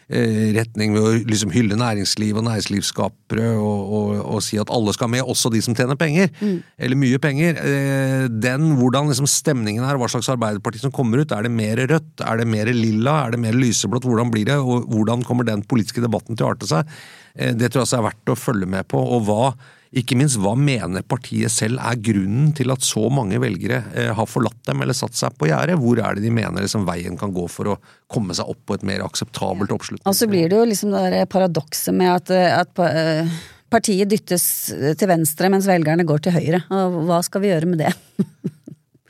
retning 0.10 0.94
ved 0.96 1.04
å 1.04 1.12
liksom 1.30 1.54
hylle 1.54 1.78
næringsliv 1.80 2.38
og 2.40 2.46
næringslivsskapere 2.48 3.54
og, 3.56 3.94
og, 3.98 4.10
og 4.36 4.44
si 4.46 4.60
at 4.62 4.72
alle 4.74 4.94
skal 4.96 5.12
med, 5.14 5.24
også 5.24 5.52
de 5.54 5.62
som 5.64 5.76
tjener 5.78 5.98
penger, 6.00 6.32
eller 6.78 7.00
mye 7.00 7.20
penger. 7.24 7.60
Eh, 7.60 8.26
den, 8.32 8.74
hvordan 8.80 9.12
liksom 9.12 9.30
stemningen 9.30 9.86
er, 9.86 10.00
hva 10.00 10.10
slags 10.12 10.32
Arbeiderparti 10.34 10.82
som 10.84 10.94
kommer 10.94 11.24
ut, 11.24 11.34
er 11.36 11.48
det 11.48 11.54
mer 11.54 11.84
rødt, 11.90 12.24
er 12.24 12.42
det 12.42 12.50
mer 12.50 12.72
lilla, 12.74 13.20
er 13.24 13.36
det 13.36 13.44
mer 13.44 13.58
lyseblått, 13.58 14.08
hvordan 14.10 14.34
blir 14.34 14.48
det, 14.50 14.58
og 14.60 14.90
hvordan 14.92 15.24
kommer 15.28 15.48
den 15.48 15.64
politiske 15.68 16.04
debatten 16.04 16.38
til 16.38 16.48
å 16.48 16.54
arte 16.54 16.70
seg? 16.70 16.98
Eh, 17.36 17.54
det 17.56 17.72
tror 17.72 17.84
jeg 17.84 17.90
også 17.90 18.02
er 18.02 18.10
verdt 18.10 18.34
å 18.34 18.40
følge 18.40 18.70
med 18.76 18.90
på, 18.92 19.00
og 19.00 19.26
hva 19.30 19.54
ikke 19.94 20.18
minst, 20.18 20.40
hva 20.42 20.56
mener 20.58 21.06
partiet 21.06 21.54
selv 21.54 21.78
er 21.78 22.00
grunnen 22.02 22.50
til 22.58 22.74
at 22.74 22.86
så 22.86 23.06
mange 23.14 23.38
velgere 23.42 23.84
eh, 23.94 24.10
har 24.18 24.30
forlatt 24.30 24.58
dem 24.66 24.82
eller 24.82 24.98
satt 24.98 25.18
seg 25.18 25.36
på 25.38 25.52
gjerdet? 25.52 25.78
Hvor 25.82 26.02
er 26.02 26.18
det 26.18 26.26
de 26.26 26.32
mener 26.34 26.66
liksom, 26.66 26.88
veien 26.88 27.18
kan 27.20 27.34
gå 27.36 27.46
for 27.52 27.76
å 27.76 27.80
komme 28.12 28.34
seg 28.34 28.50
opp 28.50 28.64
på 28.66 28.80
et 28.80 28.86
mer 28.90 29.04
akseptabelt 29.06 29.74
oppslutning? 29.76 30.08
Og 30.10 30.18
så 30.18 30.30
blir 30.30 30.50
det 30.50 30.58
jo 30.58 30.70
liksom 30.72 30.96
det 31.14 31.26
paradokset 31.34 31.94
med 31.98 32.10
at, 32.16 32.34
eh, 32.34 32.56
at 32.58 32.84
eh, 32.88 33.38
partiet 33.74 34.10
dyttes 34.10 34.48
til 34.74 35.10
venstre 35.10 35.54
mens 35.54 35.70
velgerne 35.70 36.08
går 36.10 36.26
til 36.26 36.38
høyre. 36.40 36.64
Og 36.74 37.04
hva 37.10 37.22
skal 37.26 37.46
vi 37.46 37.54
gjøre 37.54 37.70
med 37.70 37.86
det? 37.86 37.94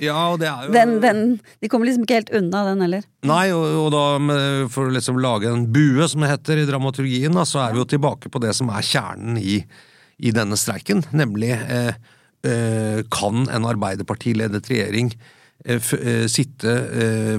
Ja, 0.02 0.18
og 0.34 0.40
det 0.42 0.50
er 0.50 0.66
jo 0.66 0.74
Den, 0.74 0.94
den, 1.04 1.24
de 1.62 1.70
kommer 1.72 1.88
liksom 1.88 2.04
ikke 2.04 2.18
helt 2.18 2.34
unna 2.36 2.64
den 2.68 2.84
heller. 2.84 3.06
Nei, 3.30 3.46
og, 3.56 3.64
og 3.86 3.90
da 3.94 4.04
med, 4.20 4.68
for 4.74 4.90
å 4.90 4.94
liksom 4.94 5.20
lage 5.24 5.52
en 5.52 5.68
bue, 5.72 6.08
som 6.10 6.24
det 6.24 6.32
heter 6.34 6.64
i 6.64 6.68
dramaturgien, 6.68 7.34
da, 7.36 7.46
så 7.48 7.62
er 7.64 7.76
vi 7.76 7.84
jo 7.84 7.90
tilbake 7.94 8.32
på 8.34 8.42
det 8.44 8.56
som 8.58 8.72
er 8.74 8.84
kjernen 8.84 9.38
i, 9.40 9.62
i 10.24 10.32
denne 10.32 10.58
streiken, 10.60 11.04
nemlig 11.12 11.52
eh, 11.52 11.96
eh, 12.48 13.00
kan 13.12 13.48
en 13.52 13.68
Arbeiderparti-ledet 13.68 14.70
regjering 14.72 15.12
eh, 15.66 16.28
sitte 16.32 16.76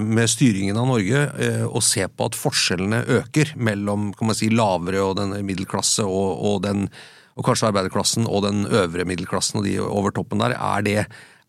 med 0.05 0.29
styringen 0.29 0.77
av 0.77 0.89
Norge 0.89 1.25
og 1.65 1.83
se 1.85 2.05
på 2.07 2.29
at 2.29 2.37
forskjellene 2.37 3.03
øker 3.19 3.55
mellom 3.57 4.11
kan 4.17 4.29
man 4.31 4.37
si, 4.37 4.51
lavere 4.53 5.03
og 5.05 5.17
den 5.19 5.37
middelklasse 5.47 6.05
og, 6.05 6.41
og, 6.45 6.59
den, 6.65 6.89
og 7.35 7.47
kanskje 7.47 7.71
arbeiderklassen 7.71 8.27
og 8.29 8.45
den 8.45 8.65
øvre 8.69 9.07
middelklassen 9.07 9.61
og 9.61 9.69
de 9.69 9.79
over 9.85 10.13
toppen 10.15 10.43
der. 10.43 10.57
Er 10.57 10.85
det 10.85 10.99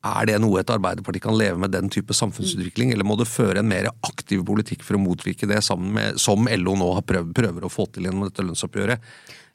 er 0.07 0.27
det 0.29 0.37
noe 0.38 0.61
et 0.61 0.70
Arbeiderparti 0.70 1.20
kan 1.25 1.35
leve 1.35 1.59
med 1.59 1.72
den 1.75 1.88
type 1.90 2.14
samfunnsutvikling, 2.14 2.92
eller 2.94 3.07
må 3.07 3.16
det 3.18 3.27
føre 3.27 3.62
en 3.62 3.70
mer 3.70 3.88
aktiv 4.07 4.44
politikk 4.46 4.85
for 4.87 4.99
å 4.99 5.03
motvirke 5.03 5.49
det, 5.51 5.62
sammen 5.66 5.94
med, 5.96 6.20
som 6.22 6.46
LO 6.46 6.77
nå 6.79 6.92
prøvd, 7.09 7.33
prøver 7.35 7.66
å 7.66 7.72
få 7.72 7.88
til 7.90 8.07
gjennom 8.07 8.29
dette 8.29 8.44
lønnsoppgjøret? 8.44 9.03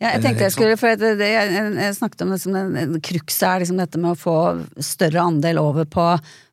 Ja, 0.02 0.16
jeg 0.16 0.24
tenkte 0.24 0.48
jeg 0.48 0.54
skulle, 0.56 0.78
for 0.82 0.90
jeg, 0.90 1.18
jeg, 1.22 1.74
jeg 1.78 1.98
snakket 1.98 2.24
om 2.26 2.32
det 2.34 2.40
som 2.42 2.56
den 2.58 3.02
krukset 3.06 3.44
er 3.46 3.62
liksom 3.62 3.78
dette 3.78 4.00
med 4.02 4.16
å 4.16 4.18
få 4.18 4.38
større 4.82 5.22
andel 5.30 5.60
over 5.62 5.86
på, 5.86 6.06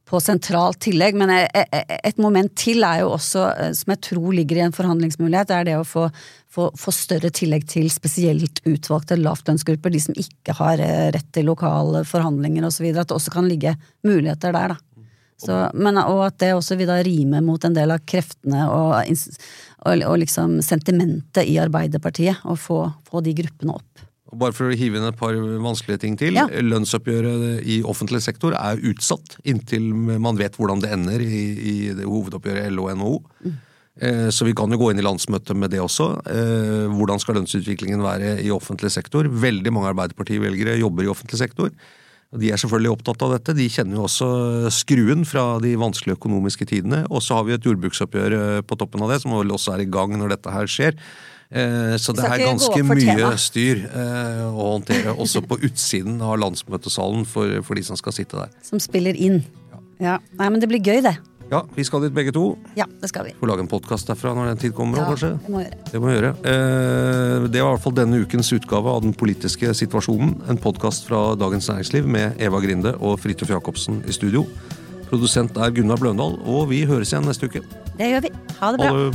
på 0.08 0.20
sentralt 0.20 0.82
tillegg, 0.84 1.16
men 1.16 1.32
et 1.32 2.20
moment 2.20 2.52
til 2.60 2.84
er 2.84 3.06
jo 3.06 3.14
også, 3.14 3.46
eh, 3.54 3.70
som 3.78 3.94
jeg 3.94 4.02
tror 4.10 4.36
ligger 4.36 4.60
i 4.60 4.66
en 4.66 4.76
forhandlingsmulighet, 4.76 5.54
er 5.56 5.64
det 5.64 5.78
å 5.78 5.86
få, 5.88 6.10
få, 6.52 6.68
få 6.76 6.92
større 6.92 7.32
tillegg 7.32 7.64
til 7.72 7.88
spesielt 7.92 8.60
utvalgte 8.68 9.16
lavtlønnsgrupper, 9.16 9.96
de 9.96 10.04
som 10.10 10.20
ikke 10.20 10.58
har 10.60 10.84
eh, 10.84 11.08
rett 11.16 11.32
til 11.32 11.48
lokale 11.48 12.04
forhandlinger 12.08 12.68
osv., 12.68 12.90
at 12.92 13.08
det 13.08 13.16
også 13.16 13.32
kan 13.32 13.48
ligge 13.48 13.78
muligheter 14.04 14.52
der, 14.52 14.76
da. 14.76 14.82
Så, 15.38 15.54
men, 15.78 15.94
og 16.02 16.24
at 16.26 16.40
det 16.42 16.50
også 16.56 16.74
vil 16.80 16.88
da 16.90 16.96
rime 17.06 17.38
mot 17.46 17.62
en 17.64 17.76
del 17.76 17.92
av 17.94 18.02
kreftene 18.10 18.64
og, 18.74 18.96
og, 19.86 20.04
og 20.08 20.18
liksom 20.24 20.58
sentimentet 20.64 21.46
i 21.48 21.58
Arbeiderpartiet, 21.62 22.44
å 22.48 22.56
få, 22.58 22.82
få 23.08 23.22
de 23.24 23.34
gruppene 23.38 23.76
opp. 23.78 24.04
Og 24.28 24.40
Bare 24.42 24.52
for 24.52 24.68
å 24.68 24.76
hive 24.76 24.98
inn 24.98 25.06
et 25.08 25.16
par 25.16 25.36
vanskelige 25.62 26.02
ting 26.02 26.18
til. 26.20 26.36
Ja. 26.36 26.44
Lønnsoppgjøret 26.48 27.62
i 27.64 27.78
offentlig 27.88 28.20
sektor 28.24 28.56
er 28.58 28.82
utsatt 28.90 29.38
inntil 29.48 29.86
man 29.94 30.36
vet 30.40 30.58
hvordan 30.58 30.82
det 30.84 30.92
ender 30.98 31.24
i, 31.24 31.44
i 31.56 31.76
det 31.96 32.04
hovedoppgjøret 32.04 32.74
LO 32.74 32.90
og 32.90 32.98
NHO. 33.00 33.16
Mm. 33.46 33.56
Så 34.30 34.46
vi 34.46 34.52
kan 34.54 34.70
jo 34.70 34.76
gå 34.78 34.92
inn 34.92 35.00
i 35.00 35.02
landsmøtet 35.02 35.58
med 35.58 35.72
det 35.74 35.80
også. 35.82 36.04
Eh, 36.30 36.84
Hvordan 36.94 37.18
skal 37.18 37.34
lønnsutviklingen 37.40 38.04
være 38.04 38.36
i 38.44 38.52
offentlig 38.54 38.92
sektor? 38.94 39.26
Veldig 39.26 39.72
mange 39.74 39.90
Arbeiderparti-velgere 39.90 40.76
jobber 40.78 41.08
i 41.08 41.10
offentlig 41.10 41.40
sektor. 41.40 41.72
De 42.36 42.50
er 42.52 42.60
selvfølgelig 42.60 42.90
opptatt 42.92 43.22
av 43.24 43.30
dette. 43.32 43.54
De 43.56 43.64
kjenner 43.72 43.96
jo 43.96 44.04
også 44.04 44.26
skruen 44.74 45.24
fra 45.24 45.56
de 45.64 45.70
vanskelige 45.80 46.18
økonomiske 46.18 46.66
tidene. 46.68 47.06
Og 47.08 47.22
så 47.24 47.38
har 47.38 47.46
vi 47.48 47.54
et 47.56 47.64
jordbruksoppgjør 47.64 48.36
eh, 48.36 48.60
på 48.68 48.76
toppen 48.76 49.04
av 49.06 49.14
det, 49.14 49.22
som 49.22 49.32
vel 49.32 49.54
også 49.56 49.72
er 49.76 49.86
i 49.86 49.88
gang 49.88 50.12
når 50.20 50.34
dette 50.34 50.52
her 50.52 50.68
skjer. 50.68 50.98
Eh, 51.48 51.94
Så 51.96 52.12
det 52.12 52.26
er 52.28 52.44
ganske 52.44 52.82
mye 52.84 53.30
styr 53.40 53.80
eh, 53.88 54.44
å 54.44 54.74
håndtere, 54.74 55.16
også 55.16 55.40
på 55.48 55.56
utsiden 55.70 56.20
av 56.20 56.36
landsmøtesalen 56.42 57.24
for, 57.24 57.62
for 57.64 57.80
de 57.80 57.86
som 57.88 57.96
skal 57.96 58.12
sitte 58.18 58.36
der. 58.36 58.52
Som 58.60 58.82
spiller 58.84 59.16
inn. 59.16 59.40
Ja. 59.96 60.18
Nei, 60.36 60.50
men 60.52 60.60
det 60.60 60.68
blir 60.68 60.84
gøy, 60.84 61.00
det. 61.08 61.16
Ja, 61.50 61.62
vi 61.74 61.84
skal 61.86 62.02
dit 62.04 62.12
begge 62.12 62.32
to. 62.36 62.42
Ja, 62.76 62.84
det 63.00 63.08
skal 63.08 63.24
vi. 63.24 63.30
Får 63.40 63.48
lage 63.48 63.60
en 63.64 63.68
podkast 63.70 64.06
derfra 64.10 64.34
når 64.36 64.46
den 64.50 64.58
tid 64.60 64.72
kommer. 64.76 64.98
Ja, 65.00 65.04
kanskje. 65.08 65.30
det 65.40 65.48
må 65.50 65.58
vi 65.58 65.64
gjøre. 65.64 65.78
Det 65.92 66.00
må 66.02 66.06
gjøre. 66.12 66.30
Eh, 66.44 67.48
Det 67.48 67.62
var 67.62 67.70
i 67.70 67.72
hvert 67.76 67.82
fall 67.86 67.94
denne 67.96 68.20
ukens 68.20 68.52
utgave 68.52 68.86
av 68.92 69.00
Den 69.02 69.14
politiske 69.14 69.72
situasjonen. 69.74 70.42
En 70.48 70.58
podkast 70.58 71.06
fra 71.08 71.34
Dagens 71.40 71.68
Næringsliv 71.68 72.04
med 72.06 72.32
Eva 72.38 72.60
Grinde 72.60 72.94
og 73.00 73.18
Fridtjof 73.20 73.48
Jacobsen 73.50 74.02
i 74.06 74.12
studio. 74.12 74.44
Produsent 75.08 75.56
er 75.56 75.70
Gunnar 75.72 75.96
Bløndal, 75.96 76.36
og 76.44 76.68
vi 76.68 76.84
høres 76.84 77.12
igjen 77.14 77.24
neste 77.24 77.46
uke. 77.48 77.62
Det 77.96 78.06
gjør 78.12 78.20
vi. 78.28 78.32
Ha 78.60 78.70
det 78.72 78.78
bra. 78.78 78.88
Ha 78.92 78.98
det. 79.08 79.14